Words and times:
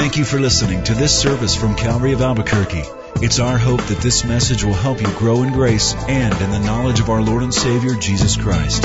Thank 0.00 0.16
you 0.16 0.24
for 0.24 0.40
listening 0.40 0.82
to 0.84 0.94
this 0.94 1.20
service 1.20 1.54
from 1.54 1.76
Calvary 1.76 2.14
of 2.14 2.22
Albuquerque. 2.22 2.84
It's 3.16 3.38
our 3.38 3.58
hope 3.58 3.82
that 3.82 3.98
this 3.98 4.24
message 4.24 4.64
will 4.64 4.72
help 4.72 4.98
you 4.98 5.06
grow 5.18 5.42
in 5.42 5.52
grace 5.52 5.92
and 5.92 6.32
in 6.40 6.50
the 6.50 6.58
knowledge 6.58 7.00
of 7.00 7.10
our 7.10 7.20
Lord 7.20 7.42
and 7.42 7.52
Savior, 7.52 7.94
Jesus 7.96 8.34
Christ. 8.34 8.82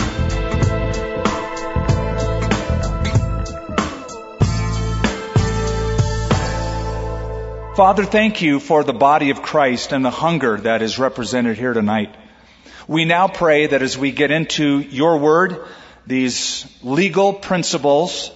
Father, 7.78 8.04
thank 8.04 8.42
you 8.42 8.60
for 8.60 8.84
the 8.84 8.92
body 8.92 9.30
of 9.30 9.42
Christ 9.42 9.94
and 9.94 10.04
the 10.04 10.12
hunger 10.12 10.58
that 10.58 10.82
is 10.82 11.00
represented 11.00 11.58
here 11.58 11.72
tonight. 11.72 12.14
We 12.90 13.06
now 13.06 13.30
pray 13.30 13.68
that 13.68 13.82
as 13.82 13.98
we 13.98 14.12
get 14.12 14.32
into 14.32 14.80
your 14.80 15.18
word, 15.18 15.66
these 16.06 16.66
legal 16.84 17.32
principles 17.32 18.32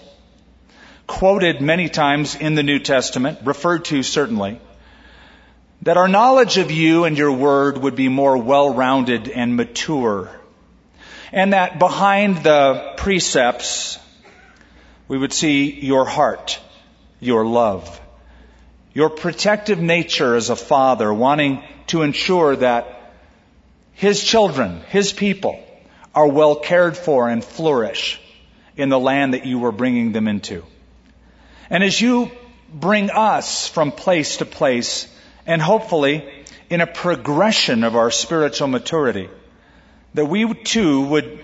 quoted 1.09 1.61
many 1.61 1.89
times 1.89 2.35
in 2.35 2.55
the 2.55 2.63
New 2.63 2.79
Testament, 2.79 3.39
referred 3.43 3.85
to 3.85 4.03
certainly, 4.03 4.61
that 5.81 5.97
our 5.97 6.07
knowledge 6.07 6.57
of 6.57 6.71
you 6.71 7.03
and 7.03 7.17
your 7.17 7.33
word 7.33 7.77
would 7.77 7.95
be 7.95 8.07
more 8.07 8.37
well-rounded 8.37 9.27
and 9.27 9.57
mature. 9.57 10.29
And 11.33 11.51
that 11.53 11.79
behind 11.79 12.43
the 12.43 12.93
precepts, 12.95 13.99
we 15.09 15.17
would 15.17 15.33
see 15.33 15.71
your 15.81 16.05
heart, 16.05 16.59
your 17.19 17.45
love 17.45 17.99
your 18.93 19.09
protective 19.09 19.79
nature 19.79 20.35
as 20.35 20.49
a 20.49 20.55
father, 20.55 21.13
wanting 21.13 21.63
to 21.87 22.01
ensure 22.01 22.55
that 22.55 23.13
his 23.93 24.23
children, 24.23 24.81
his 24.89 25.13
people, 25.13 25.63
are 26.15 26.27
well 26.27 26.55
cared 26.55 26.97
for 26.97 27.29
and 27.29 27.43
flourish 27.43 28.19
in 28.75 28.89
the 28.89 28.99
land 28.99 29.33
that 29.33 29.45
you 29.45 29.59
were 29.59 29.71
bringing 29.71 30.11
them 30.11 30.27
into. 30.27 30.63
And 31.69 31.83
as 31.83 31.99
you 31.99 32.31
bring 32.73 33.09
us 33.09 33.67
from 33.67 33.91
place 33.91 34.37
to 34.37 34.45
place, 34.45 35.07
and 35.45 35.61
hopefully 35.61 36.27
in 36.69 36.81
a 36.81 36.87
progression 36.87 37.83
of 37.83 37.95
our 37.95 38.11
spiritual 38.11 38.67
maturity, 38.67 39.29
that 40.13 40.25
we 40.25 40.53
too 40.53 41.01
would 41.05 41.43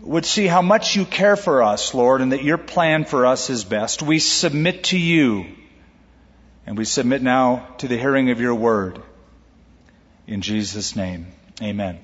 would 0.00 0.26
see 0.26 0.46
how 0.46 0.60
much 0.60 0.96
you 0.96 1.06
care 1.06 1.34
for 1.34 1.62
us, 1.62 1.94
Lord, 1.94 2.20
and 2.20 2.32
that 2.32 2.44
your 2.44 2.58
plan 2.58 3.06
for 3.06 3.24
us 3.24 3.48
is 3.48 3.64
best. 3.64 4.02
We 4.02 4.18
submit 4.18 4.84
to 4.84 4.98
you 4.98 5.46
and 6.66 6.76
we 6.76 6.84
submit 6.84 7.22
now 7.22 7.68
to 7.78 7.88
the 7.88 7.96
hearing 7.96 8.30
of 8.30 8.40
your 8.40 8.54
word. 8.54 9.00
In 10.26 10.42
Jesus' 10.42 10.94
name, 10.94 11.28
amen. 11.62 12.00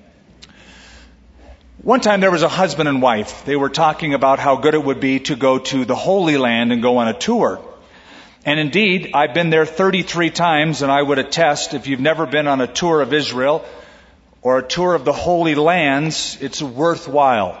One 1.83 1.99
time 1.99 2.19
there 2.21 2.29
was 2.29 2.43
a 2.43 2.47
husband 2.47 2.87
and 2.87 3.01
wife. 3.01 3.43
They 3.43 3.55
were 3.55 3.69
talking 3.69 4.13
about 4.13 4.37
how 4.37 4.57
good 4.57 4.75
it 4.75 4.83
would 4.83 4.99
be 4.99 5.19
to 5.21 5.35
go 5.35 5.57
to 5.57 5.83
the 5.83 5.95
Holy 5.95 6.37
Land 6.37 6.71
and 6.71 6.79
go 6.79 6.97
on 6.97 7.07
a 7.07 7.13
tour. 7.13 7.59
And 8.45 8.59
indeed, 8.59 9.11
I've 9.15 9.33
been 9.33 9.49
there 9.49 9.65
33 9.65 10.29
times 10.29 10.83
and 10.83 10.91
I 10.91 11.01
would 11.01 11.17
attest 11.17 11.73
if 11.73 11.87
you've 11.87 11.99
never 11.99 12.27
been 12.27 12.47
on 12.47 12.61
a 12.61 12.67
tour 12.67 13.01
of 13.01 13.13
Israel 13.13 13.65
or 14.43 14.59
a 14.59 14.67
tour 14.67 14.93
of 14.93 15.05
the 15.05 15.11
Holy 15.11 15.55
Lands, 15.55 16.37
it's 16.39 16.61
worthwhile. 16.61 17.59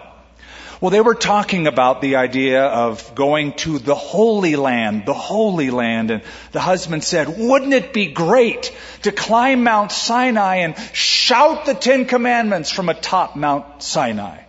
Well, 0.81 0.89
they 0.89 0.99
were 0.99 1.13
talking 1.13 1.67
about 1.67 2.01
the 2.01 2.15
idea 2.15 2.63
of 2.65 3.13
going 3.13 3.53
to 3.57 3.77
the 3.77 3.93
Holy 3.93 4.55
Land, 4.55 5.05
the 5.05 5.13
Holy 5.13 5.69
Land. 5.69 6.09
And 6.09 6.23
the 6.53 6.59
husband 6.59 7.03
said, 7.03 7.37
wouldn't 7.37 7.73
it 7.73 7.93
be 7.93 8.07
great 8.07 8.75
to 9.03 9.11
climb 9.11 9.63
Mount 9.63 9.91
Sinai 9.91 10.55
and 10.55 10.75
shout 10.91 11.67
the 11.67 11.75
Ten 11.75 12.05
Commandments 12.05 12.71
from 12.71 12.89
atop 12.89 13.35
Mount 13.35 13.83
Sinai? 13.83 14.39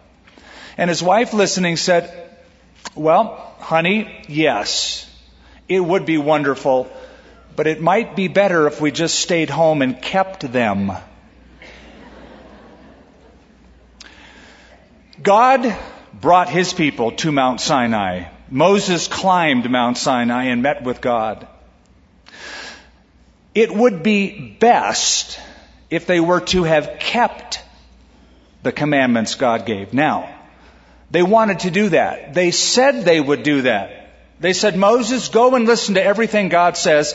And 0.79 0.89
his 0.89 1.03
wife 1.03 1.35
listening 1.35 1.77
said, 1.77 2.11
well, 2.95 3.55
honey, 3.59 4.25
yes, 4.27 5.07
it 5.69 5.81
would 5.81 6.07
be 6.07 6.17
wonderful, 6.17 6.91
but 7.57 7.67
it 7.67 7.83
might 7.83 8.17
be 8.17 8.29
better 8.29 8.67
if 8.69 8.81
we 8.81 8.91
just 8.91 9.21
stayed 9.21 9.51
home 9.51 9.83
and 9.83 10.01
kept 10.01 10.51
them. 10.51 10.93
God 15.23 15.77
brought 16.23 16.49
his 16.49 16.73
people 16.73 17.11
to 17.11 17.33
Mount 17.33 17.61
Sinai. 17.61 18.29
Moses 18.49 19.09
climbed 19.09 19.69
Mount 19.69 19.99
Sinai 19.99 20.45
and 20.45 20.63
met 20.63 20.85
with 20.85 21.01
God. 21.01 21.49
It 23.55 23.75
would 23.75 24.03
be 24.03 24.57
best 24.59 25.39
if 25.91 26.07
they 26.07 26.21
were 26.21 26.41
to 26.41 26.63
have 26.63 26.97
kept 27.01 27.63
the 28.63 28.71
commandments 28.71 29.35
God 29.35 29.67
gave. 29.67 29.93
Now, 29.93 30.33
they 31.11 31.25
wanted 31.25 31.59
to 31.61 31.73
do 31.73 31.89
that. 31.89 32.35
They 32.35 32.53
said 32.53 33.05
they 33.05 33.21
would 33.21 33.43
do 33.43 33.63
that. 33.63 34.11
They 34.39 34.53
said, 34.53 34.77
Moses, 34.77 35.29
go 35.29 35.57
and 35.57 35.67
listen 35.67 35.97
to 35.97 36.03
everything 36.03 36.49
God 36.49 36.77
says. 36.77 37.15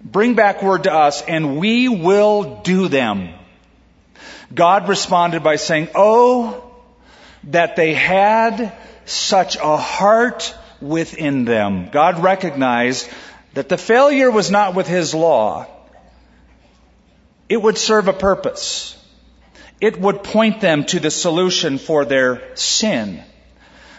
Bring 0.00 0.34
back 0.34 0.62
word 0.62 0.84
to 0.84 0.92
us 0.94 1.22
and 1.22 1.58
we 1.58 1.88
will 1.88 2.60
do 2.62 2.86
them. 2.86 3.30
God 4.54 4.88
responded 4.88 5.42
by 5.42 5.56
saying, 5.56 5.88
Oh, 5.96 6.67
that 7.44 7.76
they 7.76 7.94
had 7.94 8.72
such 9.04 9.56
a 9.56 9.76
heart 9.76 10.54
within 10.80 11.44
them. 11.44 11.90
God 11.90 12.22
recognized 12.22 13.08
that 13.54 13.68
the 13.68 13.78
failure 13.78 14.30
was 14.30 14.50
not 14.50 14.74
with 14.74 14.86
His 14.86 15.14
law. 15.14 15.66
It 17.48 17.60
would 17.60 17.78
serve 17.78 18.08
a 18.08 18.12
purpose. 18.12 18.94
It 19.80 19.98
would 19.98 20.22
point 20.22 20.60
them 20.60 20.84
to 20.86 21.00
the 21.00 21.10
solution 21.10 21.78
for 21.78 22.04
their 22.04 22.56
sin. 22.56 23.22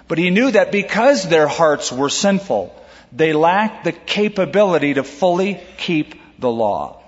But 0.07 0.17
He 0.17 0.29
knew 0.29 0.51
that 0.51 0.71
because 0.71 1.27
their 1.27 1.47
hearts 1.47 1.91
were 1.91 2.09
sinful, 2.09 2.75
they 3.11 3.33
lacked 3.33 3.85
the 3.85 3.91
capability 3.91 4.93
to 4.93 5.03
fully 5.03 5.59
keep 5.77 6.15
the 6.39 6.51
law. 6.51 7.01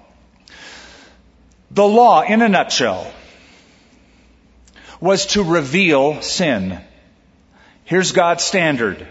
The 1.70 1.88
law, 1.88 2.22
in 2.22 2.42
a 2.42 2.50
nutshell, 2.50 3.12
was 5.02 5.26
to 5.26 5.44
reveal 5.44 6.22
sin. 6.22 6.80
Here's 7.84 8.12
God's 8.12 8.44
standard. 8.44 9.06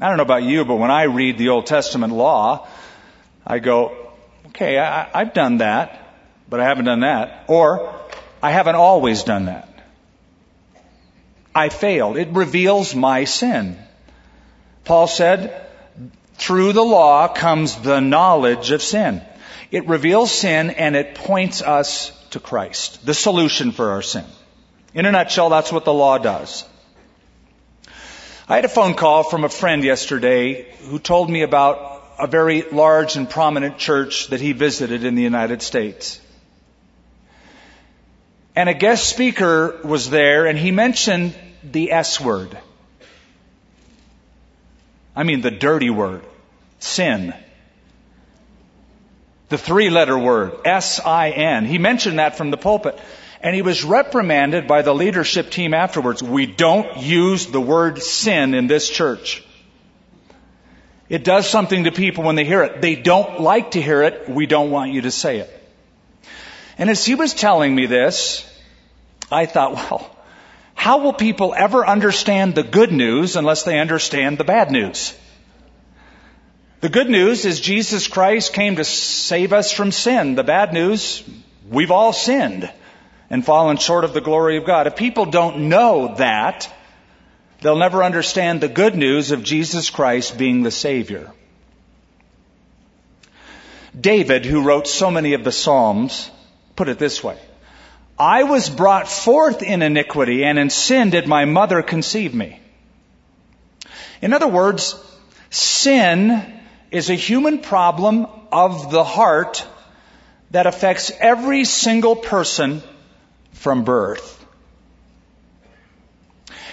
I 0.00 0.08
don't 0.08 0.18
know 0.18 0.22
about 0.22 0.44
you, 0.44 0.64
but 0.64 0.76
when 0.76 0.90
I 0.90 1.04
read 1.04 1.38
the 1.38 1.48
Old 1.48 1.66
Testament 1.66 2.12
law, 2.12 2.68
I 3.44 3.58
go, 3.58 3.96
okay, 4.48 4.78
I, 4.78 5.08
I've 5.12 5.32
done 5.32 5.58
that, 5.58 6.14
but 6.48 6.60
I 6.60 6.64
haven't 6.64 6.84
done 6.84 7.00
that. 7.00 7.46
Or, 7.48 7.98
I 8.42 8.52
haven't 8.52 8.76
always 8.76 9.24
done 9.24 9.46
that. 9.46 9.68
I 11.54 11.70
failed. 11.70 12.16
It 12.16 12.28
reveals 12.28 12.94
my 12.94 13.24
sin. 13.24 13.76
Paul 14.84 15.08
said, 15.08 15.66
through 16.34 16.74
the 16.74 16.84
law 16.84 17.26
comes 17.26 17.74
the 17.76 18.00
knowledge 18.00 18.70
of 18.70 18.82
sin. 18.82 19.22
It 19.70 19.88
reveals 19.88 20.30
sin 20.30 20.70
and 20.70 20.94
it 20.94 21.16
points 21.16 21.62
us 21.62 22.12
to 22.30 22.38
Christ, 22.38 23.04
the 23.04 23.14
solution 23.14 23.72
for 23.72 23.90
our 23.90 24.02
sin. 24.02 24.24
In 24.98 25.06
a 25.06 25.12
nutshell, 25.12 25.48
that's 25.48 25.70
what 25.70 25.84
the 25.84 25.92
law 25.92 26.18
does. 26.18 26.64
I 28.48 28.56
had 28.56 28.64
a 28.64 28.68
phone 28.68 28.94
call 28.94 29.22
from 29.22 29.44
a 29.44 29.48
friend 29.48 29.84
yesterday 29.84 30.66
who 30.88 30.98
told 30.98 31.30
me 31.30 31.42
about 31.42 32.02
a 32.18 32.26
very 32.26 32.62
large 32.62 33.14
and 33.14 33.30
prominent 33.30 33.78
church 33.78 34.26
that 34.30 34.40
he 34.40 34.50
visited 34.50 35.04
in 35.04 35.14
the 35.14 35.22
United 35.22 35.62
States. 35.62 36.20
And 38.56 38.68
a 38.68 38.74
guest 38.74 39.08
speaker 39.08 39.78
was 39.84 40.10
there 40.10 40.46
and 40.46 40.58
he 40.58 40.72
mentioned 40.72 41.32
the 41.62 41.92
S 41.92 42.20
word. 42.20 42.58
I 45.14 45.22
mean 45.22 45.42
the 45.42 45.52
dirty 45.52 45.90
word. 45.90 46.24
Sin. 46.80 47.34
The 49.48 49.58
three 49.58 49.90
letter 49.90 50.18
word. 50.18 50.54
S-I-N. 50.64 51.66
He 51.66 51.78
mentioned 51.78 52.18
that 52.18 52.36
from 52.36 52.50
the 52.50 52.56
pulpit. 52.56 52.98
And 53.40 53.54
he 53.54 53.62
was 53.62 53.84
reprimanded 53.84 54.66
by 54.66 54.82
the 54.82 54.94
leadership 54.94 55.50
team 55.50 55.72
afterwards. 55.72 56.22
We 56.22 56.46
don't 56.46 56.96
use 56.96 57.46
the 57.46 57.60
word 57.60 58.02
sin 58.02 58.54
in 58.54 58.66
this 58.66 58.88
church. 58.88 59.44
It 61.08 61.24
does 61.24 61.48
something 61.48 61.84
to 61.84 61.92
people 61.92 62.24
when 62.24 62.34
they 62.34 62.44
hear 62.44 62.62
it. 62.62 62.82
They 62.82 62.96
don't 62.96 63.40
like 63.40 63.72
to 63.72 63.80
hear 63.80 64.02
it. 64.02 64.28
We 64.28 64.46
don't 64.46 64.70
want 64.70 64.92
you 64.92 65.02
to 65.02 65.10
say 65.10 65.38
it. 65.38 65.54
And 66.76 66.90
as 66.90 67.04
he 67.04 67.14
was 67.14 67.32
telling 67.32 67.74
me 67.74 67.86
this, 67.86 68.44
I 69.30 69.46
thought, 69.46 69.74
well, 69.74 70.16
how 70.74 70.98
will 70.98 71.12
people 71.12 71.54
ever 71.56 71.86
understand 71.86 72.54
the 72.54 72.62
good 72.62 72.92
news 72.92 73.36
unless 73.36 73.62
they 73.62 73.78
understand 73.78 74.38
the 74.38 74.44
bad 74.44 74.70
news? 74.70 75.16
The 76.80 76.88
good 76.88 77.10
news 77.10 77.44
is 77.44 77.60
Jesus 77.60 78.06
Christ 78.06 78.52
came 78.52 78.76
to 78.76 78.84
save 78.84 79.52
us 79.52 79.72
from 79.72 79.90
sin. 79.90 80.34
The 80.34 80.44
bad 80.44 80.72
news, 80.72 81.24
we've 81.68 81.90
all 81.90 82.12
sinned 82.12 82.70
and 83.30 83.44
fallen 83.44 83.76
short 83.76 84.04
of 84.04 84.14
the 84.14 84.20
glory 84.20 84.56
of 84.56 84.64
God. 84.64 84.86
If 84.86 84.96
people 84.96 85.26
don't 85.26 85.68
know 85.68 86.14
that, 86.16 86.72
they'll 87.60 87.76
never 87.76 88.02
understand 88.02 88.60
the 88.60 88.68
good 88.68 88.96
news 88.96 89.30
of 89.30 89.42
Jesus 89.42 89.90
Christ 89.90 90.38
being 90.38 90.62
the 90.62 90.70
Savior. 90.70 91.32
David, 93.98 94.44
who 94.44 94.62
wrote 94.62 94.86
so 94.86 95.10
many 95.10 95.34
of 95.34 95.44
the 95.44 95.52
Psalms, 95.52 96.30
put 96.76 96.88
it 96.88 96.98
this 96.98 97.22
way. 97.22 97.38
I 98.18 98.44
was 98.44 98.68
brought 98.68 99.08
forth 99.08 99.62
in 99.62 99.82
iniquity 99.82 100.44
and 100.44 100.58
in 100.58 100.70
sin 100.70 101.10
did 101.10 101.28
my 101.28 101.44
mother 101.44 101.82
conceive 101.82 102.34
me. 102.34 102.60
In 104.20 104.32
other 104.32 104.48
words, 104.48 105.00
sin 105.50 106.60
is 106.90 107.10
a 107.10 107.14
human 107.14 107.60
problem 107.60 108.26
of 108.50 108.90
the 108.90 109.04
heart 109.04 109.64
that 110.50 110.66
affects 110.66 111.12
every 111.20 111.64
single 111.64 112.16
person 112.16 112.82
from 113.58 113.84
birth. 113.84 114.34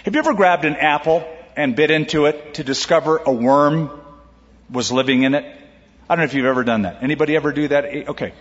Have 0.03 0.13
you 0.13 0.19
ever 0.19 0.35
grabbed 0.35 0.65
an 0.65 0.75
apple 0.75 1.27
and 1.55 1.75
bit 1.75 1.89
into 1.89 2.25
it 2.25 2.55
to 2.55 2.63
discover 2.63 3.17
a 3.17 3.31
worm 3.31 3.89
was 4.69 4.91
living 4.91 5.23
in 5.23 5.33
it? 5.33 5.43
I 6.07 6.15
don't 6.15 6.19
know 6.19 6.25
if 6.25 6.35
you've 6.35 6.45
ever 6.45 6.63
done 6.63 6.83
that. 6.83 7.01
Anybody 7.01 7.35
ever 7.35 7.51
do 7.51 7.67
that? 7.69 7.85
Eh, 7.85 8.03
okay. 8.07 8.33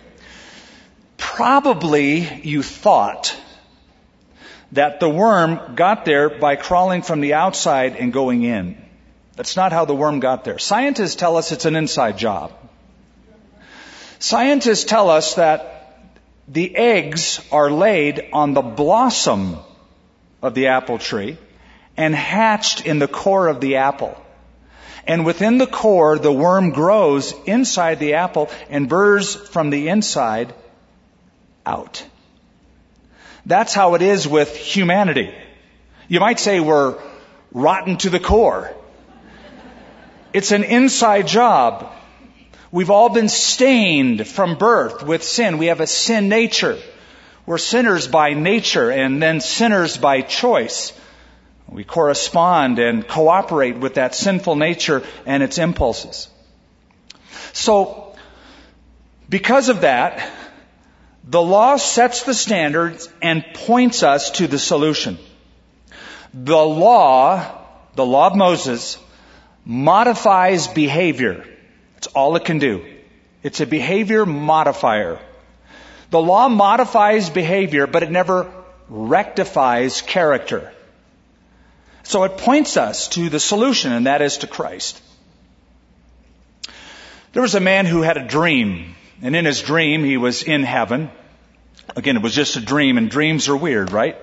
Probably 1.17 2.43
you 2.43 2.62
thought 2.62 3.35
that 4.73 5.00
the 5.00 5.08
worm 5.08 5.75
got 5.75 6.05
there 6.05 6.29
by 6.29 6.56
crawling 6.56 7.00
from 7.00 7.23
the 7.23 7.32
outside 7.32 7.97
and 7.97 8.12
going 8.12 8.43
in. 8.43 8.76
That's 9.37 9.56
not 9.56 9.73
how 9.73 9.87
the 9.87 9.94
worm 9.94 10.20
got 10.20 10.44
there. 10.44 10.58
Scientists 10.58 11.14
tell 11.14 11.38
us 11.38 11.50
it's 11.50 11.64
an 11.64 11.76
inside 11.76 12.19
job. 12.19 12.52
Scientists 14.19 14.85
tell 14.85 15.08
us 15.08 15.35
that 15.37 15.74
the 16.49 16.76
eggs 16.76 17.41
are 17.50 17.70
laid 17.70 18.29
on 18.32 18.55
the 18.55 18.62
blossom 18.62 19.56
of 20.43 20.55
the 20.55 20.69
apple 20.69 20.99
tree 20.99 21.38
and 21.96 22.14
hatched 22.14 22.87
in 22.87 22.99
the 22.99 23.08
core 23.08 23.49
of 23.49 23.61
the 23.61 23.76
apple. 23.76 24.20
And 25.06 25.26
within 25.26 25.58
the 25.58 25.67
core, 25.67 26.19
the 26.19 26.32
worm 26.32 26.70
grows 26.70 27.35
inside 27.46 27.99
the 27.99 28.14
apple 28.14 28.50
and 28.70 28.88
burrs 28.88 29.35
from 29.35 29.70
the 29.70 29.88
inside 29.88 30.55
out. 31.67 32.05
That's 33.47 33.75
how 33.75 33.94
it 33.94 34.02
is 34.02 34.26
with 34.26 34.56
humanity. 34.56 35.35
You 36.08 36.20
might 36.20 36.40
say 36.40 36.61
we're 36.61 36.99
rotten 37.52 37.99
to 37.99 38.11
the 38.11 38.20
core. 38.20 38.75
It's 40.32 40.52
an 40.52 40.64
inside 40.64 41.26
job. 41.26 41.93
We've 42.75 42.91
all 42.91 43.09
been 43.09 43.29
stained 43.29 44.26
from 44.26 44.59
birth 44.59 45.05
with 45.05 45.23
sin. 45.23 45.59
We 45.59 45.67
have 45.67 45.81
a 45.81 45.87
sin 45.87 46.29
nature. 46.29 46.76
We're 47.47 47.56
sinners 47.56 48.09
by 48.09 48.35
nature 48.35 48.91
and 48.91 49.23
then 49.23 49.41
sinners 49.41 49.97
by 49.97 50.23
choice. 50.23 50.93
We 51.69 51.85
correspond 51.85 52.81
and 52.81 53.06
cooperate 53.06 53.79
with 53.79 53.94
that 53.94 54.17
sinful 54.17 54.56
nature 54.56 55.05
and 55.25 55.41
its 55.41 55.59
impulses. 55.59 56.26
So, 57.53 58.17
because 59.29 59.69
of 59.69 59.82
that, 59.82 60.29
the 61.23 61.43
law 61.43 61.76
sets 61.76 62.25
the 62.25 62.35
standards 62.35 63.09
and 63.23 63.44
points 63.55 64.03
us 64.03 64.32
to 64.32 64.49
the 64.49 64.59
solution. 64.59 65.19
The 66.32 66.56
law, 66.56 67.56
the 67.94 68.05
law 68.05 68.26
of 68.26 68.35
Moses, 68.35 68.99
modifies 69.65 70.67
behavior. 70.67 71.47
That's 72.05 72.15
all 72.15 72.37
it 72.37 72.45
can 72.45 72.59
do. 72.59 72.85
It's 73.43 73.62
a 73.62 73.67
behavior 73.67 74.27
modifier. 74.27 75.19
The 76.11 76.21
law 76.21 76.49
modifies 76.51 77.31
behavior, 77.31 77.87
but 77.87 78.03
it 78.03 78.11
never 78.11 78.53
rectifies 78.91 80.03
character. 80.03 80.71
So 82.03 82.25
it 82.25 82.37
points 82.37 82.77
us 82.77 83.09
to 83.17 83.31
the 83.31 83.41
solution, 83.41 83.91
and 83.93 84.06
that 84.06 84.21
is 84.21 84.37
to 84.39 84.47
Christ. 84.47 85.01
There 87.33 87.41
was 87.41 87.55
a 87.55 87.61
man 87.61 87.87
who 87.87 88.03
had 88.03 88.19
a 88.19 88.27
dream, 88.27 88.97
and 89.23 89.35
in 89.35 89.47
his 89.47 89.62
dream 89.62 90.05
he 90.05 90.19
was 90.19 90.43
in 90.43 90.62
heaven. 90.62 91.11
Again, 91.97 92.17
it 92.17 92.23
was 92.23 92.35
just 92.35 92.57
a 92.57 92.61
dream, 92.61 92.99
and 92.99 93.11
dreams 93.11 93.49
are 93.49 93.57
weird, 93.57 93.93
right? 93.93 94.19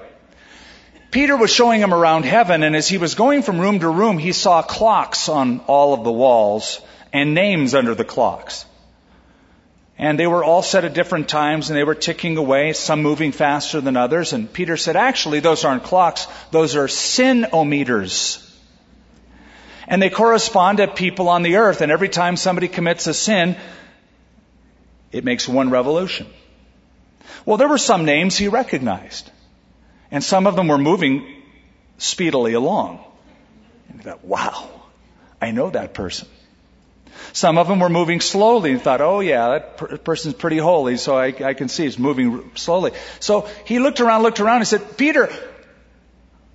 Peter 1.09 1.35
was 1.35 1.51
showing 1.51 1.81
him 1.81 1.95
around 1.95 2.25
heaven, 2.25 2.61
and 2.61 2.75
as 2.75 2.87
he 2.87 2.99
was 2.99 3.15
going 3.15 3.41
from 3.41 3.59
room 3.59 3.79
to 3.79 3.89
room, 3.89 4.19
he 4.19 4.33
saw 4.33 4.61
clocks 4.61 5.29
on 5.29 5.61
all 5.61 5.95
of 5.95 6.03
the 6.03 6.11
walls 6.11 6.79
and 7.13 7.33
names 7.33 7.75
under 7.75 7.95
the 7.95 8.05
clocks. 8.05 8.65
And 9.97 10.19
they 10.19 10.25
were 10.25 10.43
all 10.43 10.63
set 10.63 10.83
at 10.83 10.93
different 10.93 11.29
times 11.29 11.69
and 11.69 11.77
they 11.77 11.83
were 11.83 11.95
ticking 11.95 12.37
away, 12.37 12.73
some 12.73 13.03
moving 13.03 13.31
faster 13.31 13.81
than 13.81 13.95
others. 13.95 14.33
And 14.33 14.51
Peter 14.51 14.75
said, 14.75 14.95
actually, 14.95 15.41
those 15.41 15.63
aren't 15.63 15.83
clocks, 15.83 16.27
those 16.49 16.75
are 16.75 16.87
sinometers. 16.87 18.47
And 19.87 20.01
they 20.01 20.09
correspond 20.09 20.77
to 20.79 20.87
people 20.87 21.29
on 21.29 21.43
the 21.43 21.57
earth. 21.57 21.81
And 21.81 21.91
every 21.91 22.09
time 22.09 22.37
somebody 22.37 22.67
commits 22.67 23.07
a 23.07 23.13
sin, 23.13 23.57
it 25.11 25.23
makes 25.23 25.47
one 25.47 25.69
revolution. 25.69 26.27
Well, 27.45 27.57
there 27.57 27.67
were 27.67 27.77
some 27.77 28.05
names 28.05 28.37
he 28.37 28.47
recognized. 28.47 29.29
And 30.09 30.23
some 30.23 30.47
of 30.47 30.55
them 30.55 30.67
were 30.67 30.77
moving 30.77 31.43
speedily 31.97 32.53
along. 32.53 33.03
And 33.89 33.99
he 33.99 34.03
thought, 34.03 34.23
wow, 34.23 34.69
I 35.41 35.51
know 35.51 35.69
that 35.69 35.93
person. 35.93 36.27
Some 37.33 37.57
of 37.57 37.67
them 37.67 37.79
were 37.79 37.89
moving 37.89 38.21
slowly 38.21 38.71
and 38.71 38.81
thought, 38.81 39.01
oh 39.01 39.19
yeah, 39.19 39.49
that 39.49 39.77
per- 39.77 39.97
person's 39.97 40.33
pretty 40.33 40.57
holy, 40.57 40.97
so 40.97 41.17
I, 41.17 41.27
I 41.27 41.53
can 41.53 41.69
see 41.69 41.83
he's 41.83 41.97
moving 41.97 42.51
slowly. 42.55 42.91
So 43.19 43.47
he 43.65 43.79
looked 43.79 43.99
around, 43.99 44.23
looked 44.23 44.39
around, 44.39 44.57
and 44.57 44.67
said, 44.67 44.97
Peter, 44.97 45.29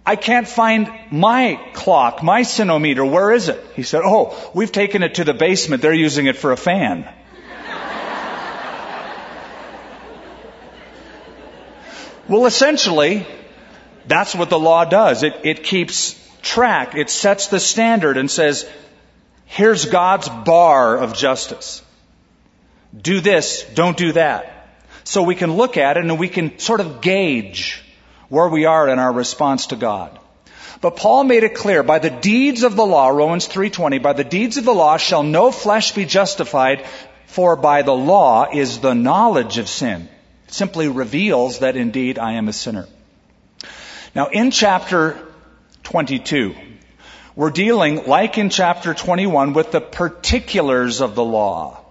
I 0.04 0.16
can't 0.16 0.46
find 0.46 0.88
my 1.10 1.60
clock, 1.72 2.22
my 2.22 2.42
sinometer. 2.42 3.10
Where 3.10 3.32
is 3.32 3.48
it? 3.48 3.60
He 3.74 3.82
said, 3.82 4.02
oh, 4.04 4.50
we've 4.54 4.70
taken 4.70 5.02
it 5.02 5.16
to 5.16 5.24
the 5.24 5.34
basement. 5.34 5.82
They're 5.82 5.92
using 5.92 6.26
it 6.26 6.36
for 6.36 6.52
a 6.52 6.56
fan. 6.56 7.02
well, 12.28 12.46
essentially, 12.46 13.26
that's 14.06 14.34
what 14.34 14.48
the 14.48 14.58
law 14.58 14.84
does. 14.84 15.24
It, 15.24 15.40
it 15.42 15.64
keeps 15.64 16.14
track. 16.40 16.94
It 16.94 17.10
sets 17.10 17.48
the 17.48 17.58
standard 17.58 18.16
and 18.16 18.30
says, 18.30 18.70
Here's 19.46 19.86
God's 19.86 20.28
bar 20.28 20.98
of 20.98 21.14
justice. 21.14 21.82
Do 22.96 23.20
this, 23.20 23.64
don't 23.74 23.96
do 23.96 24.12
that. 24.12 24.52
So 25.04 25.22
we 25.22 25.34
can 25.34 25.56
look 25.56 25.76
at 25.76 25.96
it 25.96 26.04
and 26.04 26.18
we 26.18 26.28
can 26.28 26.58
sort 26.58 26.80
of 26.80 27.00
gauge 27.00 27.82
where 28.28 28.48
we 28.48 28.64
are 28.64 28.88
in 28.88 28.98
our 28.98 29.12
response 29.12 29.68
to 29.68 29.76
God. 29.76 30.18
But 30.80 30.96
Paul 30.96 31.24
made 31.24 31.42
it 31.42 31.54
clear, 31.54 31.82
by 31.82 32.00
the 32.00 32.10
deeds 32.10 32.62
of 32.62 32.76
the 32.76 32.84
law, 32.84 33.08
Romans 33.08 33.48
3.20, 33.48 34.02
by 34.02 34.12
the 34.12 34.24
deeds 34.24 34.56
of 34.56 34.64
the 34.64 34.74
law 34.74 34.98
shall 34.98 35.22
no 35.22 35.50
flesh 35.50 35.92
be 35.92 36.04
justified, 36.04 36.84
for 37.26 37.56
by 37.56 37.82
the 37.82 37.94
law 37.94 38.46
is 38.52 38.80
the 38.80 38.94
knowledge 38.94 39.58
of 39.58 39.68
sin. 39.68 40.08
It 40.48 40.54
simply 40.54 40.88
reveals 40.88 41.60
that 41.60 41.76
indeed 41.76 42.18
I 42.18 42.32
am 42.32 42.48
a 42.48 42.52
sinner. 42.52 42.86
Now 44.14 44.26
in 44.26 44.50
chapter 44.50 45.18
22, 45.84 46.54
we're 47.36 47.50
dealing, 47.50 48.06
like 48.06 48.38
in 48.38 48.48
chapter 48.48 48.94
21, 48.94 49.52
with 49.52 49.70
the 49.70 49.80
particulars 49.80 51.02
of 51.02 51.14
the 51.14 51.24
law. 51.24 51.82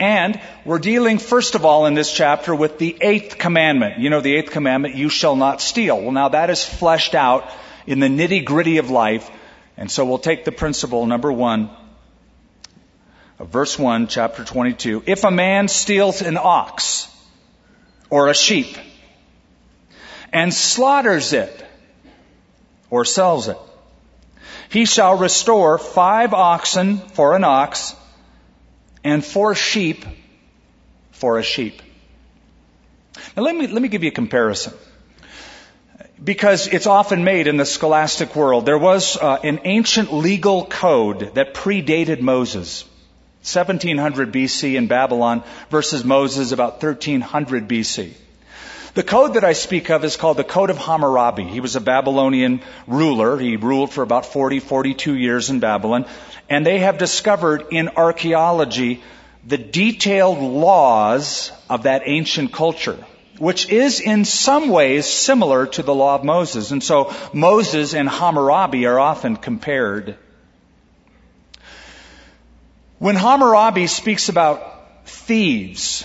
And 0.00 0.40
we're 0.64 0.78
dealing, 0.78 1.18
first 1.18 1.54
of 1.54 1.66
all, 1.66 1.84
in 1.84 1.92
this 1.92 2.10
chapter 2.10 2.54
with 2.54 2.78
the 2.78 2.96
eighth 3.00 3.36
commandment. 3.36 3.98
You 3.98 4.08
know, 4.08 4.22
the 4.22 4.36
eighth 4.36 4.52
commandment, 4.52 4.94
you 4.94 5.10
shall 5.10 5.36
not 5.36 5.60
steal. 5.60 6.00
Well, 6.00 6.12
now 6.12 6.30
that 6.30 6.48
is 6.48 6.64
fleshed 6.64 7.14
out 7.14 7.50
in 7.86 8.00
the 8.00 8.06
nitty 8.06 8.44
gritty 8.44 8.78
of 8.78 8.90
life. 8.90 9.30
And 9.76 9.90
so 9.90 10.06
we'll 10.06 10.18
take 10.18 10.44
the 10.46 10.52
principle, 10.52 11.04
number 11.04 11.30
one, 11.30 11.68
verse 13.38 13.78
1, 13.78 14.06
chapter 14.06 14.44
22. 14.44 15.02
If 15.06 15.24
a 15.24 15.30
man 15.30 15.68
steals 15.68 16.22
an 16.22 16.38
ox 16.40 17.06
or 18.08 18.28
a 18.28 18.34
sheep 18.34 18.76
and 20.32 20.54
slaughters 20.54 21.32
it, 21.32 21.67
or 22.90 23.04
sells 23.04 23.48
it. 23.48 23.58
He 24.70 24.84
shall 24.84 25.16
restore 25.16 25.78
five 25.78 26.34
oxen 26.34 26.98
for 26.98 27.34
an 27.34 27.44
ox 27.44 27.94
and 29.04 29.24
four 29.24 29.54
sheep 29.54 30.04
for 31.12 31.38
a 31.38 31.42
sheep. 31.42 31.80
Now 33.36 33.42
let 33.42 33.54
me, 33.54 33.66
let 33.66 33.80
me 33.82 33.88
give 33.88 34.02
you 34.02 34.10
a 34.10 34.12
comparison. 34.12 34.74
Because 36.22 36.66
it's 36.66 36.86
often 36.86 37.22
made 37.22 37.46
in 37.46 37.56
the 37.56 37.64
scholastic 37.64 38.34
world. 38.34 38.66
There 38.66 38.78
was 38.78 39.16
uh, 39.16 39.38
an 39.44 39.60
ancient 39.64 40.12
legal 40.12 40.66
code 40.66 41.34
that 41.34 41.54
predated 41.54 42.20
Moses. 42.20 42.84
1700 43.42 44.32
BC 44.32 44.74
in 44.74 44.88
Babylon 44.88 45.44
versus 45.70 46.04
Moses 46.04 46.50
about 46.50 46.82
1300 46.82 47.68
BC. 47.68 48.12
The 48.98 49.04
code 49.04 49.34
that 49.34 49.44
I 49.44 49.52
speak 49.52 49.90
of 49.90 50.04
is 50.04 50.16
called 50.16 50.38
the 50.38 50.42
Code 50.42 50.70
of 50.70 50.78
Hammurabi. 50.78 51.44
He 51.44 51.60
was 51.60 51.76
a 51.76 51.80
Babylonian 51.80 52.62
ruler. 52.88 53.38
He 53.38 53.54
ruled 53.54 53.92
for 53.92 54.02
about 54.02 54.26
40, 54.26 54.58
42 54.58 55.14
years 55.14 55.50
in 55.50 55.60
Babylon. 55.60 56.04
And 56.50 56.66
they 56.66 56.80
have 56.80 56.98
discovered 56.98 57.66
in 57.70 57.90
archaeology 57.90 59.00
the 59.46 59.56
detailed 59.56 60.40
laws 60.40 61.52
of 61.70 61.84
that 61.84 62.02
ancient 62.06 62.52
culture, 62.52 62.98
which 63.38 63.68
is 63.68 64.00
in 64.00 64.24
some 64.24 64.68
ways 64.68 65.06
similar 65.06 65.68
to 65.68 65.84
the 65.84 65.94
law 65.94 66.16
of 66.16 66.24
Moses. 66.24 66.72
And 66.72 66.82
so 66.82 67.14
Moses 67.32 67.94
and 67.94 68.08
Hammurabi 68.08 68.84
are 68.86 68.98
often 68.98 69.36
compared. 69.36 70.16
When 72.98 73.14
Hammurabi 73.14 73.86
speaks 73.86 74.28
about 74.28 75.06
thieves, 75.06 76.04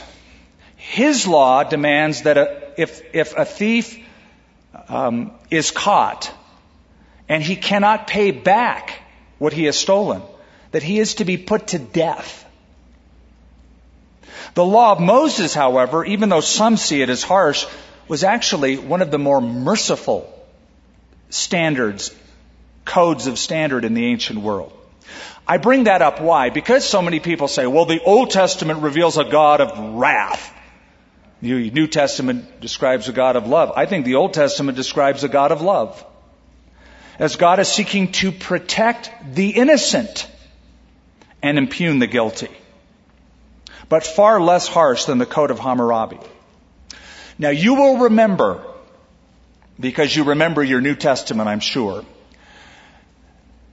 his 0.75 1.25
law 1.25 1.63
demands 1.63 2.21
that 2.21 2.37
a, 2.37 2.62
if, 2.77 3.15
if 3.15 3.37
a 3.37 3.45
thief 3.45 3.99
um, 4.89 5.31
is 5.49 5.71
caught 5.71 6.31
and 7.29 7.41
he 7.43 7.55
cannot 7.55 8.07
pay 8.07 8.31
back 8.31 8.99
what 9.39 9.53
he 9.53 9.65
has 9.65 9.77
stolen, 9.77 10.21
that 10.71 10.83
he 10.83 10.99
is 10.99 11.15
to 11.15 11.25
be 11.25 11.37
put 11.37 11.67
to 11.67 11.79
death. 11.79 12.45
The 14.55 14.65
law 14.65 14.91
of 14.91 14.99
Moses, 14.99 15.53
however, 15.53 16.05
even 16.05 16.29
though 16.29 16.41
some 16.41 16.77
see 16.77 17.01
it 17.01 17.09
as 17.09 17.23
harsh, 17.23 17.65
was 18.07 18.23
actually 18.23 18.77
one 18.77 19.01
of 19.01 19.11
the 19.11 19.17
more 19.17 19.41
merciful 19.41 20.29
standards, 21.29 22.13
codes 22.85 23.27
of 23.27 23.39
standard 23.39 23.85
in 23.85 23.93
the 23.93 24.05
ancient 24.05 24.39
world. 24.39 24.71
I 25.47 25.57
bring 25.57 25.85
that 25.85 26.01
up 26.01 26.21
why? 26.21 26.49
Because 26.49 26.87
so 26.87 27.01
many 27.01 27.19
people 27.19 27.47
say, 27.47 27.67
well, 27.67 27.85
the 27.85 28.01
Old 28.01 28.29
Testament 28.29 28.81
reveals 28.81 29.17
a 29.17 29.25
God 29.25 29.61
of 29.61 29.95
wrath. 29.95 30.53
The 31.43 31.71
New 31.71 31.87
Testament 31.87 32.61
describes 32.61 33.09
a 33.09 33.11
God 33.11 33.35
of 33.35 33.47
love. 33.47 33.73
I 33.75 33.85
think 33.85 34.05
the 34.05 34.15
Old 34.15 34.33
Testament 34.33 34.77
describes 34.77 35.25
a 35.25 35.27
God 35.27 35.51
of 35.51 35.61
love. 35.61 36.01
As 37.19 37.35
God 37.35 37.59
is 37.59 37.67
seeking 37.67 38.13
to 38.13 38.31
protect 38.31 39.11
the 39.35 39.49
innocent 39.49 40.25
and 41.41 41.57
impugn 41.57 41.99
the 41.99 42.07
guilty. 42.07 42.47
But 43.89 44.05
far 44.05 44.39
less 44.39 44.69
harsh 44.69 45.03
than 45.03 45.17
the 45.17 45.25
Code 45.25 45.51
of 45.51 45.59
Hammurabi. 45.59 46.19
Now 47.37 47.49
you 47.49 47.73
will 47.73 47.97
remember, 47.97 48.63
because 49.77 50.15
you 50.15 50.23
remember 50.23 50.63
your 50.63 50.79
New 50.79 50.95
Testament, 50.95 51.49
I'm 51.49 51.59
sure, 51.59 52.05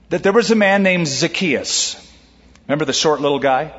that 0.09 0.23
there 0.23 0.33
was 0.33 0.51
a 0.51 0.55
man 0.55 0.83
named 0.83 1.07
Zacchaeus. 1.07 1.95
Remember 2.67 2.83
the 2.83 2.91
short 2.91 3.21
little 3.21 3.39
guy? 3.39 3.71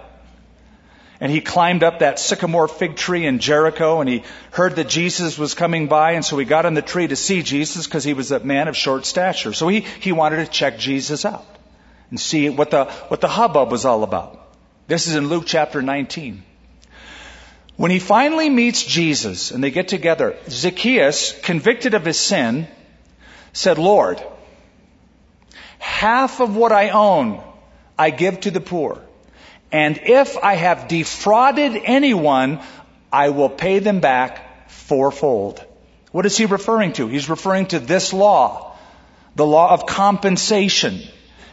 And 1.22 1.30
he 1.30 1.40
climbed 1.40 1.84
up 1.84 2.00
that 2.00 2.18
sycamore 2.18 2.66
fig 2.66 2.96
tree 2.96 3.26
in 3.26 3.38
Jericho 3.38 4.00
and 4.00 4.10
he 4.10 4.24
heard 4.50 4.74
that 4.74 4.88
Jesus 4.88 5.38
was 5.38 5.54
coming 5.54 5.86
by 5.86 6.14
and 6.14 6.24
so 6.24 6.36
he 6.36 6.44
got 6.44 6.66
on 6.66 6.74
the 6.74 6.82
tree 6.82 7.06
to 7.06 7.14
see 7.14 7.44
Jesus 7.44 7.86
because 7.86 8.02
he 8.02 8.12
was 8.12 8.32
a 8.32 8.40
man 8.40 8.66
of 8.66 8.76
short 8.76 9.06
stature. 9.06 9.52
So 9.52 9.68
he, 9.68 9.82
he 10.00 10.10
wanted 10.10 10.44
to 10.44 10.50
check 10.50 10.80
Jesus 10.80 11.24
out 11.24 11.46
and 12.10 12.18
see 12.18 12.50
what 12.50 12.72
the, 12.72 12.86
what 13.06 13.20
the 13.20 13.28
hubbub 13.28 13.70
was 13.70 13.84
all 13.84 14.02
about. 14.02 14.36
This 14.88 15.06
is 15.06 15.14
in 15.14 15.28
Luke 15.28 15.44
chapter 15.46 15.80
19. 15.80 16.42
When 17.76 17.92
he 17.92 18.00
finally 18.00 18.50
meets 18.50 18.82
Jesus 18.82 19.52
and 19.52 19.62
they 19.62 19.70
get 19.70 19.86
together, 19.86 20.36
Zacchaeus, 20.48 21.40
convicted 21.42 21.94
of 21.94 22.04
his 22.04 22.18
sin, 22.18 22.66
said, 23.52 23.78
Lord, 23.78 24.20
half 25.78 26.40
of 26.40 26.56
what 26.56 26.72
I 26.72 26.90
own 26.90 27.40
I 27.96 28.10
give 28.10 28.40
to 28.40 28.50
the 28.50 28.60
poor. 28.60 29.00
And 29.72 29.98
if 30.04 30.36
I 30.36 30.54
have 30.54 30.86
defrauded 30.86 31.80
anyone, 31.82 32.60
I 33.10 33.30
will 33.30 33.48
pay 33.48 33.78
them 33.78 34.00
back 34.00 34.70
fourfold. 34.70 35.64
What 36.12 36.26
is 36.26 36.36
he 36.36 36.44
referring 36.44 36.92
to? 36.94 37.08
He's 37.08 37.30
referring 37.30 37.66
to 37.66 37.78
this 37.78 38.12
law, 38.12 38.76
the 39.34 39.46
law 39.46 39.72
of 39.72 39.86
compensation. 39.86 41.00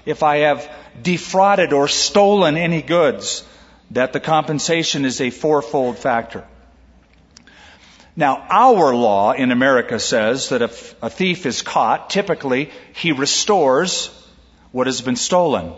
If 0.05 0.21
I 0.21 0.39
have 0.39 0.69
defrauded 1.01 1.71
or 1.71 1.87
stolen 1.87 2.57
any 2.57 2.81
goods, 2.81 3.45
that 3.91 4.11
the 4.11 4.19
compensation 4.19 5.05
is 5.05 5.21
a 5.21 5.29
fourfold 5.29 5.97
factor. 5.97 6.45
Now, 8.17 8.45
our 8.49 8.93
law 8.93 9.31
in 9.31 9.51
America 9.51 9.97
says 9.97 10.49
that 10.49 10.61
if 10.61 10.93
a 11.01 11.09
thief 11.09 11.45
is 11.45 11.61
caught, 11.61 12.09
typically 12.09 12.69
he 12.93 13.13
restores 13.13 14.09
what 14.73 14.87
has 14.87 14.99
been 14.99 15.15
stolen. 15.15 15.73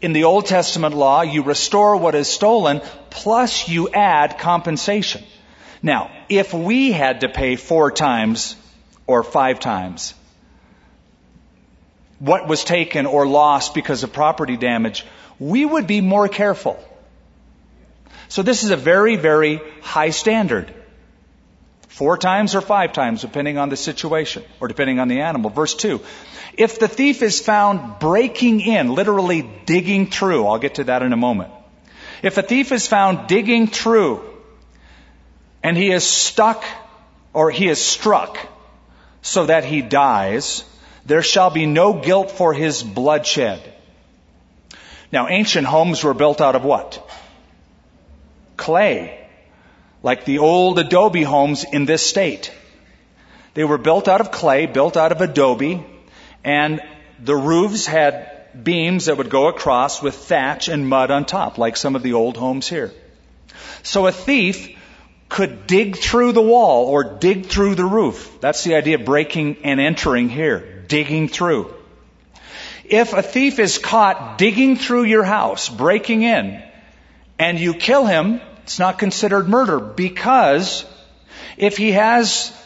In 0.00 0.12
the 0.12 0.24
Old 0.24 0.46
Testament 0.46 0.94
law, 0.94 1.22
you 1.22 1.42
restore 1.42 1.96
what 1.96 2.14
is 2.14 2.28
stolen, 2.28 2.80
plus 3.10 3.68
you 3.68 3.90
add 3.90 4.38
compensation. 4.38 5.22
Now, 5.82 6.10
if 6.28 6.54
we 6.54 6.92
had 6.92 7.20
to 7.20 7.28
pay 7.28 7.56
four 7.56 7.90
times 7.90 8.56
or 9.06 9.22
five 9.22 9.60
times 9.60 10.14
what 12.18 12.46
was 12.46 12.64
taken 12.64 13.06
or 13.06 13.26
lost 13.26 13.74
because 13.74 14.02
of 14.02 14.12
property 14.12 14.56
damage, 14.56 15.06
we 15.38 15.64
would 15.64 15.86
be 15.86 16.00
more 16.02 16.28
careful. 16.28 16.78
So 18.28 18.42
this 18.42 18.62
is 18.62 18.70
a 18.70 18.76
very, 18.76 19.16
very 19.16 19.60
high 19.80 20.10
standard. 20.10 20.72
Four 21.90 22.16
times 22.16 22.54
or 22.54 22.60
five 22.60 22.92
times, 22.92 23.22
depending 23.22 23.58
on 23.58 23.68
the 23.68 23.76
situation 23.76 24.44
or 24.60 24.68
depending 24.68 25.00
on 25.00 25.08
the 25.08 25.22
animal. 25.22 25.50
Verse 25.50 25.74
2. 25.74 26.00
If 26.56 26.78
the 26.78 26.86
thief 26.86 27.20
is 27.20 27.40
found 27.40 27.98
breaking 27.98 28.60
in, 28.60 28.94
literally 28.94 29.42
digging 29.66 30.06
through, 30.06 30.46
I'll 30.46 30.60
get 30.60 30.76
to 30.76 30.84
that 30.84 31.02
in 31.02 31.12
a 31.12 31.16
moment. 31.16 31.50
If 32.22 32.38
a 32.38 32.42
thief 32.42 32.70
is 32.70 32.86
found 32.86 33.26
digging 33.26 33.66
through 33.66 34.22
and 35.64 35.76
he 35.76 35.90
is 35.90 36.04
stuck 36.04 36.64
or 37.32 37.50
he 37.50 37.68
is 37.68 37.84
struck 37.84 38.38
so 39.20 39.46
that 39.46 39.64
he 39.64 39.82
dies, 39.82 40.64
there 41.04 41.22
shall 41.22 41.50
be 41.50 41.66
no 41.66 41.94
guilt 41.94 42.30
for 42.30 42.54
his 42.54 42.84
bloodshed. 42.84 43.60
Now, 45.10 45.26
ancient 45.26 45.66
homes 45.66 46.04
were 46.04 46.14
built 46.14 46.40
out 46.40 46.54
of 46.54 46.64
what? 46.64 47.10
Clay. 48.56 49.19
Like 50.02 50.24
the 50.24 50.38
old 50.38 50.78
adobe 50.78 51.22
homes 51.22 51.64
in 51.64 51.84
this 51.84 52.06
state. 52.06 52.52
They 53.54 53.64
were 53.64 53.78
built 53.78 54.08
out 54.08 54.20
of 54.20 54.30
clay, 54.30 54.66
built 54.66 54.96
out 54.96 55.12
of 55.12 55.20
adobe, 55.20 55.84
and 56.44 56.80
the 57.22 57.36
roofs 57.36 57.86
had 57.86 58.64
beams 58.64 59.06
that 59.06 59.16
would 59.16 59.30
go 59.30 59.48
across 59.48 60.02
with 60.02 60.14
thatch 60.14 60.68
and 60.68 60.88
mud 60.88 61.10
on 61.10 61.24
top, 61.24 61.58
like 61.58 61.76
some 61.76 61.96
of 61.96 62.02
the 62.02 62.14
old 62.14 62.36
homes 62.36 62.68
here. 62.68 62.92
So 63.82 64.06
a 64.06 64.12
thief 64.12 64.76
could 65.28 65.66
dig 65.66 65.96
through 65.96 66.32
the 66.32 66.42
wall 66.42 66.86
or 66.86 67.04
dig 67.04 67.46
through 67.46 67.76
the 67.76 67.84
roof. 67.84 68.40
That's 68.40 68.64
the 68.64 68.74
idea 68.74 68.96
of 68.96 69.04
breaking 69.04 69.58
and 69.64 69.80
entering 69.80 70.28
here, 70.28 70.84
digging 70.88 71.28
through. 71.28 71.74
If 72.84 73.12
a 73.12 73.22
thief 73.22 73.58
is 73.60 73.78
caught 73.78 74.38
digging 74.38 74.76
through 74.76 75.04
your 75.04 75.22
house, 75.22 75.68
breaking 75.68 76.22
in, 76.22 76.62
and 77.38 77.60
you 77.60 77.74
kill 77.74 78.04
him, 78.04 78.40
it's 78.62 78.78
not 78.78 78.98
considered 78.98 79.48
murder 79.48 79.80
because 79.80 80.84
if 81.56 81.76
he 81.76 81.92
has 81.92 82.56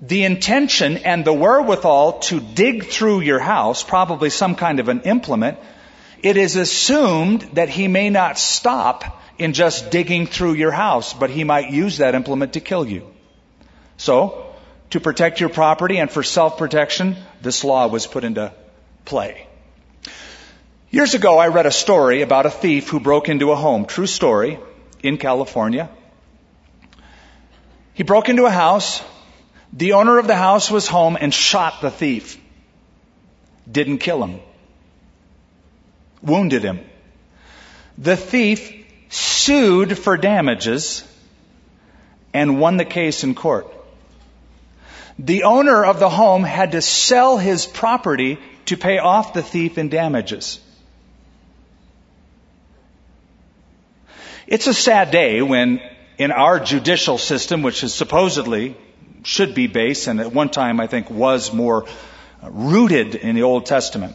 the 0.00 0.24
intention 0.24 0.96
and 0.98 1.24
the 1.24 1.32
wherewithal 1.32 2.18
to 2.18 2.40
dig 2.40 2.86
through 2.86 3.20
your 3.20 3.38
house, 3.38 3.84
probably 3.84 4.30
some 4.30 4.56
kind 4.56 4.80
of 4.80 4.88
an 4.88 5.02
implement, 5.02 5.58
it 6.22 6.36
is 6.36 6.56
assumed 6.56 7.42
that 7.54 7.68
he 7.68 7.86
may 7.88 8.10
not 8.10 8.38
stop 8.38 9.22
in 9.38 9.52
just 9.52 9.90
digging 9.90 10.26
through 10.26 10.54
your 10.54 10.72
house, 10.72 11.14
but 11.14 11.30
he 11.30 11.44
might 11.44 11.70
use 11.70 11.98
that 11.98 12.14
implement 12.14 12.54
to 12.54 12.60
kill 12.60 12.86
you. 12.86 13.06
So, 13.96 14.46
to 14.90 15.00
protect 15.00 15.40
your 15.40 15.48
property 15.48 15.98
and 15.98 16.10
for 16.10 16.22
self-protection, 16.22 17.16
this 17.40 17.64
law 17.64 17.86
was 17.86 18.06
put 18.06 18.24
into 18.24 18.52
play. 19.04 19.46
Years 20.90 21.14
ago, 21.14 21.38
I 21.38 21.48
read 21.48 21.66
a 21.66 21.70
story 21.70 22.22
about 22.22 22.44
a 22.44 22.50
thief 22.50 22.88
who 22.88 23.00
broke 23.00 23.28
into 23.28 23.52
a 23.52 23.56
home. 23.56 23.86
True 23.86 24.06
story 24.06 24.58
in 25.02 25.18
California. 25.18 25.90
He 27.94 28.02
broke 28.02 28.28
into 28.28 28.46
a 28.46 28.50
house, 28.50 29.02
the 29.72 29.94
owner 29.94 30.18
of 30.18 30.26
the 30.26 30.36
house 30.36 30.70
was 30.70 30.86
home 30.86 31.16
and 31.20 31.32
shot 31.32 31.80
the 31.80 31.90
thief. 31.90 32.38
Didn't 33.70 33.98
kill 33.98 34.22
him. 34.22 34.40
Wounded 36.22 36.62
him. 36.62 36.80
The 37.98 38.16
thief 38.16 38.72
sued 39.08 39.98
for 39.98 40.16
damages 40.16 41.04
and 42.32 42.60
won 42.60 42.76
the 42.76 42.84
case 42.84 43.24
in 43.24 43.34
court. 43.34 43.66
The 45.18 45.44
owner 45.44 45.84
of 45.84 46.00
the 46.00 46.08
home 46.08 46.42
had 46.42 46.72
to 46.72 46.80
sell 46.80 47.36
his 47.36 47.66
property 47.66 48.38
to 48.66 48.76
pay 48.76 48.98
off 48.98 49.34
the 49.34 49.42
thief 49.42 49.76
in 49.78 49.88
damages. 49.88 50.60
It's 54.52 54.66
a 54.66 54.74
sad 54.74 55.10
day 55.10 55.40
when 55.40 55.80
in 56.18 56.30
our 56.30 56.60
judicial 56.60 57.16
system, 57.16 57.62
which 57.62 57.82
is 57.82 57.94
supposedly 57.94 58.76
should 59.22 59.54
be 59.54 59.66
based, 59.66 60.08
and 60.08 60.20
at 60.20 60.30
one 60.30 60.50
time 60.50 60.78
I 60.78 60.88
think 60.88 61.08
was 61.08 61.54
more 61.54 61.86
rooted 62.42 63.14
in 63.14 63.34
the 63.34 63.44
Old 63.44 63.64
Testament. 63.64 64.14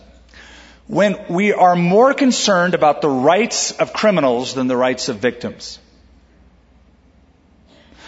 When 0.86 1.17
we 1.27 1.53
are 1.53 1.75
more 1.75 2.13
concerned 2.13 2.75
about 2.75 3.01
the 3.01 3.10
rights 3.10 3.72
of 3.72 3.94
criminals 3.94 4.53
than 4.53 4.67
the 4.67 4.77
rights 4.77 5.10
of 5.10 5.17
victims. 5.17 5.79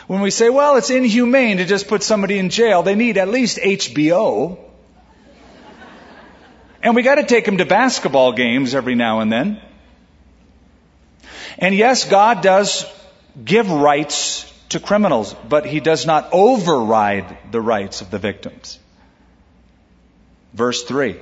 When 0.05 0.21
we 0.21 0.29
say, 0.29 0.51
well, 0.51 0.75
it's 0.75 0.91
inhumane 0.91 1.57
to 1.57 1.65
just 1.65 1.87
put 1.87 2.03
somebody 2.03 2.37
in 2.37 2.51
jail, 2.51 2.83
they 2.83 2.93
need 2.93 3.17
at 3.17 3.29
least 3.29 3.57
HBO. 3.57 4.59
And 6.83 6.95
we 6.95 7.01
gotta 7.01 7.23
take 7.23 7.45
them 7.45 7.57
to 7.57 7.65
basketball 7.65 8.33
games 8.33 8.75
every 8.75 8.93
now 8.93 9.21
and 9.21 9.31
then. 9.31 9.59
And 11.59 11.75
yes, 11.75 12.05
God 12.05 12.41
does 12.41 12.85
give 13.43 13.69
rights 13.69 14.51
to 14.69 14.79
criminals, 14.79 15.35
but 15.47 15.65
he 15.65 15.81
does 15.81 16.05
not 16.05 16.29
override 16.31 17.37
the 17.51 17.59
rights 17.61 18.01
of 18.01 18.09
the 18.09 18.17
victims. 18.17 18.79
Verse 20.53 20.83
3. 20.83 21.19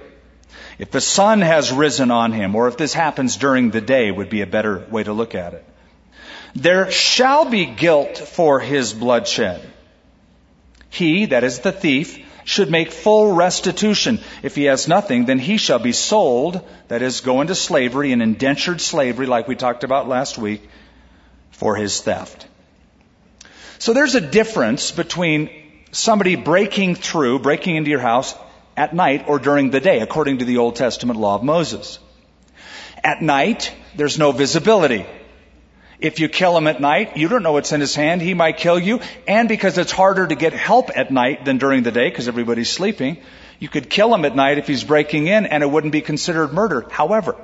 If 0.78 0.92
the 0.92 1.02
sun 1.02 1.42
has 1.42 1.72
risen 1.72 2.12
on 2.12 2.32
him, 2.32 2.56
or 2.56 2.68
if 2.68 2.78
this 2.78 2.94
happens 2.94 3.36
during 3.38 3.72
the 3.72 3.82
day, 3.82 4.12
would 4.12 4.30
be 4.30 4.42
a 4.42 4.48
better 4.48 4.86
way 4.92 5.04
to 5.04 5.12
look 5.12 5.34
at 5.34 5.56
it. 5.56 5.66
There 6.54 6.92
shall 6.92 7.46
be 7.46 7.66
guilt 7.66 8.18
for 8.18 8.60
his 8.60 8.94
bloodshed. 8.94 9.62
He, 10.90 11.26
that 11.28 11.44
is 11.44 11.60
the 11.60 11.72
thief, 11.72 12.20
should 12.48 12.72
make 12.72 12.94
full 12.94 13.34
restitution. 13.34 14.20
If 14.42 14.56
he 14.56 14.64
has 14.64 14.88
nothing, 14.88 15.26
then 15.26 15.38
he 15.38 15.58
shall 15.58 15.80
be 15.80 15.92
sold, 15.92 16.62
that 16.88 17.02
is, 17.02 17.20
go 17.20 17.42
into 17.42 17.54
slavery, 17.54 18.14
an 18.14 18.22
indentured 18.22 18.80
slavery, 18.80 19.26
like 19.26 19.50
we 19.50 19.58
talked 19.58 19.84
about 19.84 20.08
last 20.08 20.38
week, 20.38 20.62
for 21.52 21.76
his 21.76 22.00
theft. 22.00 22.48
So 23.80 23.92
there's 23.92 24.16
a 24.16 24.22
difference 24.22 24.92
between 24.92 25.50
somebody 25.92 26.38
breaking 26.38 26.96
through, 26.96 27.40
breaking 27.40 27.76
into 27.76 27.90
your 27.90 28.00
house 28.00 28.34
at 28.78 28.96
night 28.96 29.26
or 29.28 29.40
during 29.40 29.70
the 29.70 29.82
day, 29.82 30.00
according 30.00 30.38
to 30.38 30.46
the 30.46 30.60
Old 30.60 30.78
Testament 30.78 31.20
law 31.20 31.36
of 31.36 31.44
Moses. 31.44 32.00
At 33.04 33.22
night, 33.22 33.74
there's 33.98 34.18
no 34.18 34.32
visibility. 34.32 35.06
If 36.00 36.20
you 36.20 36.30
kill 36.30 36.56
him 36.56 36.68
at 36.68 36.80
night, 36.80 37.18
you 37.18 37.28
don't 37.28 37.42
know 37.42 37.54
what's 37.54 37.72
in 37.72 37.82
his 37.82 37.96
hand. 37.96 38.22
He 38.22 38.36
might 38.36 38.58
kill 38.58 38.78
you. 38.78 39.00
And 39.28 39.50
because 39.50 39.78
it's 39.80 39.92
harder 39.92 40.28
to 40.28 40.36
get 40.36 40.54
help 40.54 40.92
at 40.96 41.10
night 41.12 41.44
than 41.44 41.58
during 41.58 41.84
the 41.84 41.92
day 41.92 42.10
because 42.10 42.28
everybody's 42.28 42.70
sleeping, 42.70 43.18
you 43.60 43.68
could 43.68 43.90
kill 43.90 44.14
him 44.14 44.24
at 44.24 44.36
night 44.36 44.60
if 44.60 44.68
he's 44.68 44.84
breaking 44.84 45.26
in 45.26 45.48
and 45.48 45.64
it 45.64 45.72
wouldn't 45.72 45.92
be 45.94 46.02
considered 46.02 46.54
murder. 46.54 46.86
However, 46.90 47.36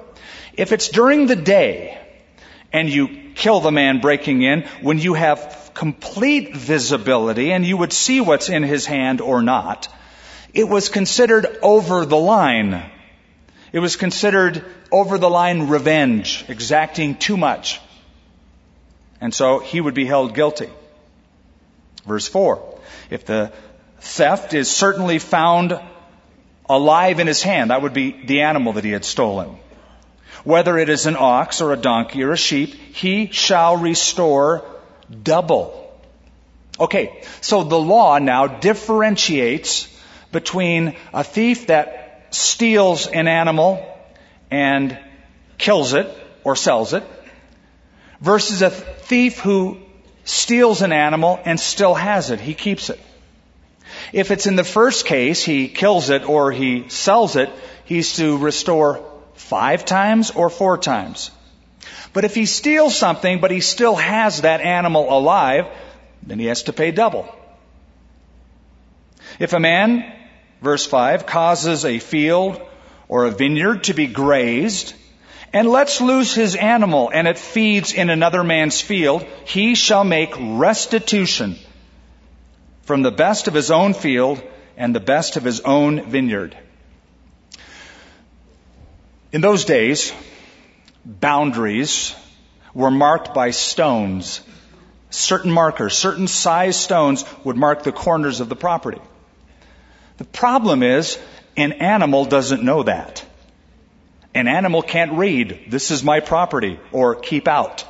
if 0.56 0.72
it's 0.72 0.90
during 0.90 1.26
the 1.26 1.36
day 1.36 2.00
and 2.72 2.88
you 2.88 3.32
kill 3.34 3.60
the 3.60 3.72
man 3.72 4.02
breaking 4.02 4.44
in 4.44 4.62
when 4.82 5.00
you 5.00 5.16
have 5.16 5.72
complete 5.74 6.56
visibility 6.56 7.52
and 7.52 7.66
you 7.66 7.78
would 7.78 7.92
see 7.92 8.22
what's 8.22 8.50
in 8.50 8.62
his 8.62 8.86
hand 8.86 9.20
or 9.20 9.42
not, 9.42 9.88
it 10.54 10.70
was 10.70 10.90
considered 10.90 11.58
over 11.64 12.06
the 12.06 12.18
line. 12.18 12.84
It 13.72 13.80
was 13.80 13.96
considered 13.96 14.64
over 14.92 15.18
the 15.18 15.30
line 15.30 15.70
revenge, 15.70 16.46
exacting 16.48 17.16
too 17.16 17.38
much. 17.38 17.82
And 19.24 19.34
so 19.34 19.60
he 19.60 19.80
would 19.80 19.94
be 19.94 20.06
held 20.06 20.36
guilty. 20.36 20.70
Verse 22.06 22.28
4. 22.28 22.78
If 23.10 23.26
the 23.26 23.54
theft 24.02 24.54
is 24.54 24.70
certainly 24.70 25.18
found 25.18 25.80
alive 26.70 27.22
in 27.22 27.28
his 27.28 27.42
hand, 27.42 27.72
that 27.72 27.82
would 27.82 27.94
be 27.94 28.12
the 28.26 28.42
animal 28.42 28.74
that 28.74 28.84
he 28.84 28.92
had 28.92 29.06
stolen. 29.06 29.58
Whether 30.44 30.78
it 30.78 30.90
is 30.90 31.06
an 31.06 31.16
ox 31.18 31.62
or 31.62 31.72
a 31.72 31.78
donkey 31.78 32.24
or 32.24 32.34
a 32.34 32.38
sheep, 32.38 32.74
he 32.74 33.32
shall 33.32 33.78
restore 33.78 34.66
double. 35.24 35.98
Okay, 36.78 37.24
so 37.40 37.64
the 37.64 37.80
law 37.80 38.18
now 38.18 38.48
differentiates 38.48 39.88
between 40.34 40.98
a 41.14 41.24
thief 41.24 41.68
that 41.68 42.28
steals 42.32 43.08
an 43.08 43.30
animal 43.30 43.88
and 44.52 45.00
kills 45.58 45.94
it 45.94 46.14
or 46.44 46.58
sells 46.58 46.92
it 46.92 47.06
versus 48.24 48.62
a 48.62 48.70
thief 48.70 49.40
who 49.40 49.78
steals 50.24 50.82
an 50.82 50.94
animal 50.94 51.40
and 51.44 51.60
still 51.60 51.94
has 51.94 52.32
it. 52.32 52.40
He 52.40 52.54
keeps 52.54 52.90
it. 52.90 53.00
If 54.14 54.32
it's 54.32 54.48
in 54.48 54.56
the 54.56 54.64
first 54.64 55.06
case, 55.06 55.44
he 55.44 55.68
kills 55.68 56.10
it 56.10 56.28
or 56.28 56.50
he 56.52 56.88
sells 56.88 57.36
it, 57.36 57.50
he's 57.84 58.16
to 58.16 58.38
restore 58.38 59.04
five 59.36 59.84
times 59.84 60.32
or 60.32 60.50
four 60.50 60.78
times. 60.78 61.32
But 62.14 62.24
if 62.24 62.34
he 62.34 62.46
steals 62.46 62.96
something, 62.96 63.42
but 63.42 63.52
he 63.52 63.60
still 63.60 63.96
has 63.96 64.42
that 64.42 64.62
animal 64.62 65.16
alive, 65.16 65.68
then 66.26 66.40
he 66.40 66.46
has 66.46 66.64
to 66.64 66.74
pay 66.74 66.92
double. 66.92 67.28
If 69.38 69.52
a 69.52 69.60
man, 69.60 70.10
verse 70.62 70.86
5, 70.86 71.26
causes 71.26 71.84
a 71.84 72.00
field 72.00 72.62
or 73.10 73.26
a 73.26 73.32
vineyard 73.32 73.84
to 73.86 73.94
be 73.94 74.08
grazed, 74.08 74.94
and 75.54 75.70
lets 75.70 76.02
loose 76.02 76.34
his 76.34 76.56
animal, 76.56 77.12
and 77.14 77.28
it 77.28 77.38
feeds 77.38 77.94
in 77.94 78.10
another 78.10 78.44
man's 78.44 78.82
field, 78.82 79.24
he 79.46 79.76
shall 79.76 80.04
make 80.04 80.34
restitution 80.38 81.56
from 82.82 83.04
the 83.04 83.12
best 83.12 83.48
of 83.48 83.54
his 83.54 83.70
own 83.70 83.94
field 83.94 84.42
and 84.76 84.96
the 84.96 85.00
best 85.00 85.38
of 85.38 85.44
his 85.44 85.62
own 85.62 86.10
vineyard. 86.10 86.58
In 89.32 89.42
those 89.42 89.66
days, 89.66 90.12
boundaries 91.06 92.16
were 92.74 92.92
marked 92.92 93.34
by 93.34 93.52
stones. 93.52 94.42
Certain 95.12 95.52
markers, 95.52 95.96
certain 95.96 96.28
size 96.28 96.76
stones 96.76 97.24
would 97.44 97.56
mark 97.56 97.84
the 97.84 97.92
corners 97.92 98.40
of 98.40 98.50
the 98.50 98.56
property. 98.56 99.02
The 100.18 100.26
problem 100.26 100.82
is, 100.82 101.20
an 101.56 101.74
animal 101.74 102.26
doesn't 102.26 102.64
know 102.64 102.84
that. 102.84 103.24
An 104.36 104.48
animal 104.48 104.82
can't 104.82 105.14
read, 105.14 105.66
this 105.68 105.92
is 105.92 106.04
my 106.04 106.20
property, 106.20 106.80
or 106.92 107.16
keep 107.16 107.48
out. 107.48 107.86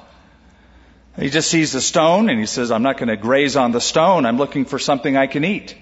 He 1.18 1.30
just 1.30 1.50
sees 1.50 1.76
a 1.76 1.82
stone 1.82 2.30
and 2.30 2.40
he 2.40 2.46
says, 2.46 2.72
I'm 2.72 2.84
not 2.84 2.98
going 2.98 3.10
to 3.10 3.18
graze 3.18 3.56
on 3.56 3.72
the 3.72 3.80
stone. 3.80 4.26
I'm 4.26 4.38
looking 4.38 4.66
for 4.66 4.80
something 4.80 5.16
I 5.16 5.28
can 5.28 5.46
eat. 5.46 5.76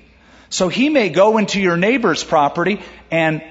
So 0.49 0.67
he 0.67 0.89
may 0.89 1.09
go 1.09 1.37
into 1.37 1.61
your 1.61 1.77
neighbor's 1.77 2.23
property 2.23 2.81
and 3.09 3.41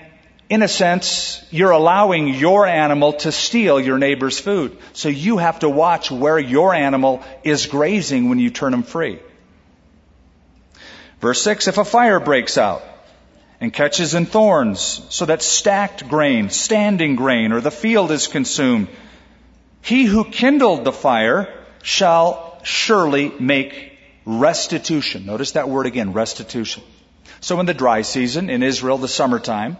in 0.50 0.62
a 0.62 0.68
sense, 0.68 1.44
you're 1.52 1.70
allowing 1.70 2.26
your 2.28 2.66
animal 2.66 3.12
to 3.12 3.30
steal 3.30 3.80
your 3.80 3.98
neighbor's 3.98 4.38
food. 4.40 4.76
So 4.92 5.08
you 5.08 5.38
have 5.38 5.60
to 5.60 5.68
watch 5.68 6.10
where 6.10 6.40
your 6.40 6.74
animal 6.74 7.22
is 7.44 7.66
grazing 7.66 8.28
when 8.28 8.40
you 8.40 8.50
turn 8.50 8.74
him 8.74 8.82
free. 8.82 9.20
Verse 11.20 11.40
6, 11.42 11.68
if 11.68 11.78
a 11.78 11.84
fire 11.84 12.18
breaks 12.18 12.58
out, 12.58 12.82
and 13.60 13.72
catches 13.72 14.14
in 14.14 14.24
thorns, 14.24 15.02
so 15.10 15.26
that 15.26 15.42
stacked 15.42 16.08
grain, 16.08 16.48
standing 16.48 17.14
grain, 17.14 17.52
or 17.52 17.60
the 17.60 17.70
field 17.70 18.10
is 18.10 18.26
consumed. 18.26 18.88
He 19.82 20.04
who 20.04 20.24
kindled 20.24 20.84
the 20.84 20.92
fire 20.92 21.52
shall 21.82 22.58
surely 22.62 23.30
make 23.38 23.98
restitution. 24.24 25.26
Notice 25.26 25.52
that 25.52 25.68
word 25.68 25.86
again, 25.86 26.12
restitution. 26.14 26.82
So 27.40 27.60
in 27.60 27.66
the 27.66 27.74
dry 27.74 28.02
season, 28.02 28.50
in 28.50 28.62
Israel, 28.62 28.98
the 28.98 29.08
summertime, 29.08 29.76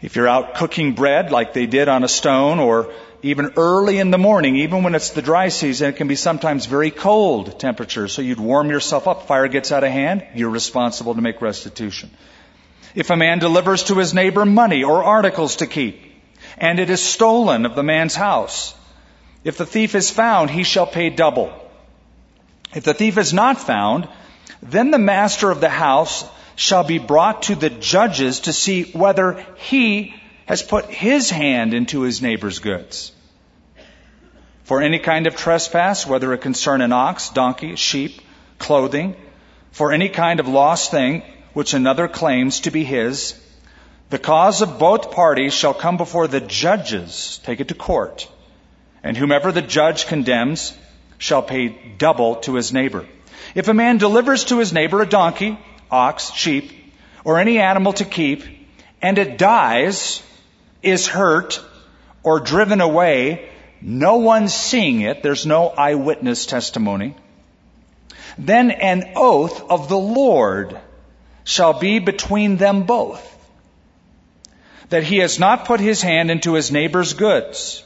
if 0.00 0.16
you're 0.16 0.28
out 0.28 0.54
cooking 0.54 0.94
bread 0.94 1.30
like 1.30 1.52
they 1.52 1.66
did 1.66 1.88
on 1.88 2.04
a 2.04 2.08
stone, 2.08 2.58
or 2.58 2.92
even 3.22 3.52
early 3.56 3.98
in 3.98 4.10
the 4.10 4.18
morning, 4.18 4.56
even 4.56 4.82
when 4.82 4.94
it's 4.94 5.10
the 5.10 5.22
dry 5.22 5.48
season, 5.48 5.88
it 5.88 5.96
can 5.96 6.06
be 6.06 6.16
sometimes 6.16 6.66
very 6.66 6.90
cold 6.90 7.58
temperatures. 7.58 8.12
So 8.12 8.22
you'd 8.22 8.40
warm 8.40 8.68
yourself 8.70 9.08
up. 9.08 9.26
Fire 9.26 9.48
gets 9.48 9.72
out 9.72 9.84
of 9.84 9.90
hand. 9.90 10.26
You're 10.34 10.50
responsible 10.50 11.14
to 11.14 11.20
make 11.20 11.40
restitution. 11.40 12.10
If 12.96 13.10
a 13.10 13.16
man 13.16 13.38
delivers 13.38 13.84
to 13.84 13.94
his 13.96 14.14
neighbor 14.14 14.46
money 14.46 14.82
or 14.82 15.04
articles 15.04 15.56
to 15.56 15.66
keep, 15.66 16.02
and 16.56 16.80
it 16.80 16.88
is 16.88 17.02
stolen 17.02 17.66
of 17.66 17.74
the 17.74 17.82
man's 17.82 18.14
house, 18.14 18.74
if 19.44 19.58
the 19.58 19.66
thief 19.66 19.94
is 19.94 20.10
found, 20.10 20.50
he 20.50 20.64
shall 20.64 20.86
pay 20.86 21.10
double. 21.10 21.52
If 22.74 22.84
the 22.84 22.94
thief 22.94 23.18
is 23.18 23.34
not 23.34 23.60
found, 23.60 24.08
then 24.62 24.90
the 24.90 24.98
master 24.98 25.50
of 25.50 25.60
the 25.60 25.68
house 25.68 26.24
shall 26.56 26.84
be 26.84 26.98
brought 26.98 27.42
to 27.42 27.54
the 27.54 27.68
judges 27.68 28.40
to 28.40 28.54
see 28.54 28.84
whether 28.84 29.44
he 29.56 30.14
has 30.46 30.62
put 30.62 30.86
his 30.86 31.28
hand 31.28 31.74
into 31.74 32.00
his 32.00 32.22
neighbor's 32.22 32.60
goods. 32.60 33.12
For 34.64 34.80
any 34.80 35.00
kind 35.00 35.26
of 35.26 35.36
trespass, 35.36 36.06
whether 36.06 36.32
it 36.32 36.40
concern 36.40 36.80
an 36.80 36.94
ox, 36.94 37.28
donkey, 37.28 37.76
sheep, 37.76 38.22
clothing, 38.58 39.16
for 39.70 39.92
any 39.92 40.08
kind 40.08 40.40
of 40.40 40.48
lost 40.48 40.90
thing, 40.90 41.22
which 41.56 41.72
another 41.72 42.06
claims 42.06 42.60
to 42.60 42.70
be 42.70 42.84
his, 42.84 43.34
the 44.10 44.18
cause 44.18 44.60
of 44.60 44.78
both 44.78 45.10
parties 45.12 45.54
shall 45.54 45.72
come 45.72 45.96
before 45.96 46.28
the 46.28 46.38
judges, 46.38 47.40
take 47.44 47.60
it 47.60 47.68
to 47.68 47.74
court, 47.74 48.28
and 49.02 49.16
whomever 49.16 49.50
the 49.50 49.62
judge 49.62 50.06
condemns 50.06 50.74
shall 51.16 51.40
pay 51.40 51.68
double 51.96 52.36
to 52.36 52.56
his 52.56 52.74
neighbor. 52.74 53.06
If 53.54 53.68
a 53.68 53.72
man 53.72 53.96
delivers 53.96 54.44
to 54.44 54.58
his 54.58 54.74
neighbor 54.74 55.00
a 55.00 55.06
donkey, 55.06 55.58
ox, 55.90 56.30
sheep, 56.32 56.72
or 57.24 57.40
any 57.40 57.58
animal 57.58 57.94
to 57.94 58.04
keep, 58.04 58.44
and 59.00 59.16
it 59.16 59.38
dies, 59.38 60.22
is 60.82 61.06
hurt, 61.06 61.64
or 62.22 62.38
driven 62.38 62.82
away, 62.82 63.48
no 63.80 64.16
one 64.18 64.48
seeing 64.48 65.00
it, 65.00 65.22
there's 65.22 65.46
no 65.46 65.68
eyewitness 65.68 66.44
testimony, 66.44 67.16
then 68.36 68.70
an 68.70 69.12
oath 69.16 69.70
of 69.70 69.88
the 69.88 69.96
Lord 69.96 70.78
shall 71.46 71.78
be 71.78 72.00
between 72.00 72.56
them 72.56 72.82
both. 72.82 73.32
That 74.88 75.04
he 75.04 75.18
has 75.18 75.38
not 75.38 75.64
put 75.64 75.80
his 75.80 76.02
hand 76.02 76.30
into 76.30 76.54
his 76.54 76.72
neighbor's 76.72 77.14
goods, 77.14 77.82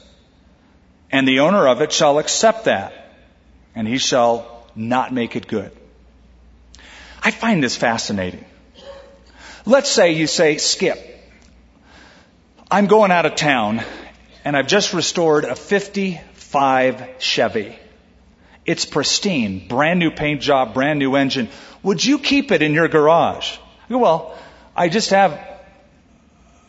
and 1.11 1.27
the 1.27 1.41
owner 1.41 1.67
of 1.67 1.81
it 1.81 1.91
shall 1.91 2.17
accept 2.17 2.65
that, 2.65 2.93
and 3.75 3.87
he 3.87 3.99
shall 3.99 4.65
not 4.75 5.13
make 5.13 5.35
it 5.35 5.47
good. 5.47 5.71
I 7.23 7.29
find 7.29 7.63
this 7.63 7.75
fascinating. 7.75 8.45
Let's 9.65 9.89
say 9.89 10.13
you 10.13 10.25
say, 10.25 10.57
Skip, 10.57 10.99
I'm 12.69 12.87
going 12.87 13.11
out 13.11 13.27
of 13.27 13.35
town, 13.35 13.83
and 14.43 14.57
I've 14.57 14.67
just 14.67 14.93
restored 14.93 15.45
a 15.45 15.55
55 15.55 17.09
Chevy. 17.19 17.77
It's 18.65 18.85
pristine, 18.85 19.67
brand 19.67 19.99
new 19.99 20.09
paint 20.09 20.41
job, 20.41 20.73
brand 20.73 20.97
new 20.97 21.15
engine. 21.15 21.49
Would 21.83 22.03
you 22.03 22.19
keep 22.19 22.51
it 22.51 22.61
in 22.61 22.73
your 22.73 22.87
garage? 22.87 23.57
Go, 23.89 23.97
well, 23.97 24.37
I 24.75 24.89
just 24.89 25.09
have 25.09 25.39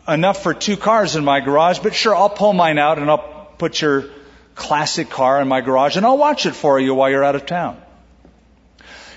enough 0.09 0.43
for 0.43 0.55
two 0.55 0.77
cars 0.77 1.17
in 1.17 1.25
my 1.25 1.41
garage, 1.41 1.79
but 1.79 1.95
sure, 1.95 2.15
I'll 2.15 2.31
pull 2.31 2.53
mine 2.53 2.79
out 2.79 2.99
and 2.99 3.11
I'll 3.11 3.49
put 3.59 3.81
your 3.81 4.07
classic 4.55 5.11
car 5.11 5.41
in 5.41 5.49
my 5.49 5.61
garage 5.61 5.97
and 5.97 6.05
I'll 6.05 6.19
watch 6.19 6.47
it 6.47 6.55
for 6.55 6.79
you 6.81 6.95
while 6.95 7.11
you're 7.11 7.25
out 7.25 7.37
of 7.37 7.47
town. 7.47 7.81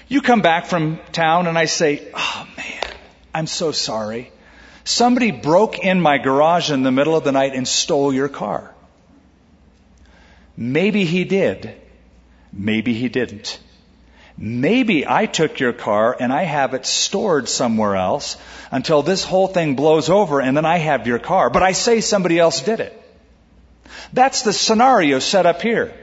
You 0.07 0.21
come 0.21 0.41
back 0.41 0.67
from 0.67 0.99
town 1.11 1.47
and 1.47 1.57
I 1.57 1.65
say, 1.65 2.07
oh 2.13 2.47
man, 2.57 2.93
I'm 3.33 3.47
so 3.47 3.71
sorry. 3.71 4.31
Somebody 4.83 5.31
broke 5.31 5.79
in 5.79 5.99
my 5.99 6.19
garage 6.19 6.69
in 6.69 6.83
the 6.83 6.91
middle 6.91 7.15
of 7.15 7.23
the 7.23 7.31
night 7.31 7.55
and 7.55 7.67
stole 7.67 8.13
your 8.13 8.29
car. 8.29 8.73
Maybe 10.55 11.05
he 11.05 11.23
did. 11.23 11.75
Maybe 12.53 12.93
he 12.93 13.09
didn't. 13.09 13.59
Maybe 14.37 15.07
I 15.07 15.27
took 15.27 15.59
your 15.59 15.71
car 15.71 16.15
and 16.19 16.33
I 16.33 16.43
have 16.43 16.73
it 16.73 16.85
stored 16.85 17.47
somewhere 17.47 17.95
else 17.95 18.37
until 18.69 19.01
this 19.01 19.23
whole 19.23 19.47
thing 19.47 19.75
blows 19.75 20.09
over 20.09 20.41
and 20.41 20.57
then 20.57 20.65
I 20.65 20.77
have 20.77 21.07
your 21.07 21.19
car. 21.19 21.49
But 21.49 21.63
I 21.63 21.71
say 21.71 22.01
somebody 22.01 22.37
else 22.37 22.61
did 22.61 22.81
it. 22.81 23.01
That's 24.11 24.41
the 24.41 24.51
scenario 24.51 25.19
set 25.19 25.45
up 25.45 25.61
here. 25.61 25.93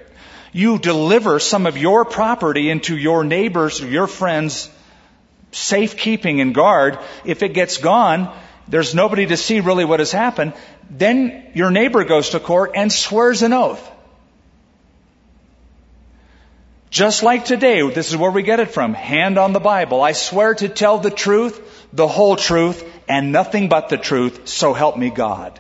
You 0.53 0.79
deliver 0.79 1.39
some 1.39 1.67
of 1.67 1.77
your 1.77 2.05
property 2.05 2.71
into 2.71 2.97
your 2.97 3.25
neighbor's 3.25 3.83
or 3.83 3.89
your 3.89 4.07
friend's 4.07 4.71
safekeeping 5.51 6.41
and 6.41 6.55
guard. 6.55 6.99
If 7.25 7.43
it 7.43 7.53
gets 7.53 7.79
gone, 7.79 8.35
there's 8.69 8.95
nobody 8.95 9.27
to 9.27 9.37
see 9.37 9.61
really 9.61 9.85
what 9.85 10.01
has 10.01 10.13
happened. 10.13 10.55
Then 10.91 11.51
your 11.55 11.71
neighbor 11.71 12.05
goes 12.05 12.31
to 12.31 12.41
court 12.41 12.73
and 12.75 12.91
swears 12.91 13.43
an 13.43 13.53
oath. 13.53 13.92
Just 16.93 17.23
like 17.23 17.47
today, 17.47 17.81
this 17.91 18.11
is 18.11 18.19
where 18.19 18.31
we 18.31 18.43
get 18.43 18.61
it 18.61 18.71
from. 18.71 18.93
Hand 18.93 19.39
on 19.39 19.55
the 19.55 19.61
Bible. 19.61 20.03
I 20.03 20.13
swear 20.13 20.55
to 20.57 20.69
tell 20.69 20.99
the 20.99 21.11
truth, 21.11 21.59
the 21.91 22.07
whole 22.07 22.37
truth, 22.37 22.85
and 23.09 23.33
nothing 23.33 23.71
but 23.71 23.89
the 23.89 23.97
truth, 23.97 24.47
so 24.47 24.75
help 24.75 24.99
me 24.99 25.09
God. 25.09 25.59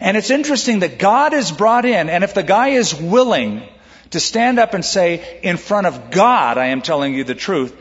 And 0.00 0.16
it's 0.16 0.30
interesting 0.30 0.80
that 0.80 0.98
God 0.98 1.32
is 1.32 1.52
brought 1.52 1.84
in, 1.84 2.08
and 2.08 2.24
if 2.24 2.34
the 2.34 2.42
guy 2.42 2.70
is 2.70 2.92
willing 2.92 3.62
to 4.10 4.18
stand 4.18 4.58
up 4.58 4.74
and 4.74 4.84
say, 4.84 5.38
in 5.44 5.58
front 5.58 5.86
of 5.86 6.10
God, 6.10 6.58
I 6.58 6.66
am 6.66 6.82
telling 6.82 7.14
you 7.14 7.22
the 7.22 7.36
truth, 7.36 7.72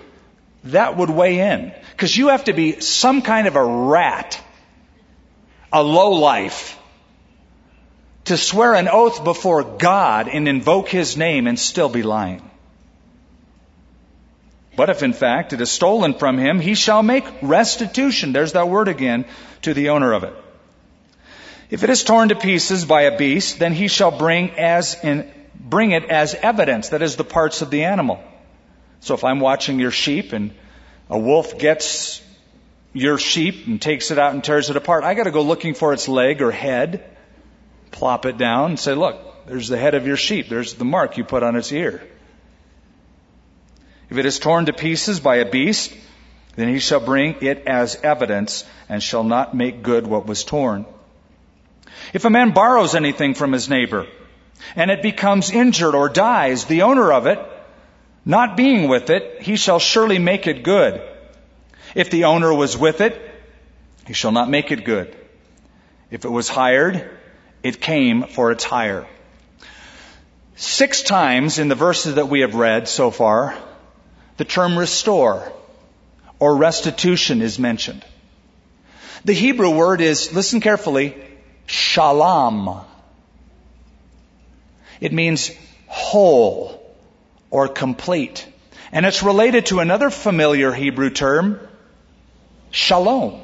that 0.66 0.98
would 0.98 1.10
weigh 1.10 1.40
in. 1.40 1.74
Because 1.94 2.16
you 2.16 2.28
have 2.28 2.44
to 2.44 2.54
be 2.54 2.80
some 2.80 3.24
kind 3.24 3.48
of 3.48 3.56
a 3.56 3.66
rat, 3.66 4.40
a 5.74 5.82
low 5.82 6.12
life, 6.12 6.79
to 8.26 8.38
swear 8.38 8.74
an 8.76 8.88
oath 8.88 9.24
before 9.24 9.64
God 9.64 10.28
and 10.28 10.48
invoke 10.48 10.90
His 10.90 11.18
name 11.18 11.48
and 11.48 11.58
still 11.58 11.90
be 11.90 12.04
lying. 12.04 12.50
But 14.80 14.90
if 14.90 15.04
in 15.04 15.12
fact 15.12 15.52
it 15.52 15.60
is 15.60 15.70
stolen 15.70 16.14
from 16.14 16.38
him, 16.38 16.62
he 16.62 16.74
shall 16.74 17.04
make 17.04 17.26
restitution, 17.42 18.32
there's 18.32 18.54
that 18.54 18.70
word 18.70 18.88
again, 18.88 19.26
to 19.64 19.74
the 19.74 19.90
owner 19.90 20.14
of 20.14 20.24
it. 20.24 20.34
If 21.70 21.84
it 21.84 21.90
is 21.90 22.06
torn 22.06 22.30
to 22.30 22.36
pieces 22.36 22.86
by 22.86 23.02
a 23.02 23.18
beast, 23.18 23.60
then 23.60 23.74
he 23.74 23.90
shall 23.90 24.10
bring 24.10 24.52
as 24.52 24.96
in, 25.04 25.30
bring 25.54 25.92
it 25.92 26.06
as 26.06 26.34
evidence, 26.34 26.90
that 26.90 27.02
is 27.02 27.18
the 27.18 27.26
parts 27.26 27.62
of 27.62 27.72
the 27.72 27.84
animal. 27.84 28.24
So 29.02 29.16
if 29.16 29.26
I'm 29.26 29.42
watching 29.42 29.82
your 29.82 29.92
sheep 29.92 30.32
and 30.32 30.52
a 31.10 31.20
wolf 31.20 31.60
gets 31.60 32.22
your 32.94 33.18
sheep 33.18 33.68
and 33.68 33.82
takes 33.82 34.12
it 34.12 34.18
out 34.18 34.34
and 34.34 34.42
tears 34.42 34.70
it 34.70 34.78
apart, 34.78 35.04
I 35.04 35.14
gotta 35.14 35.32
go 35.32 35.42
looking 35.42 35.74
for 35.74 35.92
its 35.92 36.08
leg 36.08 36.42
or 36.42 36.52
head 36.52 37.04
plop 37.92 38.26
it 38.26 38.38
down 38.38 38.72
and 38.72 38.80
say, 38.80 38.94
look, 38.94 39.46
there's 39.48 39.68
the 39.68 39.78
head 39.78 39.96
of 39.96 40.06
your 40.06 40.18
sheep. 40.18 40.50
There's 40.50 40.76
the 40.76 40.86
mark 40.86 41.18
you 41.18 41.24
put 41.24 41.44
on 41.44 41.56
its 41.56 41.72
ear. 41.72 42.02
If 44.10 44.18
it 44.18 44.26
is 44.26 44.40
torn 44.40 44.66
to 44.66 44.74
pieces 44.74 45.20
by 45.20 45.38
a 45.38 45.50
beast, 45.50 45.94
then 46.56 46.68
he 46.68 46.80
shall 46.80 47.00
bring 47.00 47.36
it 47.42 47.68
as 47.68 47.96
evidence 48.02 48.66
and 48.90 49.02
shall 49.02 49.24
not 49.24 49.56
make 49.56 49.84
good 49.84 50.08
what 50.08 50.26
was 50.26 50.44
torn. 50.44 50.86
If 52.14 52.26
a 52.26 52.30
man 52.30 52.52
borrows 52.52 52.96
anything 52.96 53.34
from 53.34 53.52
his 53.52 53.70
neighbor 53.70 54.08
and 54.76 54.90
it 54.92 55.02
becomes 55.02 55.52
injured 55.52 55.96
or 55.96 56.10
dies, 56.10 56.66
the 56.66 56.84
owner 56.84 57.14
of 57.14 57.28
it, 57.28 57.40
not 58.26 58.58
being 58.58 58.90
with 58.90 59.10
it, 59.10 59.42
he 59.42 59.56
shall 59.56 59.80
surely 59.80 60.20
make 60.20 60.48
it 60.48 60.64
good. 60.64 61.02
If 61.96 62.10
the 62.10 62.26
owner 62.26 62.54
was 62.54 62.78
with 62.78 63.02
it, 63.02 63.20
he 64.06 64.14
shall 64.14 64.32
not 64.32 64.50
make 64.50 64.72
it 64.72 64.86
good. 64.86 65.16
If 66.12 66.26
it 66.26 66.30
was 66.30 66.50
hired, 66.50 67.19
it 67.64 67.82
came 67.82 68.24
for 68.24 68.52
its 68.52 68.64
hire. 68.64 69.06
Six 70.56 71.04
times 71.04 71.60
in 71.60 71.68
the 71.68 71.76
verses 71.76 72.16
that 72.16 72.28
we 72.28 72.42
have 72.42 72.56
read 72.56 72.88
so 72.88 73.12
far, 73.12 73.56
the 74.38 74.46
term 74.46 74.78
restore 74.78 75.52
or 76.40 76.56
restitution 76.56 77.42
is 77.42 77.60
mentioned. 77.60 78.04
The 79.26 79.34
Hebrew 79.34 79.72
word 79.72 80.02
is, 80.02 80.34
listen 80.34 80.62
carefully, 80.62 81.16
shalam. 81.68 82.84
It 85.02 85.14
means 85.14 85.52
whole 85.88 86.96
or 87.50 87.68
complete. 87.68 88.46
And 88.92 89.06
it's 89.06 89.24
related 89.24 89.68
to 89.68 89.80
another 89.80 90.10
familiar 90.10 90.72
Hebrew 90.74 91.10
term, 91.10 91.60
shalom 92.72 93.42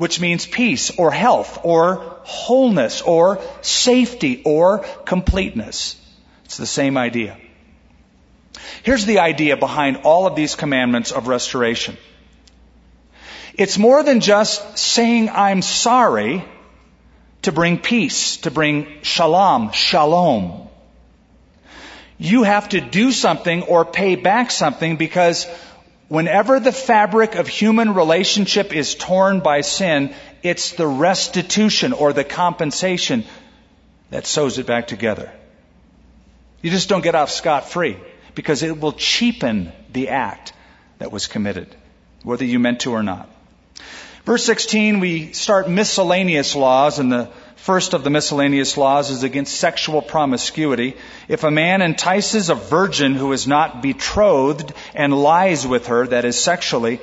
which 0.00 0.18
means 0.18 0.46
peace 0.46 0.90
or 0.96 1.10
health 1.10 1.58
or 1.62 1.96
wholeness 2.22 3.02
or 3.02 3.38
safety 3.60 4.40
or 4.46 4.78
completeness. 5.04 5.94
It's 6.46 6.56
the 6.56 6.64
same 6.64 6.96
idea. 6.96 7.36
Here's 8.82 9.04
the 9.04 9.18
idea 9.18 9.58
behind 9.58 9.98
all 10.04 10.26
of 10.26 10.36
these 10.36 10.54
commandments 10.54 11.12
of 11.12 11.28
restoration. 11.28 11.98
It's 13.52 13.76
more 13.76 14.02
than 14.02 14.20
just 14.20 14.78
saying 14.78 15.28
I'm 15.28 15.60
sorry 15.60 16.46
to 17.42 17.52
bring 17.52 17.76
peace, 17.76 18.38
to 18.38 18.50
bring 18.50 19.02
shalom, 19.02 19.72
shalom. 19.72 20.66
You 22.16 22.44
have 22.44 22.70
to 22.70 22.80
do 22.80 23.12
something 23.12 23.64
or 23.64 23.84
pay 23.84 24.16
back 24.16 24.50
something 24.50 24.96
because 24.96 25.46
Whenever 26.10 26.58
the 26.58 26.72
fabric 26.72 27.36
of 27.36 27.46
human 27.46 27.94
relationship 27.94 28.74
is 28.74 28.96
torn 28.96 29.38
by 29.38 29.60
sin, 29.60 30.12
it's 30.42 30.72
the 30.72 30.84
restitution 30.84 31.92
or 31.92 32.12
the 32.12 32.24
compensation 32.24 33.24
that 34.10 34.26
sews 34.26 34.58
it 34.58 34.66
back 34.66 34.88
together. 34.88 35.30
You 36.62 36.70
just 36.72 36.88
don't 36.88 37.04
get 37.04 37.14
off 37.14 37.30
scot 37.30 37.70
free 37.70 37.96
because 38.34 38.64
it 38.64 38.80
will 38.80 38.90
cheapen 38.90 39.70
the 39.92 40.08
act 40.08 40.52
that 40.98 41.12
was 41.12 41.28
committed, 41.28 41.72
whether 42.24 42.44
you 42.44 42.58
meant 42.58 42.80
to 42.80 42.90
or 42.90 43.04
not. 43.04 43.30
Verse 44.24 44.44
16, 44.44 44.98
we 44.98 45.32
start 45.32 45.70
miscellaneous 45.70 46.56
laws 46.56 46.98
and 46.98 47.12
the 47.12 47.30
First 47.60 47.92
of 47.92 48.04
the 48.04 48.10
miscellaneous 48.10 48.78
laws 48.78 49.10
is 49.10 49.22
against 49.22 49.54
sexual 49.54 50.00
promiscuity. 50.00 50.96
If 51.28 51.44
a 51.44 51.50
man 51.50 51.82
entices 51.82 52.48
a 52.48 52.54
virgin 52.54 53.14
who 53.14 53.32
is 53.32 53.46
not 53.46 53.82
betrothed 53.82 54.72
and 54.94 55.12
lies 55.12 55.66
with 55.66 55.88
her, 55.88 56.06
that 56.06 56.24
is 56.24 56.38
sexually, 56.38 57.00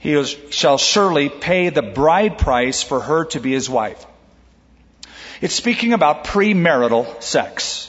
he 0.00 0.20
shall 0.50 0.78
surely 0.78 1.28
pay 1.28 1.68
the 1.68 1.80
bride 1.80 2.38
price 2.38 2.82
for 2.82 2.98
her 2.98 3.26
to 3.26 3.38
be 3.38 3.52
his 3.52 3.70
wife. 3.70 4.04
It's 5.40 5.54
speaking 5.54 5.92
about 5.92 6.24
premarital 6.24 7.22
sex, 7.22 7.88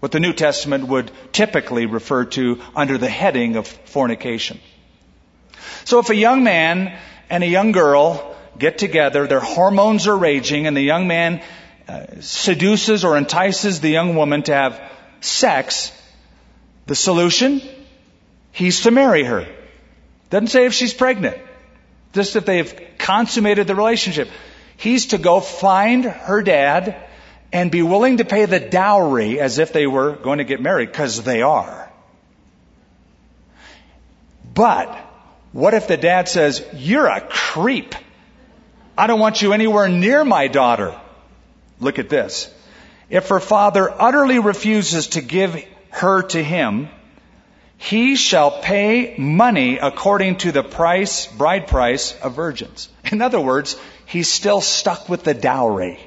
what 0.00 0.12
the 0.12 0.20
New 0.20 0.34
Testament 0.34 0.88
would 0.88 1.10
typically 1.32 1.86
refer 1.86 2.26
to 2.26 2.60
under 2.76 2.98
the 2.98 3.08
heading 3.08 3.56
of 3.56 3.66
fornication. 3.66 4.60
So 5.86 6.00
if 6.00 6.10
a 6.10 6.14
young 6.14 6.44
man 6.44 6.98
and 7.30 7.42
a 7.42 7.48
young 7.48 7.72
girl 7.72 8.29
get 8.60 8.78
together, 8.78 9.26
their 9.26 9.40
hormones 9.40 10.06
are 10.06 10.16
raging, 10.16 10.66
and 10.66 10.76
the 10.76 10.82
young 10.82 11.08
man 11.08 11.42
uh, 11.88 12.06
seduces 12.20 13.04
or 13.04 13.16
entices 13.16 13.80
the 13.80 13.88
young 13.90 14.14
woman 14.14 14.44
to 14.44 14.54
have 14.54 14.80
sex, 15.20 15.92
the 16.86 16.94
solution? 16.94 17.60
He's 18.52 18.82
to 18.82 18.90
marry 18.90 19.24
her. 19.24 19.46
Doesn't 20.30 20.48
say 20.48 20.66
if 20.66 20.74
she's 20.74 20.94
pregnant. 20.94 21.36
Just 22.12 22.36
if 22.36 22.44
they've 22.44 22.72
consummated 22.98 23.66
the 23.66 23.74
relationship. 23.74 24.28
He's 24.76 25.06
to 25.06 25.18
go 25.18 25.40
find 25.40 26.04
her 26.04 26.42
dad 26.42 26.96
and 27.52 27.70
be 27.70 27.82
willing 27.82 28.18
to 28.18 28.24
pay 28.24 28.44
the 28.44 28.60
dowry 28.60 29.40
as 29.40 29.58
if 29.58 29.72
they 29.72 29.86
were 29.86 30.12
going 30.12 30.38
to 30.38 30.44
get 30.44 30.60
married, 30.60 30.92
because 30.92 31.22
they 31.22 31.42
are. 31.42 31.90
But, 34.54 34.96
what 35.52 35.74
if 35.74 35.88
the 35.88 35.96
dad 35.96 36.28
says, 36.28 36.64
you're 36.74 37.06
a 37.06 37.20
creep? 37.20 37.94
I 39.00 39.06
don't 39.06 39.18
want 39.18 39.40
you 39.40 39.54
anywhere 39.54 39.88
near 39.88 40.26
my 40.26 40.46
daughter. 40.48 40.94
Look 41.80 41.98
at 41.98 42.10
this. 42.10 42.52
If 43.08 43.28
her 43.28 43.40
father 43.40 43.90
utterly 43.90 44.38
refuses 44.40 45.06
to 45.14 45.22
give 45.22 45.64
her 45.88 46.20
to 46.34 46.44
him, 46.44 46.90
he 47.78 48.14
shall 48.14 48.50
pay 48.50 49.14
money 49.16 49.78
according 49.78 50.36
to 50.44 50.52
the 50.52 50.62
price, 50.62 51.26
bride 51.26 51.66
price 51.66 52.14
of 52.20 52.34
virgins. 52.34 52.90
In 53.10 53.22
other 53.22 53.40
words, 53.40 53.74
he's 54.04 54.28
still 54.28 54.60
stuck 54.60 55.08
with 55.08 55.24
the 55.24 55.32
dowry. 55.32 55.98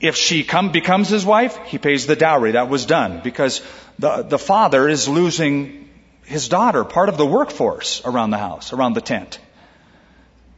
If 0.00 0.16
she 0.16 0.44
come, 0.44 0.70
becomes 0.70 1.08
his 1.08 1.24
wife, 1.24 1.56
he 1.64 1.78
pays 1.78 2.06
the 2.06 2.14
dowry. 2.14 2.52
That 2.52 2.68
was 2.68 2.84
done 2.84 3.22
because 3.24 3.62
the, 3.98 4.20
the 4.22 4.38
father 4.38 4.86
is 4.86 5.08
losing 5.08 5.88
his 6.30 6.48
daughter, 6.48 6.84
part 6.84 7.08
of 7.08 7.16
the 7.16 7.26
workforce 7.26 8.02
around 8.04 8.30
the 8.30 8.38
house, 8.38 8.72
around 8.72 8.94
the 8.94 9.00
tent. 9.00 9.40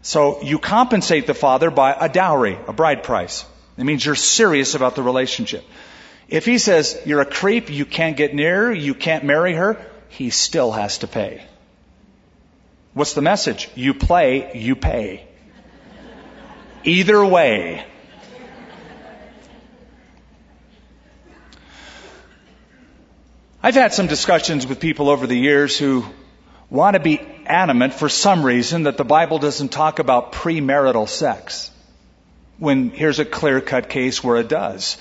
So 0.03 0.43
you 0.43 0.59
compensate 0.59 1.27
the 1.27 1.35
father 1.35 1.71
by 1.71 1.97
a 1.99 2.11
dowry, 2.11 2.59
a 2.67 2.75
bride 2.75 3.05
price. 3.05 3.47
It 3.79 3.85
means 3.85 4.05
you're 4.05 4.15
serious 4.15 4.75
about 4.75 4.97
the 4.97 5.03
relationship. 5.03 5.65
If 6.29 6.45
he 6.45 6.59
says, 6.59 7.01
you're 7.07 7.23
a 7.23 7.27
creep, 7.27 7.71
you 7.71 7.87
can't 7.87 8.19
get 8.19 8.35
near 8.35 8.67
her, 8.67 8.73
you 8.75 8.95
can't 8.95 9.25
marry 9.25 9.55
her, 9.55 9.83
he 10.11 10.29
still 10.29 10.73
has 10.73 10.99
to 10.99 11.07
pay. 11.07 11.43
What's 12.93 13.15
the 13.15 13.23
message? 13.23 13.71
You 13.75 13.95
play, 13.95 14.51
you 14.55 14.77
pay. 14.77 15.27
Either 16.85 17.25
way. 17.25 17.87
I've 23.65 23.77
had 23.77 23.95
some 23.95 24.09
discussions 24.09 24.67
with 24.67 24.81
people 24.81 25.09
over 25.09 25.29
the 25.29 25.39
years 25.39 25.79
who 25.79 26.05
want 26.69 26.95
to 26.95 27.01
be 27.01 27.21
adamant 27.47 27.95
for 27.95 28.09
some 28.09 28.45
reason 28.45 28.85
that 28.85 28.97
the 28.97 29.05
Bible 29.05 29.39
doesn't 29.39 29.69
talk 29.69 30.01
about 30.01 30.33
premarital 30.33 31.09
sex 31.09 31.71
when 32.59 32.91
here's 32.91 33.21
a 33.21 33.25
clear 33.25 33.61
cut 33.61 33.89
case 33.89 34.25
where 34.25 34.39
it 34.39 34.49
does. 34.49 34.97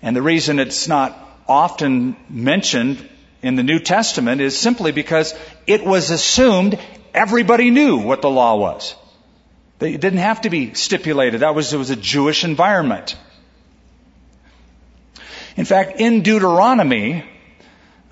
And 0.00 0.16
the 0.16 0.22
reason 0.22 0.58
it's 0.58 0.88
not 0.88 1.18
often 1.46 2.16
mentioned 2.30 3.06
in 3.42 3.56
the 3.56 3.62
New 3.62 3.78
Testament 3.78 4.40
is 4.40 4.58
simply 4.58 4.92
because 4.92 5.34
it 5.66 5.84
was 5.84 6.08
assumed 6.08 6.78
everybody 7.12 7.70
knew 7.70 7.98
what 7.98 8.22
the 8.22 8.30
law 8.30 8.56
was. 8.56 8.94
It 9.80 10.00
didn't 10.00 10.20
have 10.20 10.40
to 10.42 10.50
be 10.50 10.72
stipulated. 10.72 11.40
That 11.40 11.54
was, 11.54 11.74
it 11.74 11.76
was 11.76 11.90
a 11.90 11.96
Jewish 11.96 12.42
environment. 12.42 13.18
In 15.56 15.66
fact, 15.66 16.00
in 16.00 16.22
Deuteronomy, 16.22 17.24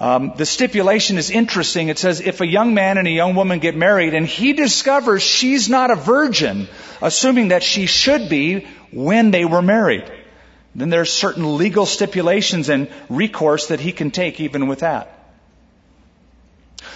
um, 0.00 0.32
the 0.34 0.46
stipulation 0.46 1.18
is 1.18 1.30
interesting. 1.30 1.88
It 1.88 1.98
says 1.98 2.20
if 2.20 2.40
a 2.40 2.46
young 2.46 2.72
man 2.72 2.96
and 2.96 3.06
a 3.06 3.10
young 3.10 3.34
woman 3.34 3.58
get 3.58 3.76
married 3.76 4.14
and 4.14 4.26
he 4.26 4.54
discovers 4.54 5.22
she's 5.22 5.68
not 5.68 5.90
a 5.90 5.94
virgin, 5.94 6.68
assuming 7.02 7.48
that 7.48 7.62
she 7.62 7.84
should 7.84 8.30
be 8.30 8.66
when 8.92 9.30
they 9.30 9.44
were 9.44 9.60
married, 9.60 10.10
then 10.74 10.88
there's 10.88 11.12
certain 11.12 11.58
legal 11.58 11.84
stipulations 11.84 12.70
and 12.70 12.88
recourse 13.10 13.66
that 13.66 13.78
he 13.78 13.92
can 13.92 14.10
take 14.10 14.40
even 14.40 14.68
with 14.68 14.80
that. 14.80 15.18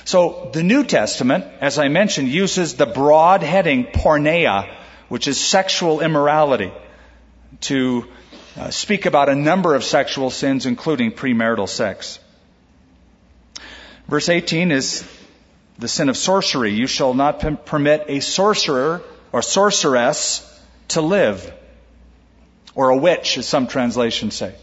So 0.07 0.51
the 0.55 0.62
New 0.62 0.85
Testament, 0.85 1.45
as 1.61 1.79
I 1.79 1.88
mentioned, 1.88 2.29
uses 2.29 2.75
the 2.75 2.87
broad 2.87 3.43
heading 3.43 3.85
porneia, 3.85 4.75
which 5.11 5.29
is 5.29 5.38
sexual 5.38 6.01
immorality, 6.01 6.73
to 7.62 8.07
uh, 8.59 8.71
speak 8.71 9.05
about 9.05 9.29
a 9.29 9.35
number 9.35 9.75
of 9.75 9.85
sexual 9.85 10.31
sins, 10.31 10.64
including 10.64 11.12
premarital 11.12 11.69
sex. 11.69 12.19
Verse 14.09 14.29
18 14.29 14.71
is 14.71 15.09
the 15.79 15.88
sin 15.88 16.09
of 16.09 16.17
sorcery. 16.17 16.73
You 16.73 16.87
shall 16.87 17.14
not 17.14 17.67
permit 17.67 18.05
a 18.09 18.21
sorcerer 18.21 19.03
or 19.33 19.43
sorceress 19.43 20.51
to 20.88 21.01
live, 21.01 21.53
or 22.75 22.90
a 22.90 22.97
witch, 22.97 23.38
as 23.38 23.49
some 23.49 23.67
translations 23.67 24.35
say. 24.35 24.55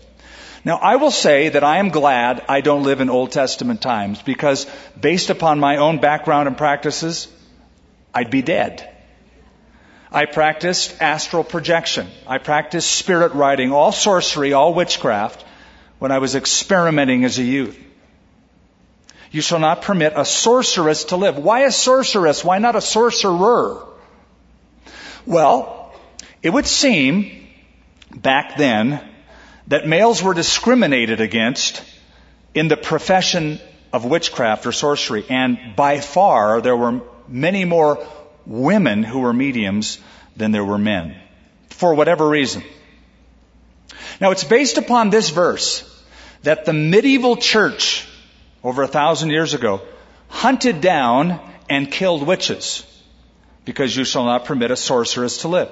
Now, 0.64 0.78
I 0.78 0.98
will 0.98 1.12
say 1.12 1.50
that 1.50 1.64
I 1.64 1.78
am 1.78 1.90
glad 1.90 2.46
I 2.48 2.62
don't 2.62 2.84
live 2.84 3.02
in 3.02 3.10
Old 3.10 3.32
Testament 3.32 3.82
times 3.82 4.22
because 4.22 4.68
based 5.00 5.32
upon 5.32 5.60
my 5.60 5.78
own 5.78 6.00
background 6.00 6.48
and 6.48 6.58
practices, 6.58 7.28
I'd 8.14 8.30
be 8.30 8.44
dead. 8.44 8.88
I 10.12 10.26
practiced 10.26 11.02
astral 11.02 11.44
projection. 11.44 12.08
I 12.28 12.38
practiced 12.38 12.92
spirit 12.92 13.34
writing, 13.34 13.72
all 13.72 13.92
sorcery, 13.92 14.54
all 14.54 14.74
witchcraft 14.74 15.44
when 15.98 16.12
I 16.12 16.20
was 16.20 16.36
experimenting 16.36 17.24
as 17.24 17.40
a 17.40 17.44
youth. 17.44 17.80
You 19.32 19.42
shall 19.42 19.60
not 19.60 19.82
permit 19.82 20.14
a 20.16 20.26
sorceress 20.26 21.06
to 21.06 21.16
live. 21.16 21.38
Why 21.38 21.62
a 21.62 21.72
sorceress? 21.72 22.44
Why 22.44 22.60
not 22.60 22.76
a 22.76 22.82
sorcerer? 22.82 23.82
Well, 25.26 25.94
it 26.44 26.50
would 26.50 26.68
seem 26.68 27.48
back 28.14 28.58
then 28.58 29.02
that 29.68 29.88
males 29.88 30.22
were 30.22 30.34
discriminated 30.34 31.22
against 31.22 31.82
in 32.54 32.68
the 32.68 32.76
profession 32.76 33.60
of 33.94 34.04
witchcraft 34.04 34.66
or 34.66 34.74
sorcery. 34.74 35.24
And 35.30 35.76
by 35.78 36.02
far, 36.02 36.60
there 36.60 36.76
were 36.76 37.02
many 37.28 37.64
more 37.64 38.06
women 38.46 39.04
who 39.04 39.20
were 39.20 39.34
mediums 39.34 39.98
than 40.36 40.52
there 40.52 40.66
were 40.66 40.78
men. 40.78 41.16
For 41.70 41.94
whatever 41.94 42.28
reason. 42.28 42.64
Now 44.20 44.32
it's 44.32 44.44
based 44.44 44.78
upon 44.78 45.10
this 45.10 45.30
verse 45.30 45.88
that 46.44 46.66
the 46.66 46.74
medieval 46.74 47.38
church 47.38 48.08
over 48.64 48.84
a 48.84 48.88
thousand 48.88 49.32
years 49.32 49.54
ago 49.54 49.82
hunted 50.28 50.82
down 50.82 51.40
and 51.70 51.92
killed 51.92 52.26
witches 52.26 52.86
because 53.66 53.96
you 53.96 54.04
shall 54.04 54.26
not 54.26 54.46
permit 54.46 54.72
a 54.72 54.76
sorceress 54.76 55.40
to 55.40 55.48
live. 55.48 55.70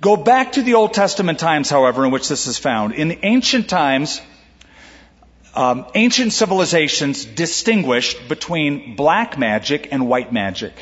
Go 0.00 0.16
back 0.16 0.52
to 0.52 0.62
the 0.62 0.74
Old 0.74 0.92
Testament 0.92 1.38
times, 1.38 1.70
however, 1.70 2.04
in 2.04 2.10
which 2.10 2.28
this 2.28 2.46
is 2.46 2.58
found. 2.58 2.92
In 2.94 3.08
the 3.08 3.18
ancient 3.24 3.68
times, 3.68 4.20
um, 5.54 5.86
ancient 5.94 6.32
civilizations 6.32 7.24
distinguished 7.24 8.28
between 8.28 8.96
black 8.96 9.38
magic 9.38 9.88
and 9.92 10.08
white 10.08 10.32
magic. 10.32 10.72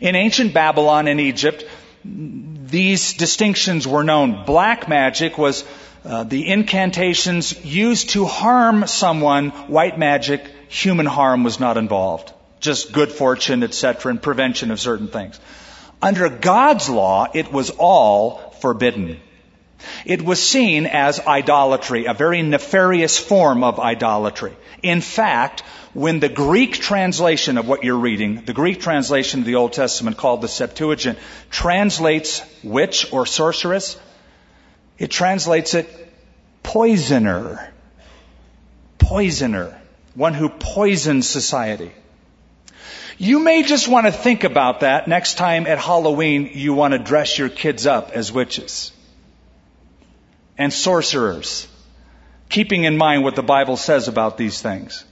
In 0.00 0.14
ancient 0.14 0.54
Babylon 0.54 1.06
and 1.06 1.20
Egypt, 1.20 1.64
these 2.04 3.14
distinctions 3.14 3.86
were 3.86 4.04
known. 4.04 4.44
Black 4.44 4.88
magic 4.88 5.38
was 5.38 5.64
uh, 6.04 6.24
the 6.24 6.48
incantations 6.48 7.64
used 7.64 8.10
to 8.10 8.26
harm 8.26 8.86
someone. 8.86 9.50
White 9.50 9.98
magic, 9.98 10.44
human 10.68 11.06
harm 11.06 11.44
was 11.44 11.60
not 11.60 11.76
involved. 11.76 12.32
Just 12.60 12.92
good 12.92 13.12
fortune, 13.12 13.62
etc., 13.62 14.10
and 14.10 14.22
prevention 14.22 14.70
of 14.70 14.80
certain 14.80 15.08
things. 15.08 15.38
Under 16.00 16.28
God's 16.28 16.88
law, 16.88 17.28
it 17.32 17.52
was 17.52 17.70
all 17.70 18.38
forbidden. 18.60 19.20
It 20.04 20.22
was 20.22 20.42
seen 20.42 20.86
as 20.86 21.20
idolatry, 21.20 22.06
a 22.06 22.14
very 22.14 22.42
nefarious 22.42 23.18
form 23.18 23.62
of 23.64 23.78
idolatry. 23.78 24.52
In 24.82 25.00
fact, 25.00 25.62
when 25.94 26.20
the 26.20 26.28
Greek 26.28 26.74
translation 26.74 27.58
of 27.58 27.68
what 27.68 27.84
you're 27.84 27.96
reading, 27.96 28.44
the 28.44 28.52
Greek 28.52 28.80
translation 28.80 29.40
of 29.40 29.46
the 29.46 29.56
Old 29.56 29.72
Testament 29.72 30.16
called 30.16 30.40
the 30.40 30.48
Septuagint, 30.48 31.18
translates 31.50 32.42
witch 32.64 33.12
or 33.12 33.26
sorceress, 33.26 33.98
it 35.02 35.10
translates 35.10 35.74
it 35.74 35.88
poisoner. 36.62 37.72
Poisoner. 38.98 39.76
One 40.14 40.32
who 40.32 40.48
poisons 40.48 41.28
society. 41.28 41.90
You 43.18 43.40
may 43.40 43.64
just 43.64 43.88
want 43.88 44.06
to 44.06 44.12
think 44.12 44.44
about 44.44 44.80
that 44.80 45.08
next 45.08 45.38
time 45.38 45.66
at 45.66 45.78
Halloween 45.78 46.50
you 46.54 46.74
want 46.74 46.92
to 46.92 47.00
dress 47.00 47.36
your 47.36 47.48
kids 47.48 47.84
up 47.84 48.12
as 48.12 48.30
witches 48.30 48.92
and 50.56 50.72
sorcerers, 50.72 51.66
keeping 52.48 52.84
in 52.84 52.96
mind 52.96 53.24
what 53.24 53.34
the 53.34 53.42
Bible 53.42 53.76
says 53.76 54.06
about 54.06 54.36
these 54.36 54.62
things. 54.62 55.04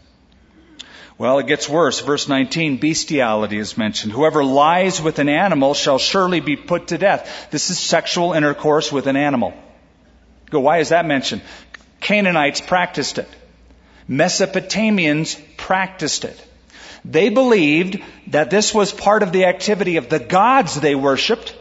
Well, 1.18 1.40
it 1.40 1.48
gets 1.48 1.68
worse. 1.68 1.98
Verse 1.98 2.28
19, 2.28 2.76
bestiality 2.76 3.58
is 3.58 3.76
mentioned. 3.76 4.12
Whoever 4.12 4.44
lies 4.44 5.02
with 5.02 5.18
an 5.18 5.28
animal 5.28 5.74
shall 5.74 5.98
surely 5.98 6.38
be 6.38 6.54
put 6.54 6.88
to 6.88 6.98
death. 6.98 7.48
This 7.50 7.70
is 7.70 7.78
sexual 7.80 8.34
intercourse 8.34 8.92
with 8.92 9.08
an 9.08 9.16
animal. 9.16 9.52
Go, 10.50 10.60
why 10.60 10.78
is 10.78 10.90
that 10.90 11.06
mentioned? 11.06 11.42
Canaanites 12.00 12.60
practiced 12.60 13.18
it. 13.18 13.28
Mesopotamians 14.08 15.40
practiced 15.56 16.24
it. 16.24 16.46
They 17.04 17.28
believed 17.28 18.02
that 18.28 18.50
this 18.50 18.74
was 18.74 18.92
part 18.92 19.22
of 19.22 19.32
the 19.32 19.44
activity 19.46 19.96
of 19.96 20.08
the 20.08 20.18
gods 20.18 20.74
they 20.74 20.94
worshiped, 20.94 21.56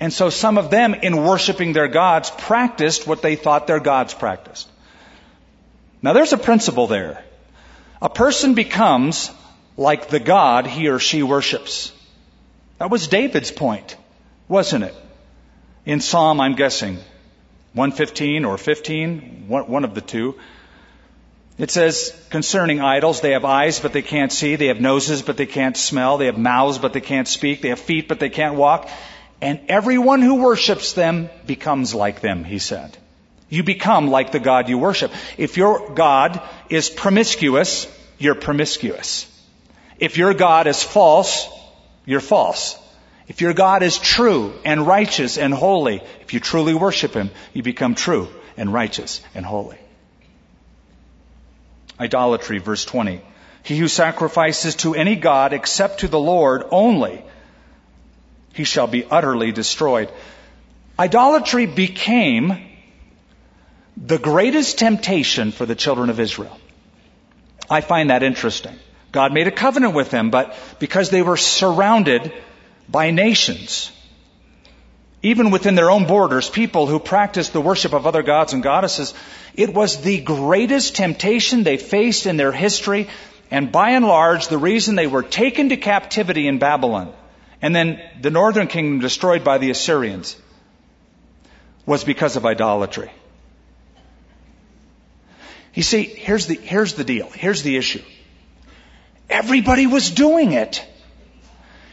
and 0.00 0.12
so 0.12 0.30
some 0.30 0.58
of 0.58 0.70
them, 0.70 0.94
in 0.94 1.24
worshiping 1.24 1.72
their 1.72 1.88
gods, 1.88 2.30
practiced 2.30 3.06
what 3.06 3.20
they 3.20 3.36
thought 3.36 3.66
their 3.66 3.80
gods 3.80 4.14
practiced. 4.14 4.68
Now 6.00 6.12
there's 6.12 6.32
a 6.32 6.38
principle 6.38 6.86
there. 6.86 7.22
A 8.00 8.08
person 8.08 8.54
becomes 8.54 9.30
like 9.76 10.08
the 10.08 10.20
God 10.20 10.66
he 10.66 10.88
or 10.88 11.00
she 11.00 11.22
worships. 11.22 11.92
That 12.78 12.90
was 12.90 13.08
David's 13.08 13.50
point, 13.50 13.96
wasn't 14.46 14.84
it? 14.84 14.94
In 15.84 16.00
Psalm, 16.00 16.40
I'm 16.40 16.54
guessing, 16.54 16.98
115 17.78 18.44
or 18.44 18.58
15, 18.58 19.44
one 19.46 19.84
of 19.84 19.94
the 19.94 20.00
two. 20.00 20.34
It 21.58 21.70
says 21.70 22.12
concerning 22.28 22.80
idols, 22.80 23.20
they 23.20 23.32
have 23.32 23.44
eyes 23.44 23.78
but 23.78 23.92
they 23.92 24.02
can't 24.02 24.32
see, 24.32 24.56
they 24.56 24.66
have 24.66 24.80
noses 24.80 25.22
but 25.22 25.36
they 25.36 25.46
can't 25.46 25.76
smell, 25.76 26.18
they 26.18 26.26
have 26.26 26.38
mouths 26.38 26.78
but 26.78 26.92
they 26.92 27.00
can't 27.00 27.28
speak, 27.28 27.62
they 27.62 27.68
have 27.68 27.78
feet 27.78 28.08
but 28.08 28.18
they 28.18 28.30
can't 28.30 28.56
walk, 28.56 28.90
and 29.40 29.60
everyone 29.68 30.22
who 30.22 30.42
worships 30.42 30.92
them 30.92 31.30
becomes 31.46 31.94
like 31.94 32.20
them, 32.20 32.42
he 32.42 32.58
said. 32.58 32.96
You 33.48 33.62
become 33.62 34.08
like 34.08 34.32
the 34.32 34.40
God 34.40 34.68
you 34.68 34.76
worship. 34.76 35.12
If 35.36 35.56
your 35.56 35.90
God 35.94 36.42
is 36.68 36.90
promiscuous, 36.90 37.86
you're 38.18 38.34
promiscuous. 38.34 39.26
If 39.98 40.18
your 40.18 40.34
God 40.34 40.66
is 40.66 40.82
false, 40.82 41.48
you're 42.04 42.20
false. 42.20 42.76
If 43.28 43.42
your 43.42 43.52
God 43.52 43.82
is 43.82 43.98
true 43.98 44.54
and 44.64 44.86
righteous 44.86 45.36
and 45.36 45.52
holy, 45.52 46.02
if 46.22 46.32
you 46.32 46.40
truly 46.40 46.74
worship 46.74 47.12
Him, 47.12 47.30
you 47.52 47.62
become 47.62 47.94
true 47.94 48.28
and 48.56 48.72
righteous 48.72 49.20
and 49.34 49.44
holy. 49.44 49.78
Idolatry, 52.00 52.58
verse 52.58 52.84
20. 52.86 53.20
He 53.62 53.76
who 53.76 53.88
sacrifices 53.88 54.76
to 54.76 54.94
any 54.94 55.14
God 55.14 55.52
except 55.52 56.00
to 56.00 56.08
the 56.08 56.18
Lord 56.18 56.64
only, 56.70 57.22
he 58.54 58.64
shall 58.64 58.86
be 58.86 59.04
utterly 59.04 59.52
destroyed. 59.52 60.10
Idolatry 60.98 61.66
became 61.66 62.56
the 63.96 64.18
greatest 64.18 64.78
temptation 64.78 65.52
for 65.52 65.66
the 65.66 65.74
children 65.74 66.08
of 66.08 66.18
Israel. 66.18 66.58
I 67.68 67.82
find 67.82 68.10
that 68.10 68.22
interesting. 68.22 68.74
God 69.12 69.32
made 69.34 69.48
a 69.48 69.52
covenant 69.52 69.94
with 69.94 70.10
them, 70.10 70.30
but 70.30 70.56
because 70.78 71.10
they 71.10 71.22
were 71.22 71.36
surrounded 71.36 72.32
by 72.88 73.10
nations, 73.10 73.90
even 75.22 75.50
within 75.50 75.74
their 75.74 75.90
own 75.90 76.06
borders, 76.06 76.48
people 76.48 76.86
who 76.86 76.98
practiced 76.98 77.52
the 77.52 77.60
worship 77.60 77.92
of 77.92 78.06
other 78.06 78.22
gods 78.22 78.52
and 78.52 78.62
goddesses, 78.62 79.14
it 79.54 79.74
was 79.74 80.00
the 80.00 80.20
greatest 80.20 80.96
temptation 80.96 81.64
they 81.64 81.76
faced 81.76 82.26
in 82.26 82.36
their 82.36 82.52
history, 82.52 83.08
and 83.50 83.72
by 83.72 83.90
and 83.90 84.06
large, 84.06 84.48
the 84.48 84.58
reason 84.58 84.94
they 84.94 85.06
were 85.06 85.22
taken 85.22 85.70
to 85.70 85.76
captivity 85.76 86.46
in 86.46 86.58
Babylon, 86.58 87.12
and 87.60 87.74
then 87.74 88.00
the 88.20 88.30
northern 88.30 88.68
kingdom 88.68 89.00
destroyed 89.00 89.44
by 89.44 89.58
the 89.58 89.70
Assyrians, 89.70 90.36
was 91.84 92.04
because 92.04 92.36
of 92.36 92.46
idolatry. 92.46 93.10
You 95.74 95.82
see, 95.82 96.02
here's 96.02 96.46
the, 96.46 96.54
here's 96.54 96.94
the 96.94 97.04
deal. 97.04 97.30
Here's 97.30 97.62
the 97.62 97.76
issue. 97.76 98.02
Everybody 99.30 99.86
was 99.86 100.10
doing 100.10 100.52
it. 100.52 100.84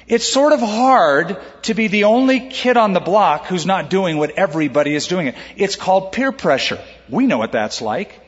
It's 0.07 0.31
sort 0.31 0.53
of 0.53 0.59
hard 0.59 1.37
to 1.63 1.73
be 1.73 1.87
the 1.87 2.03
only 2.03 2.49
kid 2.49 2.77
on 2.77 2.93
the 2.93 2.99
block 2.99 3.47
who's 3.47 3.65
not 3.65 3.89
doing 3.89 4.17
what 4.17 4.31
everybody 4.31 4.93
is 4.93 5.07
doing 5.07 5.27
it. 5.27 5.35
It's 5.55 5.75
called 5.75 6.11
peer 6.11 6.31
pressure. 6.31 6.79
We 7.09 7.25
know 7.25 7.39
what 7.39 7.51
that's 7.51 7.81
like. 7.81 8.21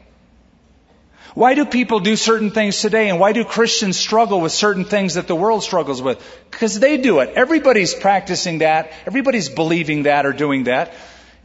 Why 1.35 1.53
do 1.53 1.65
people 1.65 1.99
do 1.99 2.15
certain 2.15 2.49
things 2.49 2.81
today 2.81 3.09
and 3.09 3.19
why 3.19 3.31
do 3.31 3.45
Christians 3.45 3.95
struggle 3.95 4.41
with 4.41 4.51
certain 4.51 4.85
things 4.85 5.13
that 5.13 5.27
the 5.27 5.35
world 5.35 5.61
struggles 5.61 6.01
with? 6.01 6.19
Because 6.49 6.79
they 6.79 6.97
do 6.97 7.19
it. 7.19 7.29
Everybody's 7.35 7.93
practicing 7.93 8.59
that. 8.59 8.91
Everybody's 9.05 9.47
believing 9.47 10.03
that 10.03 10.25
or 10.25 10.33
doing 10.33 10.63
that. 10.63 10.95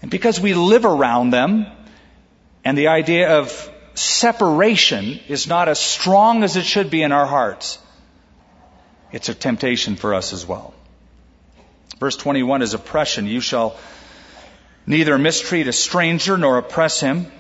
And 0.01 0.11
because 0.11 0.41
we 0.41 0.55
live 0.55 0.87
around 0.87 1.29
them 1.29 1.67
and 2.65 2.79
the 2.79 2.89
idea 2.89 3.39
of 3.39 3.71
separation 3.95 5.21
is 5.29 5.47
not 5.47 5.69
as 5.69 5.79
strong 5.79 6.43
as 6.43 6.57
it 6.57 6.65
should 6.65 6.89
be 6.89 7.03
in 7.03 7.13
our 7.13 7.27
hearts, 7.27 7.79
it's 9.13 9.29
a 9.29 9.35
temptation 9.35 9.97
for 9.97 10.15
us 10.15 10.33
as 10.33 10.47
well. 10.47 10.75
Verse 12.01 12.17
21 12.17 12.63
is 12.63 12.75
oppression. 12.75 13.27
You 13.27 13.41
shall 13.41 13.77
neither 14.87 15.19
mistreat 15.19 15.69
a 15.69 15.73
stranger 15.73 16.37
nor 16.37 16.59
oppress 16.59 17.01
him, 17.01 17.31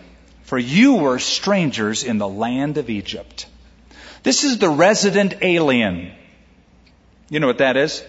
for 0.44 0.58
you 0.58 0.94
were 0.94 1.18
strangers 1.18 2.04
in 2.04 2.18
the 2.18 2.28
land 2.28 2.78
of 2.78 2.90
Egypt. 2.90 3.46
This 4.22 4.44
is 4.44 4.58
the 4.58 4.68
resident 4.68 5.34
alien. 5.42 6.12
You 7.28 7.40
know 7.40 7.46
what 7.46 7.58
that 7.58 7.76
is? 7.76 8.04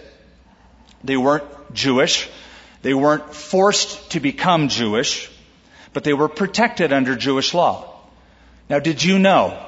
They 1.02 1.16
weren't 1.16 1.44
Jewish. 1.72 2.28
They 2.82 2.94
weren't 2.94 3.34
forced 3.34 4.10
to 4.10 4.20
become 4.20 4.68
Jewish, 4.68 5.30
but 5.92 6.04
they 6.04 6.12
were 6.12 6.28
protected 6.28 6.92
under 6.92 7.16
Jewish 7.16 7.54
law. 7.54 7.98
Now, 8.68 8.78
did 8.78 9.02
you 9.02 9.18
know, 9.18 9.58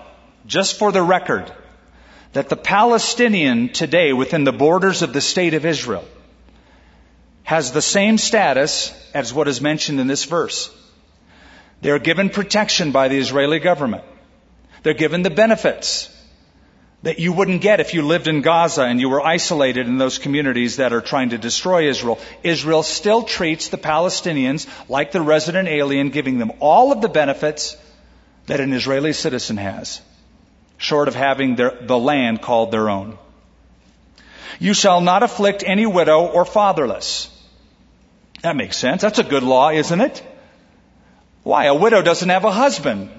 just 0.47 0.79
for 0.79 0.93
the 0.93 1.03
record, 1.03 1.51
that 2.37 2.51
the 2.51 2.57
Palestinian 2.57 3.70
today 3.70 4.12
within 4.12 4.44
the 4.44 4.53
borders 4.53 5.01
of 5.01 5.14
the 5.14 5.22
state 5.22 5.55
of 5.55 5.64
Israel 5.64 6.05
has 7.44 7.72
the 7.72 7.81
same 7.81 8.18
status 8.18 8.92
as 9.14 9.33
what 9.33 9.49
is 9.49 9.62
mentioned 9.62 10.01
in 10.01 10.07
this 10.07 10.27
verse? 10.27 10.70
They 11.81 11.90
are 11.90 11.99
given 11.99 12.29
protection 12.29 12.92
by 12.92 13.09
the 13.09 13.16
Israeli 13.16 13.59
government. 13.59 14.05
They're 14.83 14.92
given 14.92 15.22
the 15.22 15.31
benefits 15.31 16.14
that 17.05 17.18
you 17.18 17.33
wouldn't 17.33 17.62
get 17.62 17.81
if 17.81 17.94
you 17.94 18.03
lived 18.03 18.29
in 18.29 18.42
Gaza 18.42 18.83
and 18.83 19.01
you 19.01 19.09
were 19.09 19.25
isolated 19.25 19.87
in 19.87 19.96
those 19.96 20.18
communities 20.18 20.77
that 20.77 20.92
are 20.92 21.01
trying 21.01 21.31
to 21.31 21.38
destroy 21.38 21.88
Israel. 21.88 22.18
Israel 22.42 22.83
still 22.83 23.22
treats 23.22 23.68
the 23.68 23.79
Palestinians 23.79 24.66
like 24.90 25.11
the 25.11 25.22
resident 25.22 25.68
alien, 25.68 26.11
giving 26.11 26.38
them 26.38 26.53
all 26.61 26.92
of 26.92 27.01
the 27.01 27.09
benefits 27.09 27.79
that 28.44 28.61
an 28.61 28.75
Israeli 28.75 29.14
citizen 29.14 29.57
has, 29.57 30.03
short 30.79 31.09
of 31.09 31.15
having 31.15 31.57
their, 31.57 31.71
the 31.81 31.99
land 31.99 32.43
called 32.43 32.71
their 32.71 32.89
own. 32.89 33.19
You 34.59 34.75
shall 34.75 35.01
not 35.01 35.23
afflict 35.23 35.65
any 35.67 35.87
widow 35.87 36.27
or 36.27 36.45
fatherless. 36.45 37.31
That 38.43 38.57
makes 38.57 38.77
sense. 38.77 39.03
That's 39.03 39.19
a 39.19 39.25
good 39.25 39.43
law, 39.43 39.71
isn't 39.71 40.01
it? 40.01 40.23
Why? 41.43 41.67
A 41.67 41.75
widow 41.75 42.03
doesn't 42.03 42.29
have 42.29 42.45
a 42.45 42.53
husband. 42.53 43.11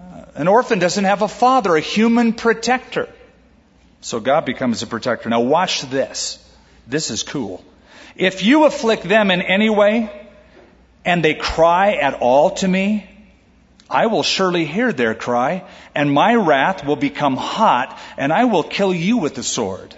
Uh, 0.00 0.24
an 0.34 0.48
orphan 0.48 0.78
doesn't 0.78 1.04
have 1.04 1.22
a 1.22 1.28
father, 1.28 1.76
a 1.76 1.80
human 1.80 2.32
protector. 2.32 3.08
So 4.00 4.20
God 4.20 4.44
becomes 4.44 4.82
a 4.82 4.86
protector. 4.86 5.28
Now 5.28 5.40
watch 5.40 5.82
this. 5.82 6.38
This 6.86 7.10
is 7.10 7.22
cool. 7.22 7.64
If 8.16 8.42
you 8.42 8.64
afflict 8.64 9.04
them 9.04 9.30
in 9.30 9.42
any 9.42 9.70
way, 9.70 10.10
and 11.04 11.24
they 11.24 11.34
cry 11.34 11.94
at 11.94 12.14
all 12.14 12.50
to 12.50 12.68
me, 12.68 13.08
I 13.92 14.06
will 14.06 14.22
surely 14.22 14.64
hear 14.64 14.90
their 14.92 15.14
cry, 15.14 15.64
and 15.94 16.10
my 16.10 16.34
wrath 16.34 16.84
will 16.86 16.96
become 16.96 17.36
hot, 17.36 17.98
and 18.16 18.32
I 18.32 18.44
will 18.44 18.62
kill 18.62 18.94
you 18.94 19.18
with 19.18 19.34
the 19.34 19.42
sword. 19.42 19.94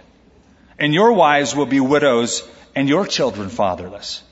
And 0.79 0.93
your 0.93 1.13
wives 1.13 1.55
will 1.55 1.67
be 1.67 1.79
widows, 1.79 2.43
and 2.75 2.89
your 2.89 3.07
children 3.07 3.49
fatherless. 3.49 4.23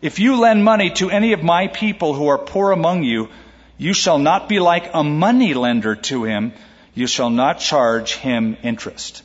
If 0.00 0.20
you 0.20 0.36
lend 0.36 0.64
money 0.64 0.90
to 0.90 1.10
any 1.10 1.32
of 1.32 1.42
my 1.42 1.66
people 1.66 2.14
who 2.14 2.28
are 2.28 2.38
poor 2.38 2.70
among 2.70 3.02
you, 3.02 3.28
you 3.76 3.92
shall 3.92 4.18
not 4.18 4.48
be 4.48 4.60
like 4.60 4.90
a 4.94 5.02
money 5.02 5.54
lender 5.54 5.96
to 5.96 6.22
him. 6.22 6.52
You 6.94 7.08
shall 7.08 7.30
not 7.30 7.58
charge 7.58 8.14
him 8.14 8.56
interest. 8.62 9.24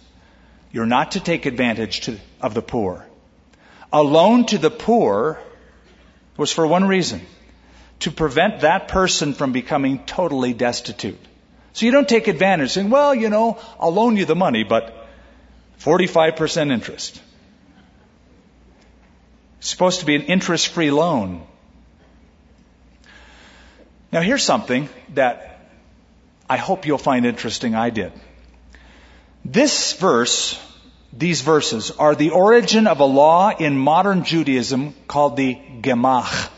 You're 0.71 0.87
not 0.87 1.11
to 1.11 1.19
take 1.19 1.45
advantage 1.45 2.01
to, 2.01 2.17
of 2.41 2.55
the 2.55 2.63
poor. 2.63 3.05
A 3.93 4.01
loan 4.01 4.45
to 4.47 4.57
the 4.57 4.71
poor 4.71 5.39
was 6.35 6.51
for 6.51 6.65
one 6.65 6.87
reason 6.87 7.21
to 7.99 8.11
prevent 8.11 8.61
that 8.61 8.87
person 8.87 9.33
from 9.33 9.51
becoming 9.51 9.99
totally 10.05 10.53
destitute. 10.53 11.19
So 11.73 11.85
you 11.85 11.91
don't 11.91 12.07
take 12.07 12.27
advantage 12.27 12.71
saying, 12.71 12.89
well, 12.89 13.13
you 13.13 13.29
know, 13.29 13.59
I'll 13.79 13.93
loan 13.93 14.17
you 14.17 14.25
the 14.25 14.35
money, 14.35 14.63
but 14.63 15.07
45% 15.79 16.71
interest. 16.71 17.21
It's 19.59 19.69
supposed 19.69 19.99
to 20.01 20.05
be 20.05 20.15
an 20.15 20.23
interest 20.23 20.69
free 20.69 20.91
loan. 20.91 21.45
Now 24.11 24.21
here's 24.21 24.43
something 24.43 24.89
that 25.13 25.59
I 26.49 26.57
hope 26.57 26.85
you'll 26.85 26.97
find 26.97 27.25
interesting. 27.25 27.75
I 27.75 27.89
did. 27.89 28.11
This 29.43 29.93
verse, 29.93 30.59
these 31.11 31.41
verses, 31.41 31.91
are 31.91 32.15
the 32.15 32.29
origin 32.29 32.87
of 32.87 32.99
a 32.99 33.05
law 33.05 33.49
in 33.49 33.77
modern 33.77 34.23
Judaism 34.23 34.93
called 35.07 35.35
the 35.35 35.55
Gemach 35.81 36.49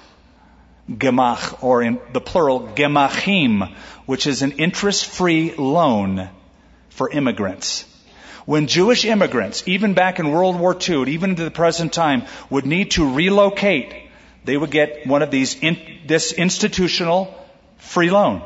gemach, 0.89 1.63
or 1.63 1.82
in 1.82 1.99
the 2.13 2.21
plural, 2.21 2.62
gemachim, 2.75 3.73
which 4.06 4.28
is 4.28 4.41
an 4.41 4.54
interest-free 4.54 5.56
loan 5.56 6.30
for 6.89 7.10
immigrants. 7.10 7.86
When 8.45 8.65
Jewish 8.65 9.06
immigrants, 9.06 9.63
even 9.67 9.93
back 9.93 10.19
in 10.19 10.32
World 10.32 10.60
War 10.60 10.75
II, 10.75 11.02
and 11.02 11.10
even 11.10 11.36
to 11.36 11.43
the 11.43 11.52
present 11.52 11.93
time, 11.93 12.23
would 12.49 12.65
need 12.65 12.91
to 12.91 13.13
relocate, 13.13 13.93
they 14.43 14.58
would 14.58 14.71
get 14.71 15.06
one 15.06 15.21
of 15.21 15.30
these, 15.30 15.56
in, 15.62 15.78
this 16.08 16.32
institutional 16.34 17.34
free 17.78 18.10
loan. 18.10 18.41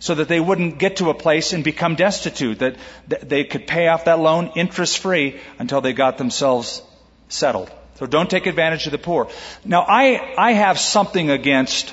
So 0.00 0.14
that 0.14 0.28
they 0.28 0.38
wouldn't 0.38 0.78
get 0.78 0.96
to 0.96 1.10
a 1.10 1.14
place 1.14 1.52
and 1.52 1.64
become 1.64 1.96
destitute, 1.96 2.58
that, 2.60 2.76
they 3.08 3.44
could 3.44 3.66
pay 3.66 3.88
off 3.88 4.04
that 4.04 4.20
loan 4.20 4.52
interest 4.54 4.98
free 4.98 5.40
until 5.58 5.80
they 5.80 5.92
got 5.92 6.18
themselves 6.18 6.82
settled. 7.28 7.70
So 7.98 8.06
don't 8.06 8.30
take 8.30 8.46
advantage 8.46 8.86
of 8.86 8.92
the 8.92 8.98
poor. 8.98 9.28
Now, 9.64 9.84
I, 9.88 10.34
I 10.38 10.52
have 10.52 10.78
something 10.78 11.30
against 11.30 11.92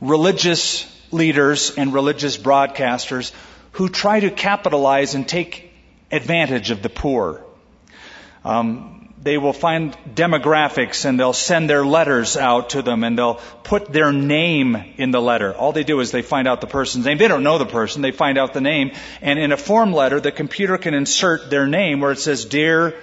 religious 0.00 0.90
leaders 1.12 1.76
and 1.76 1.92
religious 1.92 2.38
broadcasters 2.38 3.30
who 3.72 3.90
try 3.90 4.20
to 4.20 4.30
capitalize 4.30 5.14
and 5.14 5.28
take 5.28 5.70
advantage 6.10 6.70
of 6.70 6.80
the 6.80 6.88
poor. 6.88 7.44
Um, 8.42 9.12
they 9.22 9.36
will 9.36 9.52
find 9.52 9.94
demographics 10.14 11.04
and 11.04 11.20
they'll 11.20 11.34
send 11.34 11.68
their 11.68 11.84
letters 11.84 12.38
out 12.38 12.70
to 12.70 12.80
them 12.80 13.04
and 13.04 13.18
they'll 13.18 13.40
put 13.64 13.92
their 13.92 14.12
name 14.12 14.76
in 14.96 15.10
the 15.10 15.20
letter. 15.20 15.54
All 15.54 15.72
they 15.72 15.84
do 15.84 16.00
is 16.00 16.10
they 16.10 16.22
find 16.22 16.48
out 16.48 16.62
the 16.62 16.66
person's 16.66 17.04
name. 17.04 17.18
They 17.18 17.28
don't 17.28 17.42
know 17.42 17.58
the 17.58 17.66
person. 17.66 18.00
They 18.00 18.12
find 18.12 18.38
out 18.38 18.54
the 18.54 18.62
name. 18.62 18.92
And 19.20 19.38
in 19.38 19.52
a 19.52 19.58
form 19.58 19.92
letter, 19.92 20.20
the 20.20 20.32
computer 20.32 20.78
can 20.78 20.94
insert 20.94 21.50
their 21.50 21.66
name 21.66 22.00
where 22.00 22.12
it 22.12 22.18
says, 22.18 22.46
Dear 22.46 22.94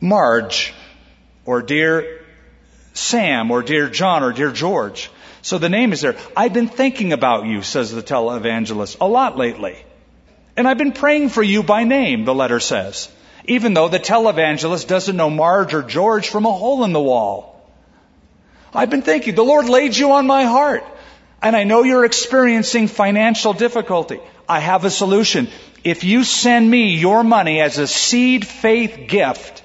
Marge, 0.00 0.72
or 1.44 1.62
Dear 1.62 2.20
Sam, 2.94 3.50
or 3.50 3.62
Dear 3.62 3.88
John, 3.88 4.22
or 4.22 4.32
Dear 4.32 4.52
George. 4.52 5.10
So 5.42 5.58
the 5.58 5.68
name 5.68 5.92
is 5.92 6.00
there. 6.00 6.16
I've 6.36 6.52
been 6.52 6.68
thinking 6.68 7.12
about 7.12 7.46
you, 7.46 7.62
says 7.62 7.90
the 7.90 8.02
televangelist, 8.02 8.98
a 9.00 9.08
lot 9.08 9.36
lately. 9.36 9.76
And 10.56 10.68
I've 10.68 10.78
been 10.78 10.92
praying 10.92 11.30
for 11.30 11.42
you 11.42 11.62
by 11.62 11.84
name, 11.84 12.24
the 12.24 12.34
letter 12.34 12.60
says. 12.60 13.10
Even 13.46 13.74
though 13.74 13.88
the 13.88 13.98
televangelist 13.98 14.86
doesn't 14.86 15.16
know 15.16 15.30
Marge 15.30 15.74
or 15.74 15.82
George 15.82 16.28
from 16.28 16.46
a 16.46 16.52
hole 16.52 16.84
in 16.84 16.92
the 16.92 17.00
wall. 17.00 17.68
I've 18.72 18.90
been 18.90 19.02
thinking, 19.02 19.34
the 19.34 19.44
Lord 19.44 19.68
laid 19.68 19.96
you 19.96 20.12
on 20.12 20.26
my 20.26 20.44
heart. 20.44 20.84
And 21.42 21.56
I 21.56 21.64
know 21.64 21.82
you're 21.82 22.04
experiencing 22.04 22.86
financial 22.86 23.52
difficulty. 23.52 24.20
I 24.48 24.60
have 24.60 24.84
a 24.84 24.90
solution. 24.90 25.48
If 25.82 26.04
you 26.04 26.22
send 26.22 26.70
me 26.70 26.94
your 26.94 27.24
money 27.24 27.60
as 27.60 27.78
a 27.78 27.88
seed 27.88 28.46
faith 28.46 29.08
gift, 29.08 29.61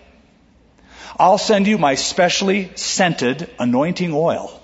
I'll 1.20 1.38
send 1.38 1.68
you 1.68 1.78
my 1.78 1.95
specially 1.95 2.72
scented 2.76 3.49
anointing 3.59 4.13
oil. 4.13 4.61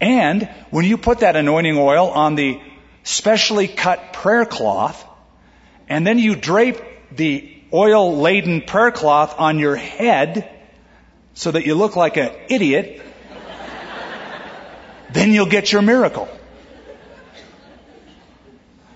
And 0.00 0.48
when 0.70 0.84
you 0.84 0.98
put 0.98 1.20
that 1.20 1.36
anointing 1.36 1.78
oil 1.78 2.08
on 2.08 2.34
the 2.34 2.60
specially 3.02 3.68
cut 3.68 4.12
prayer 4.12 4.44
cloth, 4.44 5.02
and 5.88 6.06
then 6.06 6.18
you 6.18 6.36
drape 6.36 6.78
the 7.12 7.52
oil 7.72 8.18
laden 8.18 8.62
prayer 8.62 8.90
cloth 8.90 9.34
on 9.38 9.58
your 9.58 9.76
head 9.76 10.50
so 11.34 11.50
that 11.50 11.64
you 11.64 11.74
look 11.74 11.96
like 11.96 12.16
an 12.18 12.32
idiot, 12.48 13.00
then 15.12 15.32
you'll 15.32 15.46
get 15.46 15.72
your 15.72 15.82
miracle. 15.82 16.28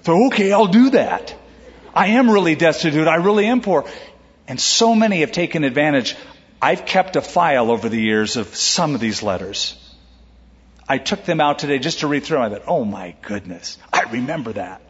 So, 0.02 0.26
okay, 0.26 0.52
I'll 0.52 0.66
do 0.66 0.90
that. 0.90 1.34
I 1.94 2.08
am 2.08 2.30
really 2.30 2.54
destitute. 2.54 3.06
I 3.06 3.16
really 3.16 3.46
am 3.46 3.60
poor. 3.60 3.86
And 4.50 4.60
so 4.60 4.96
many 4.96 5.20
have 5.20 5.30
taken 5.30 5.62
advantage. 5.62 6.16
I've 6.60 6.84
kept 6.84 7.14
a 7.14 7.22
file 7.22 7.70
over 7.70 7.88
the 7.88 8.00
years 8.00 8.36
of 8.36 8.56
some 8.56 8.96
of 8.96 9.00
these 9.00 9.22
letters. 9.22 9.76
I 10.88 10.98
took 10.98 11.24
them 11.24 11.40
out 11.40 11.60
today 11.60 11.78
just 11.78 12.00
to 12.00 12.08
read 12.08 12.24
through 12.24 12.38
them. 12.38 12.46
I 12.46 12.56
thought, 12.56 12.64
oh 12.66 12.84
my 12.84 13.14
goodness, 13.22 13.78
I 13.92 14.02
remember 14.10 14.54
that. 14.54 14.82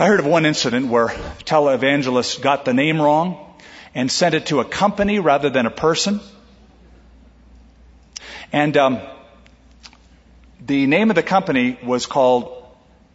I 0.00 0.06
heard 0.08 0.18
of 0.18 0.26
one 0.26 0.46
incident 0.46 0.88
where 0.88 1.06
a 1.06 1.14
televangelist 1.44 2.42
got 2.42 2.64
the 2.64 2.74
name 2.74 3.00
wrong 3.00 3.54
and 3.94 4.10
sent 4.10 4.34
it 4.34 4.46
to 4.46 4.58
a 4.58 4.64
company 4.64 5.20
rather 5.20 5.48
than 5.48 5.66
a 5.66 5.70
person. 5.70 6.18
And 8.52 8.76
um, 8.76 9.00
the 10.60 10.88
name 10.88 11.10
of 11.10 11.14
the 11.14 11.22
company 11.22 11.78
was 11.84 12.06
called 12.06 12.66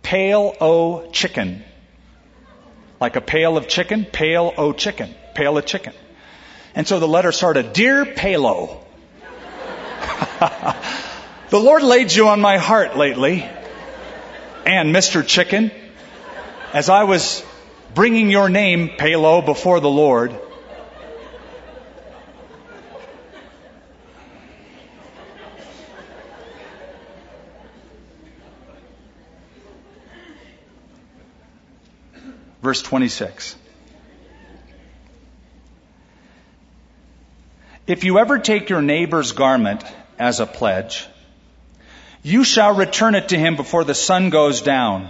Pale 0.01 0.55
O 0.61 1.11
Chicken. 1.11 1.65
Like 2.99 3.15
a 3.15 3.21
pail 3.21 3.57
of 3.57 3.67
chicken, 3.67 4.05
Pale 4.05 4.53
O 4.57 4.73
Chicken, 4.73 5.13
pail 5.35 5.57
of 5.57 5.65
chicken. 5.65 5.93
And 6.73 6.87
so 6.87 6.99
the 6.99 7.07
letter 7.07 7.31
started, 7.31 7.73
Dear 7.73 8.05
Palo. 8.05 8.83
the 11.49 11.59
Lord 11.59 11.83
laid 11.83 12.13
you 12.13 12.27
on 12.27 12.41
my 12.41 12.57
heart 12.57 12.97
lately. 12.97 13.47
And 14.65 14.93
Mr. 14.95 15.25
Chicken, 15.25 15.71
as 16.73 16.89
I 16.89 17.03
was 17.03 17.43
bringing 17.93 18.29
your 18.29 18.49
name, 18.49 18.91
Palo, 18.97 19.41
before 19.41 19.79
the 19.79 19.89
Lord, 19.89 20.39
Verse 32.61 32.81
26. 32.81 33.55
If 37.85 38.03
you 38.03 38.19
ever 38.19 38.39
take 38.39 38.69
your 38.69 38.81
neighbor's 38.81 39.31
garment 39.31 39.83
as 40.19 40.39
a 40.39 40.45
pledge, 40.45 41.07
you 42.21 42.43
shall 42.43 42.75
return 42.75 43.15
it 43.15 43.29
to 43.29 43.37
him 43.37 43.55
before 43.55 43.85
the 43.85 43.95
sun 43.95 44.29
goes 44.29 44.61
down. 44.61 45.09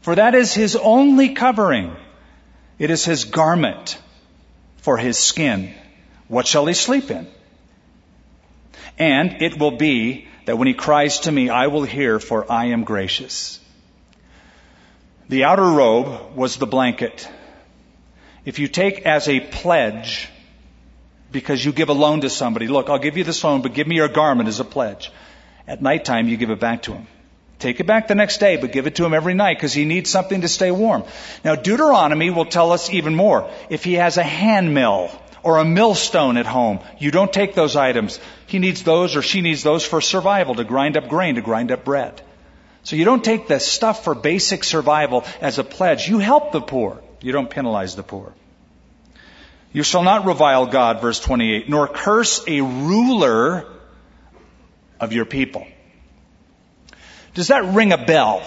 For 0.00 0.14
that 0.14 0.34
is 0.34 0.54
his 0.54 0.74
only 0.74 1.34
covering. 1.34 1.94
It 2.78 2.90
is 2.90 3.04
his 3.04 3.24
garment 3.24 3.98
for 4.78 4.96
his 4.96 5.18
skin. 5.18 5.74
What 6.28 6.46
shall 6.46 6.66
he 6.66 6.74
sleep 6.74 7.10
in? 7.10 7.26
And 8.98 9.42
it 9.42 9.58
will 9.58 9.76
be 9.76 10.28
that 10.46 10.56
when 10.56 10.68
he 10.68 10.74
cries 10.74 11.20
to 11.20 11.32
me, 11.32 11.50
I 11.50 11.66
will 11.66 11.84
hear, 11.84 12.18
for 12.18 12.50
I 12.50 12.66
am 12.66 12.84
gracious. 12.84 13.60
The 15.28 15.44
outer 15.44 15.64
robe 15.64 16.36
was 16.36 16.56
the 16.56 16.66
blanket. 16.66 17.28
If 18.44 18.58
you 18.58 18.68
take 18.68 19.00
as 19.06 19.28
a 19.28 19.40
pledge, 19.40 20.28
because 21.30 21.64
you 21.64 21.72
give 21.72 21.88
a 21.88 21.94
loan 21.94 22.22
to 22.22 22.30
somebody, 22.30 22.68
look, 22.68 22.90
I'll 22.90 22.98
give 22.98 23.16
you 23.16 23.24
this 23.24 23.42
loan, 23.42 23.62
but 23.62 23.74
give 23.74 23.86
me 23.86 23.96
your 23.96 24.08
garment 24.08 24.48
as 24.48 24.60
a 24.60 24.64
pledge. 24.64 25.12
At 25.66 25.80
nighttime, 25.80 26.28
you 26.28 26.36
give 26.36 26.50
it 26.50 26.60
back 26.60 26.82
to 26.82 26.92
him. 26.92 27.06
Take 27.60 27.78
it 27.78 27.86
back 27.86 28.08
the 28.08 28.16
next 28.16 28.38
day, 28.38 28.56
but 28.56 28.72
give 28.72 28.88
it 28.88 28.96
to 28.96 29.04
him 29.04 29.14
every 29.14 29.34
night 29.34 29.56
because 29.56 29.72
he 29.72 29.84
needs 29.84 30.10
something 30.10 30.40
to 30.40 30.48
stay 30.48 30.72
warm. 30.72 31.04
Now, 31.44 31.54
Deuteronomy 31.54 32.30
will 32.30 32.46
tell 32.46 32.72
us 32.72 32.90
even 32.90 33.14
more. 33.14 33.48
If 33.70 33.84
he 33.84 33.94
has 33.94 34.16
a 34.16 34.24
hand 34.24 34.74
mill 34.74 35.10
or 35.44 35.58
a 35.58 35.64
millstone 35.64 36.36
at 36.36 36.46
home, 36.46 36.80
you 36.98 37.12
don't 37.12 37.32
take 37.32 37.54
those 37.54 37.76
items. 37.76 38.18
He 38.48 38.58
needs 38.58 38.82
those 38.82 39.14
or 39.14 39.22
she 39.22 39.42
needs 39.42 39.62
those 39.62 39.84
for 39.84 40.00
survival, 40.00 40.56
to 40.56 40.64
grind 40.64 40.96
up 40.96 41.08
grain, 41.08 41.36
to 41.36 41.40
grind 41.40 41.70
up 41.70 41.84
bread. 41.84 42.20
So 42.84 42.96
you 42.96 43.04
don't 43.04 43.24
take 43.24 43.46
the 43.46 43.60
stuff 43.60 44.04
for 44.04 44.14
basic 44.14 44.64
survival 44.64 45.24
as 45.40 45.58
a 45.58 45.64
pledge. 45.64 46.08
You 46.08 46.18
help 46.18 46.52
the 46.52 46.60
poor. 46.60 47.02
You 47.20 47.32
don't 47.32 47.48
penalize 47.48 47.94
the 47.94 48.02
poor. 48.02 48.32
You 49.72 49.82
shall 49.82 50.02
not 50.02 50.26
revile 50.26 50.66
God, 50.66 51.00
verse 51.00 51.20
28, 51.20 51.68
nor 51.68 51.88
curse 51.88 52.44
a 52.46 52.60
ruler 52.60 53.66
of 55.00 55.12
your 55.12 55.24
people. 55.24 55.66
Does 57.34 57.48
that 57.48 57.64
ring 57.72 57.92
a 57.92 57.98
bell? 57.98 58.42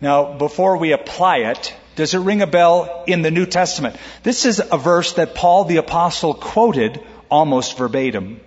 Now, 0.00 0.36
before 0.36 0.76
we 0.76 0.92
apply 0.92 1.38
it, 1.38 1.74
does 1.94 2.14
it 2.14 2.18
ring 2.18 2.42
a 2.42 2.46
bell 2.46 3.04
in 3.06 3.22
the 3.22 3.30
New 3.30 3.46
Testament? 3.46 3.96
This 4.22 4.46
is 4.46 4.60
a 4.60 4.76
verse 4.76 5.14
that 5.14 5.34
Paul 5.34 5.64
the 5.64 5.76
Apostle 5.76 6.34
quoted 6.34 7.00
almost 7.30 7.76
verbatim. 7.76 8.40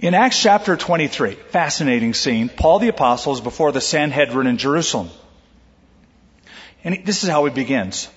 In 0.00 0.14
Acts 0.14 0.40
chapter 0.40 0.76
23, 0.76 1.34
fascinating 1.50 2.14
scene, 2.14 2.48
Paul 2.48 2.78
the 2.78 2.86
Apostle 2.86 3.32
is 3.32 3.40
before 3.40 3.72
the 3.72 3.80
Sanhedrin 3.80 4.46
in 4.46 4.56
Jerusalem. 4.56 5.10
And 6.84 7.04
this 7.04 7.24
is 7.24 7.28
how 7.28 7.44
he 7.46 7.50
begins. 7.50 8.08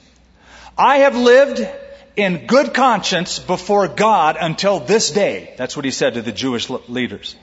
I 0.78 0.98
have 0.98 1.16
lived 1.16 1.68
in 2.16 2.46
good 2.46 2.76
conscience 2.76 3.40
before 3.40 3.88
God 3.88 4.38
until 4.40 4.80
this 4.80 5.10
day. 5.10 5.56
That's 5.58 5.76
what 5.76 5.84
he 5.84 5.90
said 5.90 6.14
to 6.14 6.22
the 6.22 6.32
Jewish 6.32 6.70
leaders. 6.70 7.36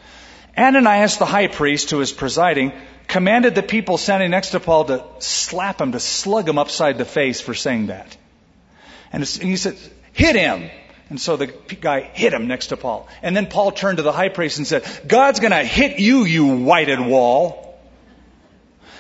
Ananias, 0.57 1.17
the 1.17 1.27
high 1.27 1.49
priest 1.49 1.91
who 1.91 1.99
was 1.99 2.13
presiding, 2.13 2.73
commanded 3.09 3.57
the 3.57 3.63
people 3.65 3.99
standing 3.99 4.31
next 4.31 4.51
to 4.51 4.61
Paul 4.61 4.85
to 4.85 5.05
slap 5.19 5.81
him, 5.81 5.93
to 5.93 6.01
slug 6.01 6.49
him 6.49 6.59
upside 6.59 6.97
the 6.97 7.05
face 7.05 7.41
for 7.41 7.55
saying 7.55 7.89
that. 7.89 8.17
And 9.13 9.25
he 9.25 9.57
said, 9.57 9.77
hit 10.13 10.37
him. 10.37 10.71
And 11.11 11.21
so 11.21 11.37
the 11.37 11.47
guy 11.47 12.01
hit 12.01 12.33
him 12.33 12.49
next 12.49 12.67
to 12.69 12.77
Paul. 12.77 13.09
And 13.23 13.37
then 13.37 13.47
Paul 13.47 13.73
turned 13.73 13.97
to 13.97 14.03
the 14.03 14.13
high 14.13 14.29
priest 14.29 14.59
and 14.59 14.67
said, 14.67 14.85
God's 15.07 15.41
gonna 15.41 15.65
hit 15.65 15.99
you, 15.99 16.25
you 16.25 16.59
whited 16.59 17.01
wall. 17.01 17.81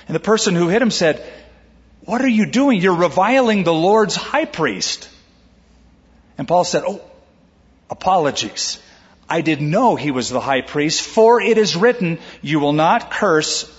And 0.06 0.14
the 0.14 0.20
person 0.20 0.54
who 0.54 0.68
hit 0.68 0.80
him 0.80 0.90
said, 0.90 1.22
what 2.08 2.22
are 2.22 2.28
you 2.28 2.46
doing? 2.46 2.80
You're 2.80 2.96
reviling 2.96 3.64
the 3.64 3.74
Lord's 3.74 4.16
high 4.16 4.46
priest. 4.46 5.10
And 6.38 6.48
Paul 6.48 6.64
said, 6.64 6.82
Oh, 6.86 7.02
apologies. 7.90 8.78
I 9.28 9.42
didn't 9.42 9.70
know 9.70 9.94
he 9.94 10.10
was 10.10 10.30
the 10.30 10.40
high 10.40 10.62
priest, 10.62 11.02
for 11.02 11.38
it 11.38 11.58
is 11.58 11.76
written, 11.76 12.18
you 12.40 12.60
will 12.60 12.72
not 12.72 13.10
curse 13.10 13.70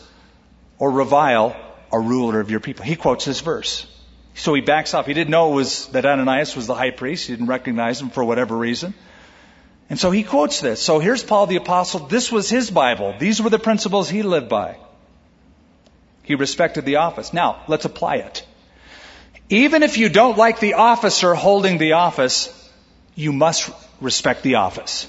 or 0.78 0.92
revile 0.92 1.56
a 1.92 2.00
ruler 2.00 2.40
of 2.40 2.52
your 2.52 2.60
people. 2.60 2.86
He 2.86 2.96
quotes 2.96 3.26
this 3.26 3.40
verse. 3.42 3.88
So 4.40 4.54
he 4.54 4.62
backs 4.62 4.94
off. 4.94 5.06
He 5.06 5.14
didn't 5.14 5.32
know 5.32 5.52
it 5.52 5.56
was 5.56 5.88
that 5.88 6.06
Ananias 6.06 6.56
was 6.56 6.66
the 6.66 6.74
high 6.74 6.92
priest. 6.92 7.28
He 7.28 7.34
didn't 7.34 7.48
recognize 7.48 8.02
him 8.02 8.10
for 8.10 8.24
whatever 8.24 8.56
reason. 8.56 8.94
And 9.90 10.00
so 10.00 10.12
he 10.12 10.24
quotes 10.24 10.62
this. 10.62 10.82
So 10.82 11.00
here's 11.00 11.22
Paul 11.22 11.48
the 11.48 11.58
apostle. 11.58 12.08
This 12.08 12.32
was 12.32 12.50
his 12.50 12.72
Bible. 12.72 13.16
These 13.20 13.42
were 13.42 13.50
the 13.50 13.60
principles 13.60 14.10
he 14.10 14.24
lived 14.24 14.48
by. 14.48 14.78
He 16.24 16.36
respected 16.36 16.86
the 16.86 16.98
office. 16.98 17.34
Now, 17.34 17.64
let's 17.68 17.84
apply 17.84 18.18
it. 18.18 18.46
Even 19.50 19.84
if 19.84 19.98
you 19.98 20.08
don't 20.08 20.38
like 20.38 20.62
the 20.62 20.76
officer 20.76 21.34
holding 21.34 21.78
the 21.78 21.94
office, 21.94 22.48
you 23.16 23.34
must 23.34 23.70
respect 24.00 24.44
the 24.44 24.56
office. 24.56 25.08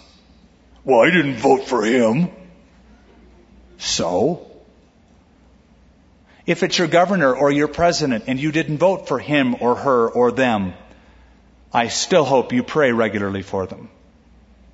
Well, 0.82 1.02
I 1.02 1.10
didn't 1.10 1.36
vote 1.36 1.68
for 1.68 1.84
him. 1.84 2.30
So? 3.78 4.49
If 6.50 6.64
it's 6.64 6.76
your 6.76 6.88
governor 6.88 7.32
or 7.32 7.52
your 7.52 7.68
president 7.68 8.24
and 8.26 8.40
you 8.40 8.50
didn't 8.50 8.78
vote 8.78 9.06
for 9.06 9.20
him 9.20 9.54
or 9.60 9.76
her 9.76 10.08
or 10.08 10.32
them, 10.32 10.74
I 11.72 11.86
still 11.86 12.24
hope 12.24 12.52
you 12.52 12.64
pray 12.64 12.90
regularly 12.90 13.42
for 13.42 13.66
them. 13.66 13.88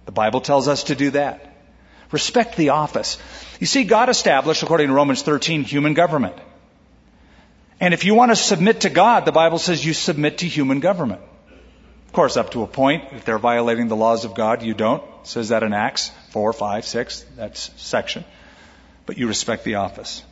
The 0.06 0.12
Bible 0.12 0.40
tells 0.40 0.68
us 0.68 0.84
to 0.84 0.94
do 0.94 1.10
that. 1.10 1.54
Respect 2.12 2.56
the 2.56 2.70
office. 2.70 3.18
You 3.60 3.66
see, 3.66 3.84
God 3.84 4.08
established, 4.08 4.62
according 4.62 4.88
to 4.88 4.94
Romans 4.94 5.20
13, 5.20 5.64
human 5.64 5.92
government. 5.92 6.36
And 7.78 7.92
if 7.92 8.06
you 8.06 8.14
want 8.14 8.30
to 8.30 8.36
submit 8.36 8.80
to 8.80 8.88
God, 8.88 9.26
the 9.26 9.32
Bible 9.32 9.58
says 9.58 9.84
you 9.84 9.92
submit 9.92 10.38
to 10.38 10.48
human 10.48 10.80
government. 10.80 11.20
Of 12.06 12.12
course, 12.14 12.38
up 12.38 12.52
to 12.52 12.62
a 12.62 12.66
point. 12.66 13.04
If 13.12 13.26
they're 13.26 13.38
violating 13.38 13.88
the 13.88 13.96
laws 13.96 14.24
of 14.24 14.34
God, 14.34 14.62
you 14.62 14.72
don't. 14.72 15.02
It 15.20 15.26
says 15.26 15.50
that 15.50 15.62
in 15.62 15.74
Acts 15.74 16.10
4, 16.30 16.54
5, 16.54 16.86
6, 16.86 17.26
that's 17.36 17.70
section. 17.76 18.24
But 19.04 19.18
you 19.18 19.28
respect 19.28 19.64
the 19.64 19.74
office. 19.74 20.22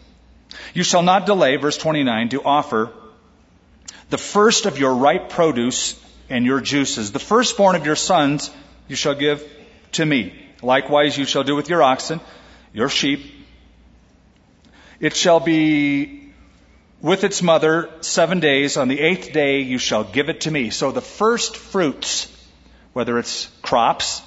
You 0.72 0.82
shall 0.82 1.02
not 1.02 1.26
delay, 1.26 1.56
verse 1.56 1.76
29, 1.76 2.30
to 2.30 2.42
offer 2.42 2.92
the 4.10 4.18
first 4.18 4.66
of 4.66 4.78
your 4.78 4.94
ripe 4.94 5.30
produce 5.30 6.00
and 6.28 6.44
your 6.44 6.60
juices. 6.60 7.12
The 7.12 7.18
firstborn 7.18 7.76
of 7.76 7.86
your 7.86 7.96
sons 7.96 8.50
you 8.88 8.96
shall 8.96 9.14
give 9.14 9.42
to 9.92 10.04
me. 10.04 10.32
Likewise 10.62 11.16
you 11.16 11.24
shall 11.24 11.44
do 11.44 11.56
with 11.56 11.68
your 11.68 11.82
oxen, 11.82 12.20
your 12.72 12.88
sheep. 12.88 13.20
It 15.00 15.16
shall 15.16 15.40
be 15.40 16.32
with 17.00 17.24
its 17.24 17.42
mother 17.42 17.90
seven 18.00 18.40
days. 18.40 18.76
On 18.76 18.88
the 18.88 19.00
eighth 19.00 19.32
day 19.32 19.60
you 19.60 19.78
shall 19.78 20.04
give 20.04 20.28
it 20.28 20.42
to 20.42 20.50
me. 20.50 20.70
So 20.70 20.92
the 20.92 21.00
first 21.00 21.56
fruits, 21.56 22.30
whether 22.92 23.18
it's 23.18 23.46
crops 23.62 24.22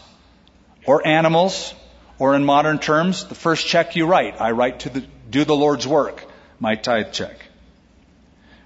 or 0.85 1.05
animals 1.07 1.73
Or 2.19 2.35
in 2.35 2.43
modern 2.45 2.79
terms, 2.79 3.25
the 3.25 3.35
first 3.35 3.67
check 3.67 3.95
you 3.95 4.07
write, 4.07 4.41
I 4.41 4.51
write 4.51 4.79
to 4.81 4.89
the, 4.89 5.05
do 5.29 5.45
the 5.45 5.55
Lord's 5.55 5.87
work, 5.87 6.23
my 6.59 6.75
tithe 6.75 7.11
check. 7.11 7.37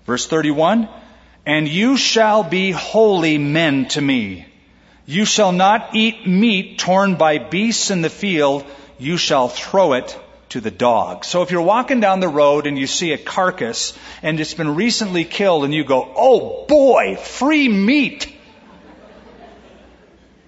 Verse 0.06 0.28
31, 0.28 0.88
and 1.46 1.68
you 1.68 1.98
shall 1.98 2.44
be 2.44 2.72
holy 2.72 3.38
men 3.38 3.88
to 3.90 4.02
me. 4.02 4.46
You 5.06 5.26
shall 5.26 5.52
not 5.52 5.96
eat 5.96 6.28
meat 6.28 6.80
torn 6.80 7.16
by 7.16 7.38
beasts 7.38 7.92
in 7.92 8.02
the 8.02 8.10
field. 8.10 8.66
You 8.98 9.18
shall 9.18 9.48
throw 9.48 9.94
it 9.94 10.18
to 10.50 10.62
the 10.62 10.72
dog. 10.72 11.26
So 11.26 11.42
if 11.42 11.52
you're 11.52 11.62
walking 11.62 12.00
down 12.00 12.20
the 12.20 12.28
road 12.28 12.68
and 12.68 12.78
you 12.78 12.88
see 12.88 13.14
a 13.14 13.18
carcass 13.18 13.98
and 14.22 14.40
it's 14.40 14.54
been 14.54 14.76
recently 14.76 15.24
killed 15.24 15.66
and 15.66 15.74
you 15.74 15.84
go, 15.84 16.12
oh 16.16 16.66
boy, 16.68 17.16
free 17.16 17.68
meat. 17.68 18.34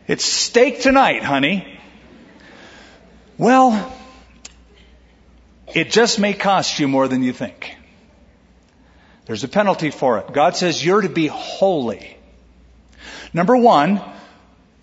It's 0.07 0.25
steak 0.25 0.81
tonight, 0.81 1.23
honey. 1.23 1.79
Well, 3.37 3.91
it 5.73 5.91
just 5.91 6.19
may 6.19 6.33
cost 6.33 6.79
you 6.79 6.87
more 6.87 7.07
than 7.07 7.23
you 7.23 7.33
think. 7.33 7.75
There's 9.25 9.43
a 9.43 9.47
penalty 9.47 9.89
for 9.89 10.19
it. 10.19 10.33
God 10.33 10.55
says 10.55 10.83
you're 10.83 11.01
to 11.01 11.09
be 11.09 11.27
holy. 11.27 12.17
Number 13.33 13.55
one, 13.55 14.01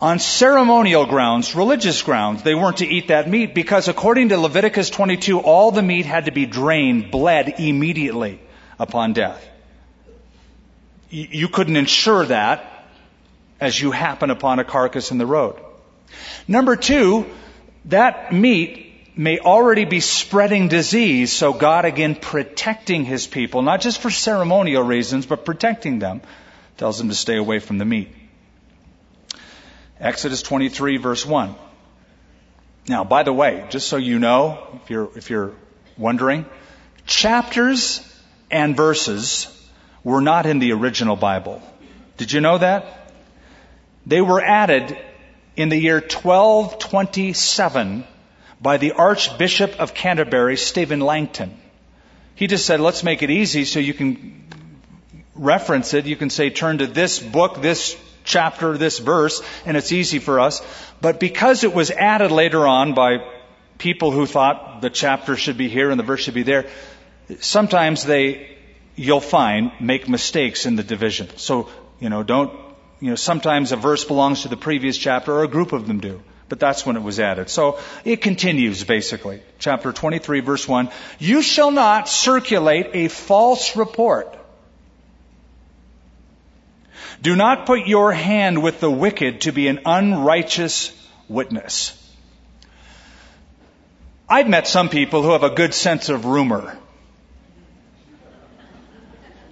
on 0.01 0.19
ceremonial 0.19 1.05
grounds, 1.07 1.55
religious 1.55 2.03
grounds, 2.03 2.43
they 2.43 2.55
weren't 2.55 2.79
to 2.79 2.87
eat 2.87 3.09
that 3.09 3.29
meat 3.29 3.55
because 3.55 3.89
according 3.89 4.31
to 4.31 4.39
Leviticus 4.39 4.89
22, 4.89 5.39
all 5.41 5.73
the 5.73 5.83
meat 5.83 6.07
had 6.07 6.25
to 6.25 6.33
be 6.33 6.47
drained, 6.47 7.11
bled 7.11 7.61
immediately 7.61 8.41
upon 8.79 9.13
death. 9.13 9.47
You 11.11 11.49
couldn't 11.49 11.77
ensure 11.77 12.25
that 12.27 12.87
as 13.61 13.79
you 13.81 13.91
happen 13.91 14.31
upon 14.31 14.59
a 14.59 14.65
carcass 14.65 15.11
in 15.11 15.19
the 15.19 15.27
road. 15.27 15.61
Number 16.49 16.77
two, 16.77 17.27
that 17.87 18.33
meat 18.33 18.90
may 19.21 19.39
already 19.39 19.85
be 19.85 20.01
spreading 20.01 20.69
disease, 20.69 21.31
so 21.31 21.53
God 21.53 21.85
again 21.85 22.15
protecting 22.15 23.05
his 23.05 23.27
people, 23.27 23.61
not 23.61 23.83
just 23.83 24.01
for 24.01 24.09
ceremonial 24.09 24.83
reasons, 24.83 25.27
but 25.27 25.45
protecting 25.45 25.99
them, 25.99 26.23
tells 26.79 26.97
them 26.97 27.11
to 27.11 27.15
stay 27.15 27.37
away 27.37 27.59
from 27.59 27.77
the 27.77 27.85
meat. 27.85 28.09
Exodus 30.01 30.41
23 30.41 30.97
verse 30.97 31.27
1. 31.27 31.55
Now, 32.89 33.05
by 33.05 33.23
the 33.23 33.33
way, 33.35 33.67
just 33.69 33.89
so 33.89 33.99
you 33.99 34.19
know, 34.19 34.81
if 34.83 34.89
you're, 34.89 35.11
if 35.15 35.29
you're 35.29 35.53
wondering, 35.99 36.47
chapters 37.05 38.01
and 38.51 38.75
verses 38.75 39.55
were 40.03 40.23
not 40.23 40.47
in 40.47 40.61
the 40.61 40.73
original 40.73 41.17
Bible. 41.17 41.61
Did 42.17 42.33
you 42.33 42.41
know 42.41 42.57
that? 42.57 43.13
They 44.07 44.23
were 44.23 44.41
added 44.41 44.97
in 45.57 45.69
the 45.69 45.77
year 45.77 46.01
1227 46.01 48.07
by 48.61 48.77
the 48.77 48.93
Archbishop 48.93 49.81
of 49.81 49.95
Canterbury, 49.95 50.57
Stephen 50.57 51.01
Langton. 51.01 51.59
He 52.35 52.47
just 52.47 52.67
said, 52.67 52.81
let's 52.81 53.03
make 53.03 53.23
it 53.23 53.31
easy 53.31 53.65
so 53.65 53.81
you 53.81 53.95
can 53.95 54.45
reference 55.35 55.95
it. 55.95 56.07
You 56.07 56.17
can 56.17 56.31
say, 56.31 56.51
turn 56.51 56.79
to 56.79 56.87
this 56.87 57.19
book, 57.19 57.63
this 57.63 57.97
chapter, 58.25 58.77
this 58.77 58.99
verse, 58.99 59.43
and 59.65 59.77
it's 59.77 59.93
easy 59.93 60.19
for 60.19 60.41
us. 60.41 60.63
But 61.01 61.21
because 61.21 61.65
it 61.65 61.75
was 61.75 61.91
added 61.91 62.31
later 62.31 62.67
on 62.67 62.95
by 62.95 63.19
people 63.79 64.11
who 64.11 64.27
thought 64.27 64.83
the 64.83 64.91
chapter 64.91 65.37
should 65.37 65.57
be 65.57 65.69
here 65.69 65.91
and 65.91 65.99
the 65.99 66.05
verse 66.05 66.21
should 66.21 66.35
be 66.35 66.43
there, 66.43 66.67
sometimes 67.41 68.05
they, 68.05 68.57
you'll 68.95 69.21
find, 69.21 69.73
make 69.81 70.09
mistakes 70.09 70.67
in 70.67 70.77
the 70.77 70.83
division. 70.83 71.29
So, 71.37 71.69
you 71.99 72.11
know, 72.11 72.23
don't, 72.23 72.53
you 73.01 73.09
know, 73.09 73.17
sometimes 73.17 73.73
a 73.73 73.77
verse 73.77 74.05
belongs 74.05 74.43
to 74.43 74.49
the 74.49 74.57
previous 74.57 74.99
chapter 74.99 75.33
or 75.33 75.45
a 75.45 75.49
group 75.49 75.73
of 75.73 75.87
them 75.87 76.01
do. 76.01 76.23
But 76.51 76.61
that's 76.61 76.85
when 76.85 76.97
it 76.97 77.03
was 77.03 77.19
added. 77.19 77.49
So 77.49 77.79
it 78.05 78.21
continues 78.21 78.85
basically. 78.85 79.41
Chapter 79.59 79.93
23 79.93 80.41
verse 80.41 80.69
1. 80.69 80.91
You 81.19 81.41
shall 81.41 81.71
not 81.71 82.11
circulate 82.11 82.91
a 82.93 83.09
false 83.09 83.75
report 83.77 84.37
do 87.23 87.37
not 87.37 87.67
put 87.67 87.87
your 87.87 88.13
hand 88.13 88.63
with 88.63 88.81
the 88.81 88.91
wicked 88.91 89.43
to 89.43 89.53
be 89.53 89.69
an 89.69 89.81
unrighteous 89.85 90.93
witness. 91.29 91.97
I've 94.29 94.49
met 94.49 94.67
some 94.67 94.89
people 94.89 95.23
who 95.23 95.33
have 95.33 95.43
a 95.43 95.51
good 95.51 95.75
sense 95.75 96.09
of 96.09 96.25
rumor. 96.25 96.79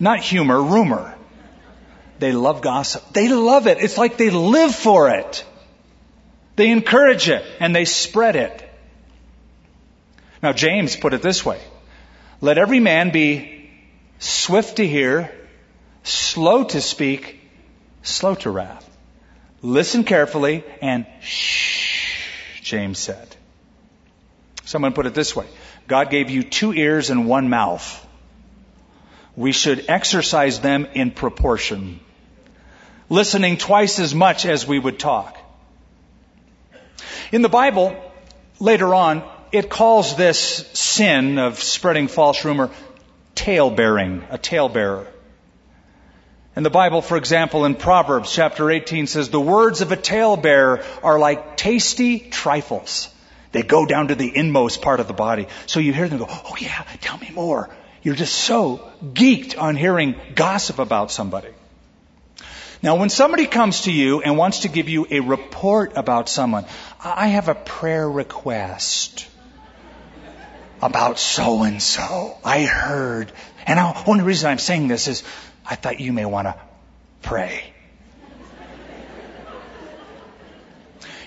Not 0.01 0.20
humor, 0.20 0.62
rumor. 0.62 1.14
They 2.20 2.32
love 2.32 2.62
gossip. 2.62 3.05
They 3.12 3.28
love 3.28 3.66
it. 3.66 3.78
It's 3.80 3.99
like 3.99 4.16
they 4.16 4.30
live 4.30 4.74
for 4.74 5.11
it. 5.11 5.44
They 6.59 6.70
encourage 6.70 7.28
it 7.28 7.44
and 7.61 7.74
they 7.74 7.84
spread 7.84 8.34
it. 8.34 8.68
Now, 10.42 10.52
James 10.52 10.96
put 10.96 11.14
it 11.14 11.22
this 11.22 11.44
way 11.44 11.61
Let 12.40 12.59
every 12.59 12.80
man 12.80 13.11
be 13.11 13.70
swift 14.18 14.78
to 14.78 14.86
hear, 14.86 15.32
slow 16.02 16.64
to 16.64 16.80
speak, 16.80 17.40
slow 18.02 18.34
to 18.34 18.50
wrath. 18.50 18.84
Listen 19.62 20.02
carefully 20.02 20.64
and 20.82 21.06
shh, 21.20 22.26
James 22.62 22.98
said. 22.98 23.36
Someone 24.64 24.94
put 24.94 25.06
it 25.06 25.14
this 25.14 25.36
way. 25.36 25.46
God 25.86 26.11
gave 26.11 26.28
you 26.28 26.42
two 26.42 26.72
ears 26.72 27.11
and 27.11 27.28
one 27.28 27.48
mouth. 27.48 28.06
We 29.36 29.52
should 29.52 29.84
exercise 29.88 30.59
them 30.59 30.88
in 30.92 31.12
proportion. 31.12 32.00
Listening 33.09 33.59
twice 33.59 34.00
as 34.00 34.12
much 34.12 34.44
as 34.44 34.66
we 34.66 34.80
would 34.80 34.98
talk. 34.98 35.38
In 37.30 37.42
the 37.42 37.48
Bible, 37.48 37.94
later 38.58 38.94
on, 38.94 39.22
it 39.52 39.68
calls 39.68 40.16
this 40.16 40.38
sin 40.72 41.38
of 41.38 41.62
spreading 41.62 42.08
false 42.08 42.44
rumor 42.44 42.70
tale 43.34 43.70
bearing, 43.70 44.24
a 44.30 44.38
tale 44.38 44.68
bearer. 44.68 45.06
And 46.56 46.66
the 46.66 46.70
Bible, 46.70 47.02
for 47.02 47.16
example, 47.16 47.66
in 47.66 47.76
Proverbs 47.76 48.32
chapter 48.32 48.70
18 48.70 49.06
says, 49.06 49.28
the 49.28 49.40
words 49.40 49.80
of 49.80 49.92
a 49.92 49.96
talebearer 49.96 50.82
are 51.04 51.18
like 51.18 51.56
tasty 51.56 52.18
trifles. 52.18 53.08
They 53.52 53.62
go 53.62 53.86
down 53.86 54.08
to 54.08 54.14
the 54.14 54.34
inmost 54.34 54.82
part 54.82 54.98
of 54.98 55.06
the 55.06 55.14
body. 55.14 55.46
So 55.66 55.78
you 55.78 55.92
hear 55.92 56.08
them 56.08 56.18
go, 56.18 56.26
oh 56.28 56.56
yeah, 56.58 56.84
tell 57.00 57.16
me 57.18 57.30
more. 57.32 57.70
You're 58.02 58.16
just 58.16 58.34
so 58.34 58.90
geeked 59.04 59.56
on 59.56 59.76
hearing 59.76 60.16
gossip 60.34 60.78
about 60.78 61.12
somebody. 61.12 61.50
Now, 62.82 62.96
when 62.96 63.08
somebody 63.08 63.46
comes 63.46 63.82
to 63.82 63.92
you 63.92 64.22
and 64.22 64.36
wants 64.36 64.60
to 64.60 64.68
give 64.68 64.88
you 64.88 65.06
a 65.10 65.20
report 65.20 65.92
about 65.96 66.28
someone, 66.28 66.64
I 67.03 67.28
have 67.28 67.49
a 67.49 67.55
prayer 67.55 68.09
request 68.09 69.28
about 70.82 71.18
so 71.18 71.62
and 71.62 71.82
so. 71.82 72.36
I 72.44 72.64
heard. 72.64 73.32
And 73.66 73.78
the 73.78 74.03
only 74.07 74.24
reason 74.24 74.51
I'm 74.51 74.59
saying 74.59 74.88
this 74.88 75.09
is 75.09 75.22
I 75.64 75.74
thought 75.76 76.01
you 76.01 76.12
may 76.12 76.24
want 76.24 76.49
to 76.49 76.57
pray. 77.22 77.72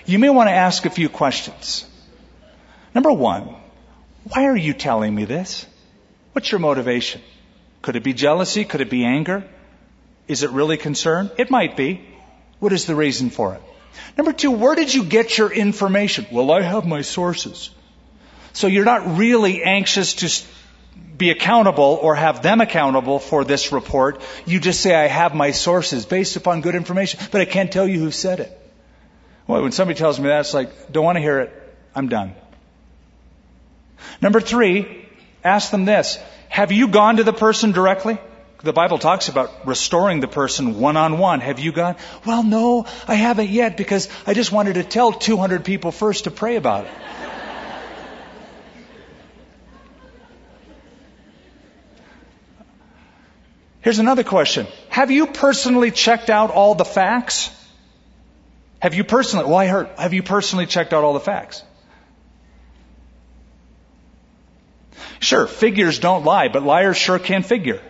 You 0.04 0.18
may 0.18 0.30
want 0.30 0.48
to 0.48 0.52
ask 0.52 0.84
a 0.84 0.90
few 0.90 1.08
questions. 1.08 1.86
Number 2.94 3.12
one, 3.12 3.54
why 4.24 4.46
are 4.46 4.56
you 4.56 4.72
telling 4.74 5.14
me 5.14 5.24
this? 5.24 5.64
What's 6.32 6.50
your 6.50 6.58
motivation? 6.58 7.20
Could 7.82 7.96
it 7.96 8.02
be 8.02 8.12
jealousy? 8.12 8.64
Could 8.64 8.80
it 8.80 8.90
be 8.90 9.04
anger? 9.04 9.44
Is 10.28 10.42
it 10.42 10.50
really 10.50 10.76
concern? 10.76 11.30
It 11.38 11.50
might 11.50 11.76
be. 11.76 12.00
What 12.58 12.72
is 12.72 12.84
the 12.86 12.94
reason 12.94 13.30
for 13.30 13.54
it? 13.54 13.62
Number 14.16 14.32
two, 14.32 14.50
where 14.50 14.74
did 14.74 14.92
you 14.92 15.04
get 15.04 15.36
your 15.38 15.52
information? 15.52 16.26
Well, 16.30 16.50
I 16.50 16.62
have 16.62 16.86
my 16.86 17.02
sources. 17.02 17.70
So 18.52 18.66
you're 18.66 18.84
not 18.84 19.16
really 19.16 19.62
anxious 19.62 20.14
to 20.14 20.46
be 21.16 21.30
accountable 21.30 21.98
or 22.02 22.14
have 22.14 22.42
them 22.42 22.60
accountable 22.60 23.18
for 23.18 23.44
this 23.44 23.72
report. 23.72 24.20
You 24.46 24.60
just 24.60 24.80
say, 24.80 24.94
I 24.94 25.06
have 25.06 25.34
my 25.34 25.52
sources 25.52 26.04
based 26.04 26.36
upon 26.36 26.60
good 26.60 26.74
information, 26.74 27.20
but 27.30 27.40
I 27.40 27.44
can't 27.44 27.72
tell 27.72 27.86
you 27.86 27.98
who 27.98 28.10
said 28.10 28.40
it. 28.40 28.58
Well, 29.46 29.62
when 29.62 29.72
somebody 29.72 29.98
tells 29.98 30.18
me 30.18 30.28
that, 30.28 30.40
it's 30.40 30.54
like, 30.54 30.92
don't 30.92 31.04
want 31.04 31.16
to 31.16 31.22
hear 31.22 31.40
it. 31.40 31.52
I'm 31.94 32.08
done. 32.08 32.34
Number 34.20 34.40
three, 34.40 35.06
ask 35.44 35.70
them 35.70 35.84
this. 35.84 36.18
Have 36.48 36.72
you 36.72 36.88
gone 36.88 37.16
to 37.16 37.24
the 37.24 37.32
person 37.32 37.72
directly? 37.72 38.18
The 38.62 38.72
Bible 38.72 38.98
talks 38.98 39.28
about 39.28 39.66
restoring 39.66 40.20
the 40.20 40.28
person 40.28 40.78
one 40.78 40.96
on 40.96 41.18
one. 41.18 41.40
Have 41.40 41.58
you 41.58 41.72
gone? 41.72 41.96
Well, 42.24 42.44
no, 42.44 42.86
I 43.08 43.16
haven't 43.16 43.48
yet 43.48 43.76
because 43.76 44.08
I 44.24 44.34
just 44.34 44.52
wanted 44.52 44.74
to 44.74 44.84
tell 44.84 45.12
200 45.12 45.64
people 45.64 45.90
first 45.90 46.24
to 46.24 46.30
pray 46.30 46.56
about 46.56 46.84
it. 46.84 46.92
Here's 53.80 53.98
another 53.98 54.22
question. 54.22 54.68
Have 54.90 55.10
you 55.10 55.26
personally 55.26 55.90
checked 55.90 56.30
out 56.30 56.52
all 56.52 56.76
the 56.76 56.84
facts? 56.84 57.50
Have 58.78 58.94
you 58.94 59.02
personally, 59.02 59.46
well, 59.46 59.56
I 59.56 59.66
heard, 59.66 59.88
have 59.98 60.12
you 60.12 60.22
personally 60.22 60.66
checked 60.66 60.92
out 60.92 61.02
all 61.02 61.14
the 61.14 61.20
facts? 61.20 61.64
Sure, 65.18 65.48
figures 65.48 65.98
don't 65.98 66.24
lie, 66.24 66.46
but 66.46 66.62
liars 66.62 66.96
sure 66.96 67.18
can 67.18 67.42
figure. 67.42 67.80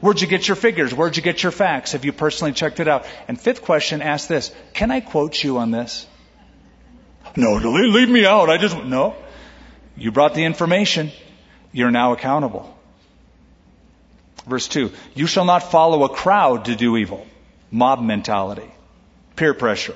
Where'd 0.00 0.20
you 0.20 0.26
get 0.26 0.48
your 0.48 0.56
figures? 0.56 0.94
Where'd 0.94 1.16
you 1.16 1.22
get 1.22 1.42
your 1.42 1.52
facts? 1.52 1.92
Have 1.92 2.04
you 2.04 2.12
personally 2.12 2.52
checked 2.52 2.80
it 2.80 2.88
out? 2.88 3.04
And 3.28 3.38
fifth 3.38 3.62
question, 3.62 4.00
ask 4.00 4.28
this. 4.28 4.50
Can 4.72 4.90
I 4.90 5.00
quote 5.00 5.42
you 5.42 5.58
on 5.58 5.70
this? 5.70 6.06
No, 7.36 7.54
leave 7.54 8.08
me 8.08 8.24
out. 8.24 8.48
I 8.48 8.56
just, 8.56 8.76
no. 8.82 9.14
You 9.96 10.10
brought 10.10 10.34
the 10.34 10.44
information. 10.44 11.10
You're 11.72 11.90
now 11.90 12.12
accountable. 12.12 12.76
Verse 14.46 14.68
2 14.68 14.90
You 15.14 15.26
shall 15.26 15.44
not 15.44 15.70
follow 15.70 16.04
a 16.04 16.08
crowd 16.08 16.64
to 16.64 16.76
do 16.76 16.96
evil. 16.96 17.26
Mob 17.70 18.02
mentality. 18.02 18.70
Peer 19.36 19.54
pressure. 19.54 19.94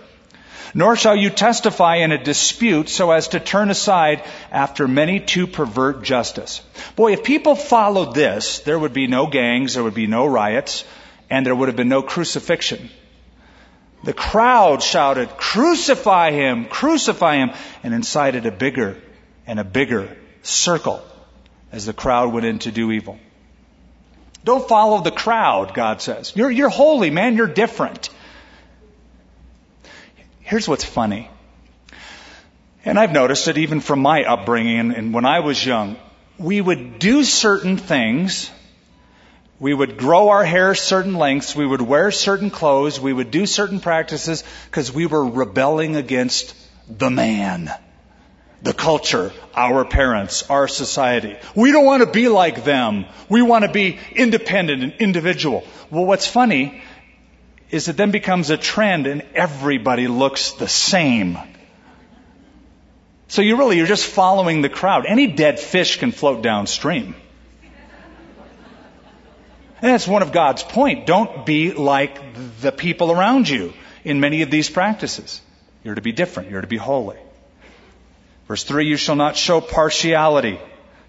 Nor 0.75 0.97
shall 0.97 1.15
you 1.15 1.31
testify 1.31 1.97
in 1.97 2.11
a 2.11 2.23
dispute 2.23 2.89
so 2.89 3.13
as 3.13 3.29
to 3.29 3.41
turn 3.41 3.71
aside 3.71 4.25
after 4.51 4.89
many 4.89 5.21
to 5.21 5.47
pervert 5.47 6.03
justice. 6.03 6.63
Boy, 6.97 7.13
if 7.13 7.23
people 7.23 7.55
followed 7.55 8.15
this, 8.15 8.59
there 8.61 8.79
would 8.79 8.93
be 8.93 9.07
no 9.07 9.29
gangs, 9.29 9.75
there 9.75 9.85
would 9.85 9.95
be 9.95 10.09
no 10.09 10.27
riots, 10.27 10.85
and 11.31 11.47
there 11.47 11.55
would 11.55 11.69
have 11.69 11.77
been 11.77 11.89
no 11.89 12.03
crucifixion. 12.03 12.91
The 14.03 14.13
crowd 14.13 14.83
shouted, 14.83 15.29
Crucify 15.37 16.33
him! 16.33 16.67
Crucify 16.67 17.37
him! 17.37 17.53
and 17.85 17.95
incited 17.95 18.45
a 18.45 18.51
bigger 18.51 19.01
and 19.47 19.61
a 19.61 19.65
bigger 19.65 20.17
circle 20.43 21.03
as 21.71 21.87
the 21.87 21.93
crowd 21.93 22.33
went 22.33 22.47
in 22.47 22.59
to 22.61 22.73
do 22.73 22.91
evil. 22.91 23.19
Don't 24.45 24.69
follow 24.69 25.01
the 25.03 25.11
crowd, 25.11 25.73
God 25.73 26.03
says. 26.03 26.33
You're, 26.35 26.51
you're 26.51 26.69
holy, 26.69 27.11
man. 27.11 27.35
You're 27.37 27.47
different. 27.47 28.11
Here's 30.45 30.69
what's 30.69 30.85
funny. 30.85 31.31
And 32.85 32.99
I've 32.99 33.13
noticed 33.13 33.49
it 33.49 33.57
even 33.57 33.81
from 33.81 34.01
my 34.01 34.25
upbringing 34.25 34.93
and 34.95 35.15
when 35.15 35.25
I 35.25 35.41
was 35.41 35.65
young. 35.65 35.97
We 36.37 36.61
would 36.61 36.99
do 36.99 37.25
certain 37.25 37.79
things. 37.79 38.51
We 39.59 39.73
would 39.73 39.97
grow 39.97 40.29
our 40.29 40.45
hair 40.45 40.75
certain 40.75 41.15
lengths. 41.15 41.57
We 41.57 41.65
would 41.65 41.81
wear 41.81 42.11
certain 42.11 42.51
clothes. 42.51 43.01
We 43.01 43.15
would 43.15 43.31
do 43.31 43.47
certain 43.47 43.81
practices 43.81 44.45
because 44.67 44.93
we 44.93 45.07
were 45.07 45.25
rebelling 45.25 45.97
against 45.97 46.55
the 46.91 47.09
man, 47.09 47.71
the 48.61 48.75
culture, 48.75 49.33
our 49.57 49.87
parents, 49.87 50.51
our 50.51 50.69
society. 50.69 51.39
We 51.55 51.73
don't 51.73 51.87
want 51.87 52.03
to 52.03 52.11
be 52.11 52.29
like 52.29 52.65
them. 52.65 53.07
We 53.31 53.41
want 53.41 53.65
to 53.65 53.73
be 53.73 53.99
independent 54.15 54.83
and 54.83 54.93
individual. 54.99 55.65
Well, 55.91 56.05
what's 56.05 56.27
funny 56.27 56.83
is 57.71 57.89
it 57.89 57.97
then 57.97 58.11
becomes 58.11 58.51
a 58.51 58.57
trend 58.57 59.07
and 59.07 59.23
everybody 59.35 60.07
looks 60.09 60.53
the 60.53 60.69
same. 60.69 61.39
So 63.29 63.43
you 63.43 63.57
really, 63.57 63.77
you're 63.77 63.87
just 63.87 64.07
following 64.07 64.63
the 64.63 64.69
crowd. 64.69 65.07
Any 65.07 65.29
dead 65.29 65.59
fish 65.59 65.99
can 65.99 66.13
float 66.13 66.43
downstream. 66.43 67.15
And 69.83 69.93
that's 69.93 70.07
one 70.09 70.23
of 70.23 70.33
God's 70.33 70.63
point. 70.63 71.07
Don't 71.07 71.45
be 71.45 71.73
like 71.73 72.19
the 72.61 72.73
people 72.73 73.11
around 73.11 73.49
you 73.49 73.73
in 74.05 74.21
many 74.21 74.43
of 74.43 74.51
these 74.51 74.71
practices. 74.71 75.43
You're 75.83 75.97
to 75.97 76.01
be 76.01 76.13
different. 76.13 76.51
You're 76.51 76.63
to 76.63 76.67
be 76.67 76.77
holy. 76.77 77.19
Verse 78.49 78.65
3, 78.65 78.87
you 78.87 78.97
shall 78.97 79.17
not 79.17 79.37
show 79.37 79.61
partiality 79.61 80.59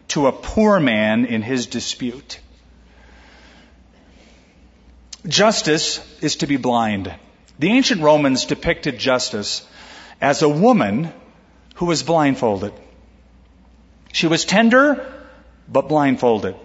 to 0.09 0.27
a 0.27 0.31
poor 0.31 0.79
man 0.79 1.25
in 1.25 1.41
his 1.41 1.67
dispute. 1.67 2.39
Justice 5.27 5.99
is 6.21 6.37
to 6.37 6.47
be 6.47 6.57
blind. 6.57 7.13
The 7.57 7.71
ancient 7.71 8.01
Romans 8.01 8.45
depicted 8.45 8.99
justice 8.99 9.65
as 10.21 10.41
a 10.41 10.49
woman 10.49 11.11
who 11.75 11.85
was 11.85 12.03
blindfolded. 12.03 12.73
She 14.11 14.27
was 14.27 14.45
tender, 14.45 15.11
but 15.67 15.89
blindfolded. 15.89 16.55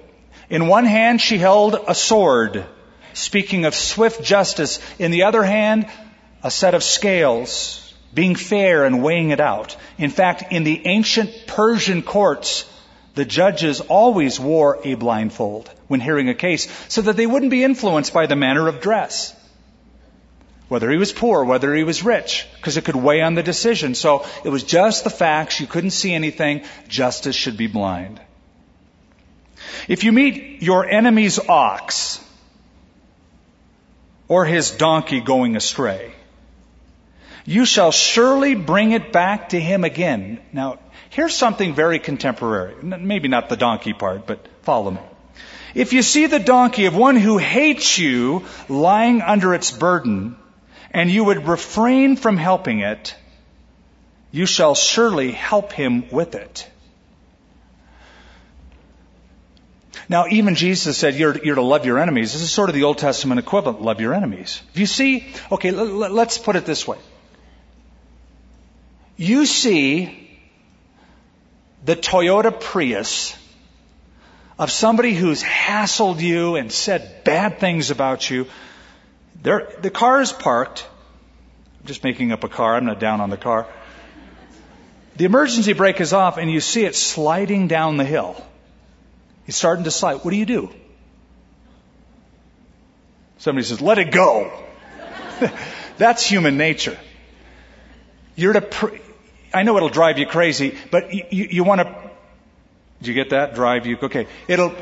In 0.50 0.66
one 0.66 0.84
hand, 0.84 1.20
she 1.20 1.38
held 1.38 1.74
a 1.88 1.94
sword, 1.94 2.66
speaking 3.14 3.64
of 3.64 3.74
swift 3.74 4.22
justice. 4.22 4.78
In 4.98 5.10
the 5.10 5.22
other 5.22 5.42
hand, 5.42 5.86
a 6.42 6.50
set 6.50 6.74
of 6.74 6.84
scales, 6.84 7.94
being 8.12 8.34
fair 8.34 8.84
and 8.84 9.02
weighing 9.02 9.30
it 9.30 9.40
out. 9.40 9.76
In 9.96 10.10
fact, 10.10 10.52
in 10.52 10.64
the 10.64 10.86
ancient 10.86 11.46
Persian 11.46 12.02
courts, 12.02 12.70
the 13.14 13.24
judges 13.24 13.80
always 13.80 14.38
wore 14.38 14.80
a 14.84 14.94
blindfold 14.94 15.70
when 15.90 15.98
hearing 15.98 16.28
a 16.28 16.34
case 16.34 16.68
so 16.86 17.02
that 17.02 17.16
they 17.16 17.26
wouldn't 17.26 17.50
be 17.50 17.64
influenced 17.64 18.12
by 18.12 18.26
the 18.26 18.36
manner 18.36 18.68
of 18.68 18.80
dress. 18.80 19.34
Whether 20.68 20.88
he 20.88 20.98
was 20.98 21.10
poor, 21.10 21.42
whether 21.44 21.74
he 21.74 21.82
was 21.82 22.04
rich, 22.04 22.46
because 22.54 22.76
it 22.76 22.84
could 22.84 22.94
weigh 22.94 23.22
on 23.22 23.34
the 23.34 23.42
decision. 23.42 23.96
So 23.96 24.24
it 24.44 24.50
was 24.50 24.62
just 24.62 25.02
the 25.02 25.10
facts. 25.10 25.58
You 25.58 25.66
couldn't 25.66 25.90
see 25.90 26.14
anything. 26.14 26.62
Justice 26.86 27.34
should 27.34 27.56
be 27.56 27.66
blind. 27.66 28.20
If 29.88 30.04
you 30.04 30.12
meet 30.12 30.62
your 30.62 30.88
enemy's 30.88 31.40
ox 31.40 32.24
or 34.28 34.44
his 34.44 34.70
donkey 34.70 35.20
going 35.20 35.56
astray, 35.56 36.12
you 37.44 37.64
shall 37.64 37.90
surely 37.90 38.54
bring 38.54 38.92
it 38.92 39.12
back 39.12 39.48
to 39.48 39.60
him 39.60 39.82
again. 39.82 40.38
Now, 40.52 40.78
here's 41.08 41.34
something 41.34 41.74
very 41.74 41.98
contemporary. 41.98 42.80
Maybe 42.80 43.26
not 43.26 43.48
the 43.48 43.56
donkey 43.56 43.92
part, 43.92 44.24
but 44.24 44.46
follow 44.62 44.92
me. 44.92 45.00
If 45.74 45.92
you 45.92 46.02
see 46.02 46.26
the 46.26 46.38
donkey 46.38 46.86
of 46.86 46.96
one 46.96 47.16
who 47.16 47.38
hates 47.38 47.98
you 47.98 48.44
lying 48.68 49.22
under 49.22 49.54
its 49.54 49.70
burden, 49.70 50.36
and 50.90 51.10
you 51.10 51.24
would 51.24 51.46
refrain 51.46 52.16
from 52.16 52.36
helping 52.36 52.80
it, 52.80 53.14
you 54.32 54.46
shall 54.46 54.74
surely 54.74 55.30
help 55.30 55.72
him 55.72 56.08
with 56.10 56.34
it. 56.34 56.68
Now, 60.08 60.26
even 60.28 60.56
Jesus 60.56 60.98
said 60.98 61.14
you're, 61.14 61.38
you're, 61.38 61.54
to 61.54 61.62
love 61.62 61.86
your 61.86 61.98
enemies. 62.00 62.32
This 62.32 62.42
is 62.42 62.50
sort 62.50 62.68
of 62.68 62.74
the 62.74 62.82
Old 62.82 62.98
Testament 62.98 63.38
equivalent, 63.38 63.80
love 63.80 64.00
your 64.00 64.12
enemies. 64.12 64.60
If 64.72 64.80
you 64.80 64.86
see, 64.86 65.32
okay, 65.52 65.68
l- 65.68 66.02
l- 66.02 66.10
let's 66.10 66.36
put 66.36 66.56
it 66.56 66.66
this 66.66 66.84
way. 66.84 66.98
You 69.16 69.46
see 69.46 70.28
the 71.84 71.94
Toyota 71.94 72.58
Prius 72.58 73.36
of 74.60 74.70
somebody 74.70 75.14
who's 75.14 75.42
hassled 75.42 76.20
you 76.20 76.56
and 76.56 76.70
said 76.70 77.24
bad 77.24 77.58
things 77.60 77.90
about 77.90 78.28
you. 78.28 78.46
They're, 79.42 79.72
the 79.80 79.90
car 79.90 80.20
is 80.20 80.32
parked. 80.32 80.86
I'm 81.80 81.86
just 81.86 82.04
making 82.04 82.30
up 82.30 82.44
a 82.44 82.48
car. 82.48 82.76
I'm 82.76 82.84
not 82.84 83.00
down 83.00 83.22
on 83.22 83.30
the 83.30 83.38
car. 83.38 83.66
The 85.16 85.24
emergency 85.24 85.72
brake 85.72 85.98
is 86.02 86.12
off 86.12 86.36
and 86.36 86.50
you 86.50 86.60
see 86.60 86.84
it 86.84 86.94
sliding 86.94 87.68
down 87.68 87.96
the 87.96 88.04
hill. 88.04 88.36
It's 89.46 89.56
starting 89.56 89.84
to 89.84 89.90
slide. 89.90 90.16
What 90.16 90.30
do 90.30 90.36
you 90.36 90.44
do? 90.44 90.70
Somebody 93.38 93.64
says, 93.64 93.80
let 93.80 93.96
it 93.96 94.12
go. 94.12 94.52
That's 95.96 96.22
human 96.22 96.58
nature. 96.58 96.98
You're 98.36 98.52
to, 98.52 98.60
pr- 98.60 98.96
I 99.54 99.62
know 99.62 99.78
it'll 99.78 99.88
drive 99.88 100.18
you 100.18 100.26
crazy, 100.26 100.76
but 100.90 101.14
you, 101.14 101.24
you, 101.30 101.44
you 101.50 101.64
want 101.64 101.80
to 101.80 102.09
did 103.00 103.08
you 103.08 103.14
get 103.14 103.30
that? 103.30 103.54
Drive 103.54 103.86
you. 103.86 103.98
Okay. 104.02 104.26
It'll, 104.46 104.74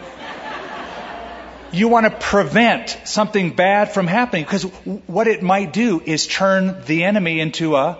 you 1.71 1.89
want 1.89 2.07
to 2.07 2.11
prevent 2.11 2.99
something 3.05 3.55
bad 3.55 3.93
from 3.93 4.07
happening 4.09 4.45
because 4.45 4.64
what 5.07 5.29
it 5.29 5.43
might 5.43 5.73
do 5.73 6.03
is 6.05 6.27
turn 6.27 6.83
the 6.87 7.05
enemy 7.05 7.39
into 7.39 7.77
a, 7.77 7.99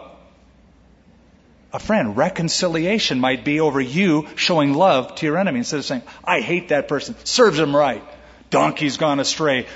a 1.73 1.79
friend. 1.79 2.17
Reconciliation 2.17 3.21
might 3.21 3.45
be 3.45 3.61
over 3.61 3.81
you 3.81 4.27
showing 4.35 4.75
love 4.75 5.15
to 5.17 5.27
your 5.27 5.39
enemy 5.39 5.59
instead 5.59 5.79
of 5.79 5.85
saying, 5.85 6.03
I 6.25 6.41
hate 6.41 6.71
that 6.71 6.89
person. 6.89 7.15
Serves 7.25 7.59
him 7.59 7.77
right. 7.77 8.03
Donkey's 8.51 8.97
gone 8.97 9.21
astray. 9.21 9.67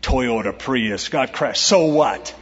Toyota 0.00 0.58
Prius 0.58 1.08
got 1.10 1.32
crashed. 1.32 1.62
So 1.62 1.86
what? 1.86 2.34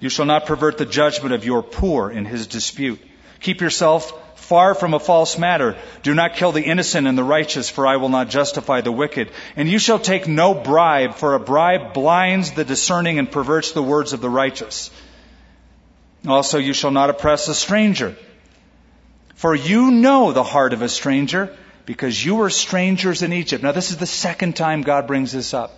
You 0.00 0.08
shall 0.08 0.26
not 0.26 0.46
pervert 0.46 0.78
the 0.78 0.86
judgment 0.86 1.32
of 1.32 1.44
your 1.44 1.62
poor 1.62 2.10
in 2.10 2.24
his 2.24 2.48
dispute. 2.48 3.00
Keep 3.40 3.60
yourself 3.60 4.12
far 4.46 4.74
from 4.74 4.94
a 4.94 5.00
false 5.00 5.38
matter. 5.38 5.76
Do 6.02 6.14
not 6.14 6.36
kill 6.36 6.52
the 6.52 6.62
innocent 6.62 7.06
and 7.06 7.18
the 7.18 7.24
righteous, 7.24 7.68
for 7.68 7.86
I 7.86 7.96
will 7.96 8.08
not 8.08 8.28
justify 8.28 8.80
the 8.80 8.92
wicked. 8.92 9.30
And 9.56 9.68
you 9.68 9.78
shall 9.78 9.98
take 9.98 10.28
no 10.28 10.54
bribe, 10.54 11.14
for 11.14 11.34
a 11.34 11.40
bribe 11.40 11.92
blinds 11.92 12.52
the 12.52 12.64
discerning 12.64 13.18
and 13.18 13.30
perverts 13.30 13.72
the 13.72 13.82
words 13.82 14.12
of 14.12 14.20
the 14.20 14.30
righteous. 14.30 14.90
Also, 16.26 16.58
you 16.58 16.72
shall 16.72 16.92
not 16.92 17.10
oppress 17.10 17.48
a 17.48 17.54
stranger. 17.54 18.16
For 19.34 19.54
you 19.54 19.90
know 19.90 20.32
the 20.32 20.44
heart 20.44 20.72
of 20.72 20.82
a 20.82 20.88
stranger, 20.88 21.54
because 21.84 22.24
you 22.24 22.36
were 22.36 22.50
strangers 22.50 23.22
in 23.22 23.32
Egypt. 23.32 23.62
Now, 23.62 23.72
this 23.72 23.90
is 23.90 23.96
the 23.96 24.06
second 24.06 24.56
time 24.56 24.82
God 24.82 25.06
brings 25.06 25.32
this 25.32 25.54
up. 25.54 25.72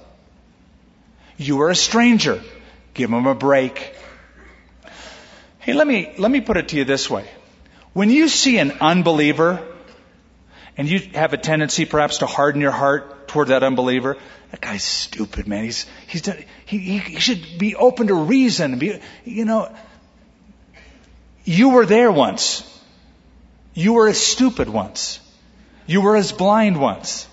You 1.37 1.61
are 1.63 1.71
a 1.71 1.77
stranger. 1.77 2.43
Give 2.95 3.11
them 3.11 3.27
a 3.27 3.35
break. 3.35 3.95
Hey, 5.61 5.73
let 5.73 5.87
me, 5.87 6.15
let 6.19 6.31
me 6.31 6.41
put 6.41 6.57
it 6.57 6.69
to 6.69 6.77
you 6.77 6.85
this 6.85 7.09
way. 7.09 7.29
When 7.93 8.11
you 8.11 8.29
see 8.29 8.59
an 8.59 8.73
unbeliever, 8.81 9.67
and 10.77 10.89
you 10.89 11.01
have 11.15 11.33
a 11.33 11.37
tendency 11.37 11.85
perhaps 11.85 12.19
to 12.19 12.27
harden 12.27 12.61
your 12.61 12.71
heart 12.71 13.27
toward 13.29 13.49
that 13.49 13.63
unbeliever, 13.63 14.17
that 14.53 14.61
guy's 14.61 14.85
stupid, 14.85 15.49
man. 15.49 15.65
He's, 15.65 15.87
he's, 16.07 16.29
he, 16.65 16.79
he 16.79 17.21
should 17.21 17.59
be 17.59 17.75
open 17.75 18.07
to 18.07 18.15
reason. 18.15 18.79
Be, 18.79 19.01
you 19.25 19.45
know, 19.45 19.75
you 21.45 21.71
were 21.71 21.85
there 21.85 22.13
once. 22.13 22.65
You 23.75 23.95
were 23.95 24.09
as 24.09 24.19
stupid 24.19 24.69
once. 24.69 25.21
You 25.87 26.01
were 26.01 26.17
as 26.17 26.33
blind 26.33 26.81
once. 26.81 27.27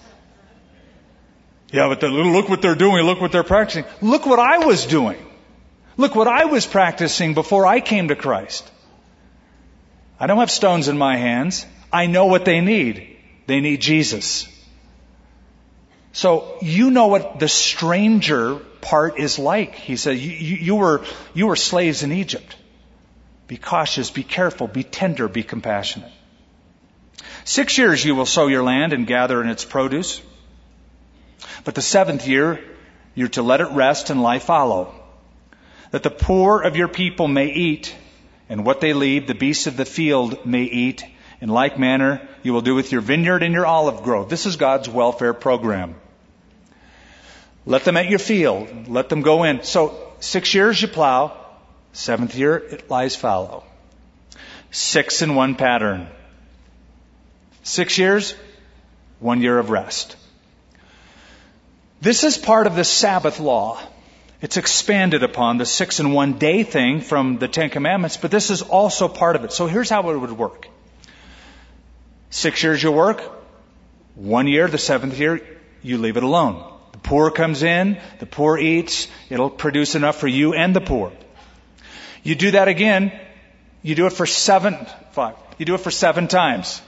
Yeah, 1.72 1.88
but 1.88 2.02
look 2.04 2.50
what 2.50 2.62
they're 2.62 2.76
doing. 2.76 3.06
Look 3.06 3.22
what 3.22 3.32
they're 3.32 3.44
practicing. 3.44 3.86
Look 4.02 4.26
what 4.26 4.40
I 4.40 4.60
was 4.66 4.86
doing. 4.86 5.18
Look 5.98 6.16
what 6.16 6.28
I 6.28 6.46
was 6.46 6.66
practicing 6.66 7.34
before 7.34 7.66
I 7.66 7.80
came 7.80 8.08
to 8.10 8.16
Christ. 8.16 8.70
I 10.20 10.28
don't 10.28 10.40
have 10.40 10.52
stones 10.52 10.88
in 10.88 10.98
my 10.98 11.18
hands. 11.18 11.66
I 11.92 12.08
know 12.08 12.26
what 12.28 12.46
they 12.46 12.62
need. 12.62 13.18
They 13.48 13.60
need 13.60 13.82
Jesus. 13.82 14.48
So 16.14 16.58
you 16.62 16.92
know 16.92 17.08
what 17.08 17.40
the 17.40 17.50
stranger 17.50 18.56
part 18.80 19.20
is 19.20 19.38
like. 19.38 19.76
He 19.76 19.98
said, 19.98 20.18
you, 20.18 20.32
you, 20.32 20.56
you, 20.56 20.76
were, 20.76 21.04
you 21.34 21.48
were 21.48 21.58
slaves 21.58 22.04
in 22.04 22.12
Egypt. 22.14 22.56
Be 23.48 23.58
cautious, 23.58 24.10
be 24.10 24.24
careful, 24.24 24.68
be 24.68 24.84
tender, 24.84 25.28
be 25.28 25.44
compassionate. 25.44 26.12
Six 27.44 27.78
years 27.78 28.04
you 28.04 28.16
will 28.16 28.26
sow 28.26 28.48
your 28.48 28.64
land 28.64 28.94
and 28.94 29.06
gather 29.06 29.42
in 29.42 29.50
its 29.50 29.66
produce. 29.66 30.22
But 31.64 31.76
the 31.76 31.82
seventh 31.82 32.28
year, 32.28 32.64
you're 33.14 33.28
to 33.30 33.44
let 33.44 33.62
it 33.62 33.70
rest 33.72 34.10
and 34.10 34.24
lie 34.24 34.40
fallow, 34.40 34.96
that 35.92 36.04
the 36.04 36.10
poor 36.10 36.62
of 36.62 36.76
your 36.76 36.88
people 36.88 37.28
may 37.28 37.48
eat, 37.48 37.96
and 38.50 38.66
what 38.66 38.82
they 38.82 38.94
leave, 38.94 39.28
the 39.28 39.34
beasts 39.36 39.68
of 39.68 39.78
the 39.78 39.86
field 39.86 40.46
may 40.46 40.64
eat. 40.64 41.04
In 41.42 41.50
like 41.50 41.78
manner, 41.78 42.28
you 42.44 42.54
will 42.54 42.62
do 42.62 42.76
with 42.76 42.92
your 42.92 43.02
vineyard 43.02 43.44
and 43.44 43.54
your 43.54 43.66
olive 43.66 44.04
grove. 44.04 44.30
This 44.30 44.46
is 44.46 44.56
God's 44.56 44.88
welfare 44.88 45.34
program. 45.34 45.96
Let 47.66 47.84
them 47.84 47.98
at 47.98 48.10
your 48.10 48.20
field. 48.20 48.88
Let 48.88 49.10
them 49.10 49.22
go 49.22 49.44
in. 49.44 49.64
So, 49.64 50.14
six 50.20 50.54
years 50.54 50.82
you 50.82 50.88
plow. 50.88 51.36
Seventh 51.94 52.36
year, 52.36 52.58
it 52.58 52.90
lies 52.90 53.16
fallow. 53.16 53.64
Six 54.72 55.22
in 55.22 55.36
one 55.36 55.56
pattern. 55.56 56.08
Six 57.64 57.98
years, 57.98 58.36
one 59.20 59.42
year 59.42 59.58
of 59.58 59.70
rest. 59.70 60.16
This 62.02 62.24
is 62.24 62.38
part 62.38 62.68
of 62.68 62.76
the 62.76 62.84
Sabbath 62.84 63.40
law. 63.40 63.80
It's 64.42 64.58
expanded 64.58 65.24
upon 65.24 65.58
the 65.58 65.66
six 65.66 66.00
in 66.00 66.12
one 66.12 66.34
day 66.34 66.64
thing 66.64 67.02
from 67.02 67.38
the 67.38 67.48
Ten 67.48 67.70
Commandments, 67.70 68.18
but 68.18 68.32
this 68.32 68.50
is 68.50 68.62
also 68.62 69.08
part 69.08 69.36
of 69.36 69.44
it. 69.44 69.52
So 69.52 69.68
here's 69.68 69.90
how 69.90 70.10
it 70.10 70.18
would 70.18 70.32
work. 70.32 70.68
Six 72.30 72.62
years 72.64 72.84
you 72.84 72.92
work, 72.92 73.22
one 74.16 74.48
year, 74.48 74.68
the 74.68 74.78
seventh 74.78 75.18
year, 75.18 75.42
you 75.82 75.98
leave 75.98 76.18
it 76.18 76.24
alone. 76.24 76.72
The 76.92 76.98
poor 76.98 77.32
comes 77.32 77.64
in, 77.64 77.98
the 78.20 78.26
poor 78.26 78.58
eats, 78.58 79.08
it'll 79.30 79.50
produce 79.50 79.96
enough 79.96 80.18
for 80.18 80.28
you 80.28 80.54
and 80.54 80.76
the 80.76 80.82
poor. 80.82 81.14
You 82.24 82.36
do 82.36 82.52
that 82.52 82.68
again, 82.68 83.18
you 83.84 83.96
do 83.96 84.06
it 84.06 84.14
for 84.14 84.26
seven, 84.26 84.86
five, 85.12 85.36
you 85.58 85.66
do 85.66 85.76
it 85.76 85.82
for 85.82 85.92
seven 85.92 86.28
times. 86.28 86.82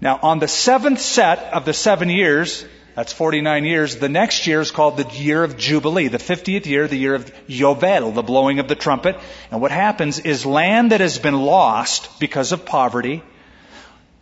Now, 0.00 0.20
on 0.22 0.38
the 0.38 0.48
seventh 0.48 1.00
set 1.00 1.38
of 1.52 1.64
the 1.64 1.72
seven 1.72 2.10
years, 2.10 2.64
that's 2.94 3.12
49 3.12 3.64
years, 3.64 3.96
the 3.96 4.08
next 4.08 4.46
year 4.46 4.60
is 4.60 4.70
called 4.70 4.96
the 4.96 5.08
year 5.16 5.42
of 5.42 5.56
Jubilee, 5.56 6.08
the 6.08 6.18
50th 6.18 6.66
year, 6.66 6.86
the 6.86 6.96
year 6.96 7.16
of 7.16 7.32
Yovel, 7.48 8.14
the 8.14 8.22
blowing 8.22 8.60
of 8.60 8.68
the 8.68 8.76
trumpet. 8.76 9.16
And 9.50 9.60
what 9.60 9.72
happens 9.72 10.20
is 10.20 10.46
land 10.46 10.92
that 10.92 11.00
has 11.00 11.18
been 11.18 11.40
lost 11.40 12.20
because 12.20 12.52
of 12.52 12.64
poverty, 12.64 13.22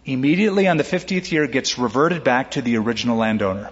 immediately 0.07 0.69
on 0.69 0.79
the 0.79 0.85
50th 0.85 1.31
year 1.31 1.47
gets 1.47 1.79
reverted 1.79 2.25
back 2.25 2.53
to 2.53 2.63
the 2.63 2.79
original 2.79 3.19
landowner. 3.19 3.71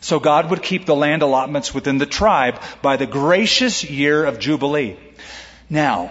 So 0.00 0.18
God 0.18 0.50
would 0.50 0.62
keep 0.62 0.86
the 0.86 0.96
land 0.96 1.22
allotments 1.22 1.74
within 1.74 1.98
the 1.98 2.06
tribe 2.06 2.60
by 2.80 2.96
the 2.96 3.06
gracious 3.06 3.84
year 3.84 4.24
of 4.24 4.38
Jubilee. 4.38 4.96
Now, 5.68 6.10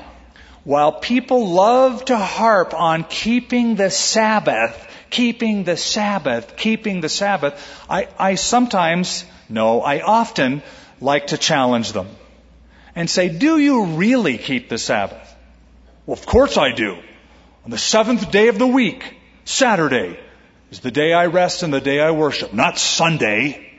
while 0.63 0.91
people 0.91 1.49
love 1.49 2.05
to 2.05 2.17
harp 2.17 2.73
on 2.73 3.05
keeping 3.05 3.75
the 3.75 3.89
Sabbath, 3.89 4.86
keeping 5.09 5.63
the 5.63 5.77
Sabbath, 5.77 6.57
keeping 6.57 7.01
the 7.01 7.09
Sabbath, 7.09 7.53
I, 7.89 8.07
I 8.17 8.35
sometimes, 8.35 9.25
no, 9.49 9.81
I 9.81 10.01
often 10.01 10.61
like 10.99 11.27
to 11.27 11.37
challenge 11.37 11.91
them 11.93 12.07
and 12.95 13.09
say, 13.09 13.29
do 13.29 13.57
you 13.59 13.85
really 13.85 14.37
keep 14.37 14.69
the 14.69 14.77
Sabbath? 14.77 15.35
Well, 16.05 16.13
of 16.13 16.25
course 16.25 16.57
I 16.57 16.71
do. 16.71 16.97
On 17.65 17.71
the 17.71 17.77
seventh 17.77 18.31
day 18.31 18.47
of 18.47 18.57
the 18.57 18.67
week, 18.67 19.03
Saturday, 19.45 20.19
is 20.71 20.79
the 20.79 20.91
day 20.91 21.13
I 21.13 21.27
rest 21.27 21.63
and 21.63 21.73
the 21.73 21.81
day 21.81 21.99
I 21.99 22.11
worship, 22.11 22.53
not 22.53 22.77
Sunday. 22.77 23.69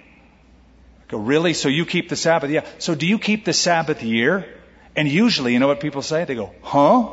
I 1.00 1.10
go, 1.10 1.18
really? 1.18 1.54
So 1.54 1.68
you 1.68 1.84
keep 1.84 2.08
the 2.08 2.16
Sabbath? 2.16 2.50
Yeah. 2.50 2.64
So 2.78 2.94
do 2.94 3.06
you 3.06 3.18
keep 3.18 3.44
the 3.44 3.52
Sabbath 3.52 4.02
year? 4.02 4.46
And 4.94 5.08
usually, 5.08 5.52
you 5.52 5.58
know 5.58 5.68
what 5.68 5.80
people 5.80 6.02
say? 6.02 6.24
They 6.24 6.34
go, 6.34 6.52
huh? 6.62 7.08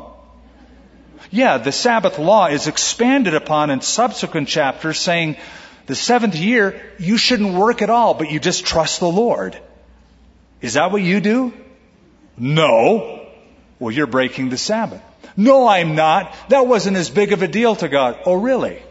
Yeah, 1.31 1.57
the 1.57 1.71
Sabbath 1.71 2.19
law 2.19 2.47
is 2.47 2.67
expanded 2.67 3.33
upon 3.33 3.69
in 3.69 3.81
subsequent 3.81 4.47
chapters 4.47 4.99
saying 4.99 5.37
the 5.85 5.95
seventh 5.95 6.35
year, 6.35 6.81
you 6.97 7.17
shouldn't 7.17 7.53
work 7.53 7.81
at 7.81 7.89
all, 7.89 8.13
but 8.13 8.31
you 8.31 8.39
just 8.39 8.65
trust 8.65 8.99
the 8.99 9.09
Lord. 9.09 9.59
Is 10.61 10.73
that 10.73 10.91
what 10.91 11.01
you 11.01 11.19
do? 11.19 11.53
No. 12.37 13.27
Well, 13.79 13.91
you're 13.91 14.07
breaking 14.07 14.49
the 14.49 14.57
Sabbath. 14.57 15.01
No, 15.37 15.67
I'm 15.67 15.95
not. 15.95 16.33
That 16.49 16.65
wasn't 16.65 16.97
as 16.97 17.09
big 17.09 17.33
of 17.33 17.41
a 17.41 17.47
deal 17.47 17.75
to 17.75 17.89
God. 17.89 18.17
Oh, 18.25 18.33
really? 18.33 18.81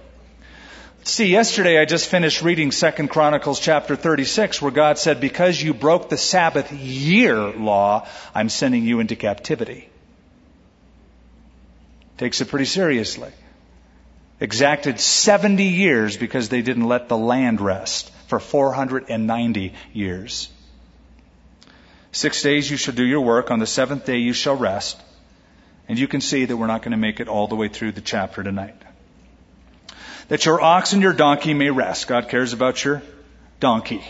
See, 1.05 1.27
yesterday 1.27 1.79
I 1.79 1.85
just 1.85 2.09
finished 2.09 2.43
reading 2.43 2.71
2 2.71 3.09
Chronicles 3.09 3.61
chapter 3.61 3.97
36 3.97 4.63
where 4.63 4.71
God 4.71 4.99
said, 4.99 5.21
because 5.21 5.61
you 5.61 5.75
broke 5.75 6.09
the 6.09 6.17
Sabbath 6.17 6.73
year 6.73 7.37
law, 7.37 8.07
I'm 8.35 8.49
sending 8.49 8.85
you 8.85 9.01
into 9.01 9.17
captivity. 9.17 9.89
Takes 12.19 12.41
it 12.41 12.49
pretty 12.49 12.65
seriously. 12.65 13.31
Exacted 14.41 15.01
70 15.01 15.65
years 15.65 16.17
because 16.17 16.49
they 16.49 16.63
didn't 16.63 16.87
let 16.87 17.09
the 17.09 17.17
land 17.17 17.61
rest 17.61 18.11
for 18.29 18.39
490 18.39 19.75
years. 19.93 20.49
Six 22.13 22.43
days 22.43 22.71
you 22.71 22.77
shall 22.77 22.95
do 22.95 23.05
your 23.05 23.21
work. 23.21 23.51
On 23.51 23.59
the 23.59 23.67
seventh 23.67 24.07
day 24.07 24.19
you 24.19 24.33
shall 24.33 24.57
rest. 24.57 25.01
And 25.89 25.99
you 25.99 26.09
can 26.09 26.21
see 26.21 26.45
that 26.45 26.57
we're 26.57 26.67
not 26.67 26.83
going 26.83 26.93
to 26.93 26.97
make 26.97 27.21
it 27.21 27.29
all 27.29 27.49
the 27.49 27.57
way 27.57 27.69
through 27.69 27.93
the 27.93 28.01
chapter 28.01 28.43
tonight. 28.43 28.81
That 30.29 30.47
your 30.47 30.61
ox 30.61 30.93
and 30.93 31.03
your 31.03 31.13
donkey 31.13 31.55
may 31.55 31.71
rest. 31.71 32.07
God 32.07 32.29
cares 32.29 32.53
about 32.53 32.83
your 32.85 33.03
donkey. 33.61 34.03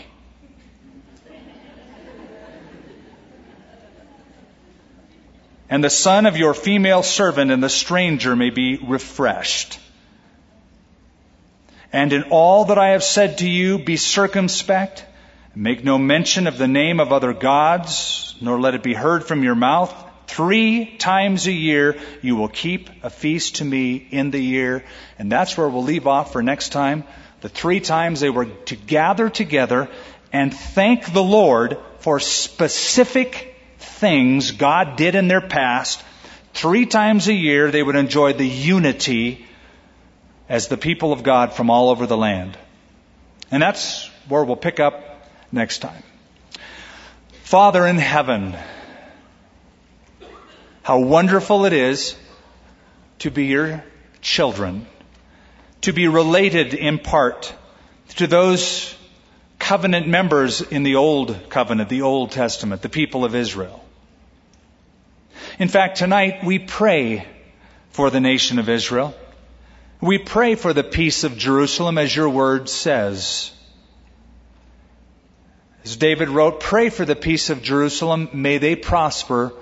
And 5.75 5.83
the 5.83 5.89
son 5.89 6.25
of 6.25 6.37
your 6.37 6.53
female 6.53 7.03
servant 7.03 7.51
and 7.51 7.61
the 7.61 7.67
stranger 7.67 8.33
may 8.33 8.49
be 8.49 8.77
refreshed. 8.77 9.77
And 11.91 12.13
in 12.13 12.23
all 12.29 12.63
that 12.65 12.77
I 12.77 12.91
have 12.91 13.03
said 13.03 13.39
to 13.39 13.49
you, 13.49 13.77
be 13.77 13.97
circumspect, 13.97 15.03
make 15.53 15.83
no 15.83 15.97
mention 15.97 16.47
of 16.47 16.57
the 16.57 16.69
name 16.69 17.01
of 17.01 17.11
other 17.11 17.33
gods, 17.33 18.37
nor 18.39 18.57
let 18.57 18.73
it 18.73 18.83
be 18.83 18.93
heard 18.93 19.25
from 19.25 19.43
your 19.43 19.55
mouth. 19.55 19.93
Three 20.27 20.95
times 20.95 21.45
a 21.45 21.51
year 21.51 21.97
you 22.21 22.37
will 22.37 22.47
keep 22.47 22.89
a 23.03 23.09
feast 23.09 23.57
to 23.57 23.65
me 23.65 23.95
in 23.97 24.31
the 24.31 24.39
year. 24.39 24.85
And 25.19 25.29
that's 25.29 25.57
where 25.57 25.67
we'll 25.67 25.83
leave 25.83 26.07
off 26.07 26.31
for 26.31 26.41
next 26.41 26.69
time. 26.69 27.03
The 27.41 27.49
three 27.49 27.81
times 27.81 28.21
they 28.21 28.29
were 28.29 28.45
to 28.45 28.77
gather 28.77 29.29
together 29.29 29.89
and 30.31 30.53
thank 30.53 31.11
the 31.11 31.21
Lord 31.21 31.77
for 31.99 32.21
specific 32.21 33.54
things 33.85 34.51
God 34.51 34.95
did 34.95 35.15
in 35.15 35.27
their 35.27 35.41
past, 35.41 36.03
three 36.53 36.85
times 36.85 37.27
a 37.27 37.33
year 37.33 37.71
they 37.71 37.83
would 37.83 37.95
enjoy 37.95 38.33
the 38.33 38.47
unity 38.47 39.45
as 40.47 40.67
the 40.67 40.77
people 40.77 41.11
of 41.11 41.23
God 41.23 41.53
from 41.53 41.69
all 41.69 41.89
over 41.89 42.05
the 42.05 42.17
land. 42.17 42.57
And 43.51 43.61
that's 43.61 44.07
where 44.27 44.43
we'll 44.43 44.55
pick 44.55 44.79
up 44.79 45.27
next 45.51 45.79
time. 45.79 46.03
Father 47.43 47.85
in 47.85 47.97
heaven, 47.97 48.55
how 50.81 50.99
wonderful 50.99 51.65
it 51.65 51.73
is 51.73 52.15
to 53.19 53.31
be 53.31 53.45
your 53.45 53.83
children, 54.21 54.87
to 55.81 55.93
be 55.93 56.07
related 56.07 56.73
in 56.73 56.99
part 56.99 57.53
to 58.15 58.27
those 58.27 58.95
covenant 59.59 60.07
members 60.07 60.61
in 60.61 60.83
the 60.83 60.95
Old 60.95 61.49
Covenant, 61.49 61.89
the 61.89 62.01
Old 62.01 62.31
Testament, 62.31 62.81
the 62.81 62.89
people 62.89 63.25
of 63.25 63.35
Israel. 63.35 63.83
In 65.59 65.67
fact, 65.67 65.97
tonight 65.97 66.43
we 66.43 66.59
pray 66.59 67.25
for 67.91 68.09
the 68.09 68.19
nation 68.19 68.59
of 68.59 68.69
Israel. 68.69 69.15
We 70.01 70.17
pray 70.17 70.55
for 70.55 70.73
the 70.73 70.83
peace 70.83 71.23
of 71.23 71.37
Jerusalem 71.37 71.97
as 71.97 72.15
your 72.15 72.29
word 72.29 72.69
says. 72.69 73.51
As 75.83 75.95
David 75.95 76.29
wrote, 76.29 76.59
pray 76.59 76.89
for 76.89 77.05
the 77.05 77.15
peace 77.15 77.49
of 77.49 77.61
Jerusalem. 77.61 78.29
May 78.33 78.57
they 78.57 78.75
prosper 78.75 79.53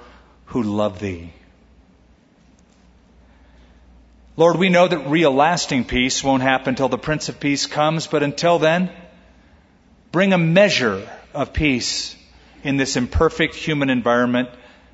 who 0.46 0.64
love 0.64 1.00
thee. 1.00 1.34
Lord, 4.36 4.58
we 4.58 4.70
know 4.70 4.88
that 4.88 5.10
real 5.10 5.32
lasting 5.32 5.86
peace 5.86 6.24
won't 6.24 6.42
happen 6.42 6.70
until 6.70 6.90
the 6.90 6.98
Prince 6.98 7.30
of 7.30 7.40
Peace 7.40 7.68
comes, 7.68 8.08
but 8.08 8.24
until 8.24 8.58
then, 8.58 8.90
bring 10.14 10.32
a 10.32 10.38
measure 10.38 11.10
of 11.34 11.52
peace 11.54 12.16
in 12.64 12.78
this 12.78 12.96
imperfect 12.96 13.56
human 13.56 13.90
environment 13.90 14.48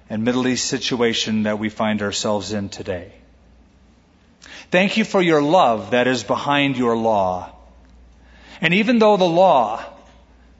and 0.09 0.23
Middle 0.23 0.47
East 0.47 0.65
situation 0.65 1.43
that 1.43 1.59
we 1.59 1.69
find 1.69 2.01
ourselves 2.01 2.53
in 2.53 2.69
today. 2.69 3.11
Thank 4.71 4.95
you 4.95 5.03
for 5.03 5.21
your 5.21 5.41
love 5.41 5.91
that 5.91 6.07
is 6.07 6.23
behind 6.23 6.77
your 6.77 6.95
law. 6.95 7.51
And 8.61 8.73
even 8.73 8.97
though 8.99 9.17
the 9.17 9.25
law 9.25 9.83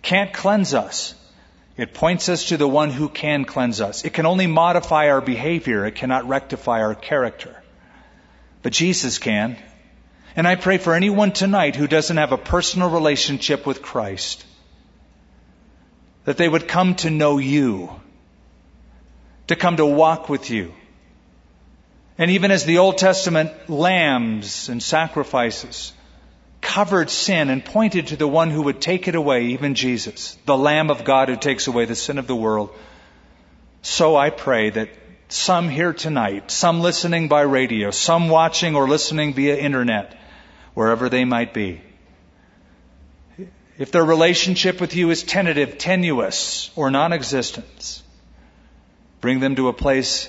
can't 0.01 0.34
cleanse 0.34 0.74
us, 0.74 1.16
It 1.80 1.93
points 1.93 2.28
us 2.28 2.49
to 2.49 2.57
the 2.57 2.68
one 2.68 2.91
who 2.91 3.07
can 3.07 3.45
cleanse 3.45 3.80
us. 3.80 4.03
It 4.03 4.12
can 4.14 4.26
only 4.26 4.47
modify 4.47 5.07
our 5.12 5.22
behavior. 5.22 5.86
It 5.86 5.95
cannot 5.95 6.28
rectify 6.28 6.82
our 6.82 6.93
character. 6.93 7.55
But 8.64 8.74
Jesus 8.74 9.18
can. 9.18 9.55
And 10.36 10.48
I 10.48 10.56
pray 10.56 10.78
for 10.78 10.94
anyone 10.94 11.32
tonight 11.32 11.76
who 11.76 11.88
doesn't 11.88 12.18
have 12.18 12.32
a 12.32 12.38
personal 12.38 12.90
relationship 12.90 13.66
with 13.66 13.82
Christ, 13.82 14.46
that 16.26 16.38
they 16.38 16.48
would 16.48 16.68
come 16.68 16.96
to 16.96 17.10
know 17.10 17.38
you, 17.38 17.90
to 19.48 19.56
come 19.56 19.78
to 19.78 19.86
walk 19.86 20.30
with 20.30 20.50
you. 20.50 20.74
And 22.18 22.32
even 22.32 22.52
as 22.52 22.66
the 22.66 22.80
Old 22.80 22.98
Testament 22.98 23.70
lambs 23.70 24.70
and 24.70 24.84
sacrifices, 24.84 25.94
covered 26.62 27.10
sin 27.10 27.50
and 27.50 27.64
pointed 27.64 28.08
to 28.08 28.16
the 28.16 28.28
one 28.28 28.52
who 28.52 28.64
would 28.64 28.82
take 28.82 29.08
it 29.08 29.16
away, 29.16 29.48
even 29.48 29.74
Jesus, 29.74 30.38
the 30.46 30.58
Lamb 30.58 30.92
of 30.92 31.04
God 31.04 31.30
who 31.30 31.36
takes 31.36 31.68
away 31.68 31.86
the 31.86 31.96
sin 31.96 32.18
of 32.18 32.28
the 32.28 32.36
world. 32.36 32.70
So 33.82 34.16
I 34.16 34.30
pray 34.30 34.70
that 34.70 34.90
some 35.32 35.70
here 35.70 35.94
tonight, 35.94 36.52
some 36.52 36.82
listening 36.82 37.28
by 37.28 37.42
radio, 37.42 37.92
some 37.92 38.30
watching 38.30 38.76
or 38.76 38.88
listening 38.88 39.34
via 39.34 39.56
internet, 39.56 40.18
wherever 40.74 41.10
they 41.10 41.26
might 41.26 41.54
be, 41.54 41.82
if 43.78 43.92
their 43.92 44.04
relationship 44.04 44.82
with 44.82 44.96
you 44.96 45.10
is 45.10 45.24
tentative, 45.24 45.78
tenuous, 45.78 46.70
or 46.76 46.92
non 46.92 47.14
existent, 47.14 48.02
bring 49.22 49.40
them 49.40 49.56
to 49.56 49.70
a 49.70 49.74
place 49.74 50.28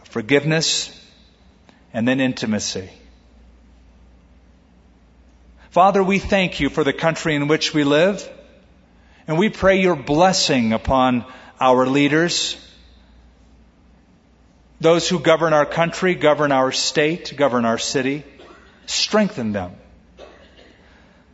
of 0.00 0.08
forgiveness 0.08 0.94
and 1.92 2.06
then 2.06 2.20
intimacy. 2.20 2.88
Father, 5.70 6.02
we 6.02 6.18
thank 6.18 6.60
you 6.60 6.70
for 6.70 6.82
the 6.82 6.92
country 6.92 7.34
in 7.34 7.46
which 7.46 7.74
we 7.74 7.84
live, 7.84 8.26
and 9.26 9.36
we 9.36 9.50
pray 9.50 9.80
your 9.80 9.96
blessing 9.96 10.72
upon 10.72 11.24
our 11.60 11.86
leaders, 11.86 12.56
those 14.80 15.08
who 15.08 15.18
govern 15.18 15.52
our 15.52 15.66
country, 15.66 16.14
govern 16.14 16.52
our 16.52 16.72
state, 16.72 17.34
govern 17.36 17.64
our 17.64 17.78
city. 17.78 18.24
Strengthen 18.86 19.52
them. 19.52 19.72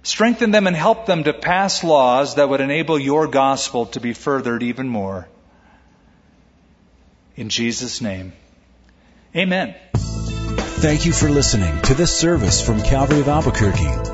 Strengthen 0.02 0.50
them 0.50 0.66
and 0.66 0.76
help 0.76 1.06
them 1.06 1.24
to 1.24 1.32
pass 1.32 1.82
laws 1.82 2.34
that 2.34 2.48
would 2.48 2.60
enable 2.60 2.98
your 2.98 3.26
gospel 3.26 3.86
to 3.86 4.00
be 4.00 4.12
furthered 4.12 4.62
even 4.62 4.88
more. 4.88 5.28
In 7.36 7.48
Jesus' 7.48 8.00
name, 8.00 8.32
amen. 9.34 9.74
Thank 9.94 11.06
you 11.06 11.12
for 11.12 11.30
listening 11.30 11.80
to 11.82 11.94
this 11.94 12.14
service 12.14 12.60
from 12.60 12.82
Calvary 12.82 13.20
of 13.20 13.28
Albuquerque. 13.28 14.13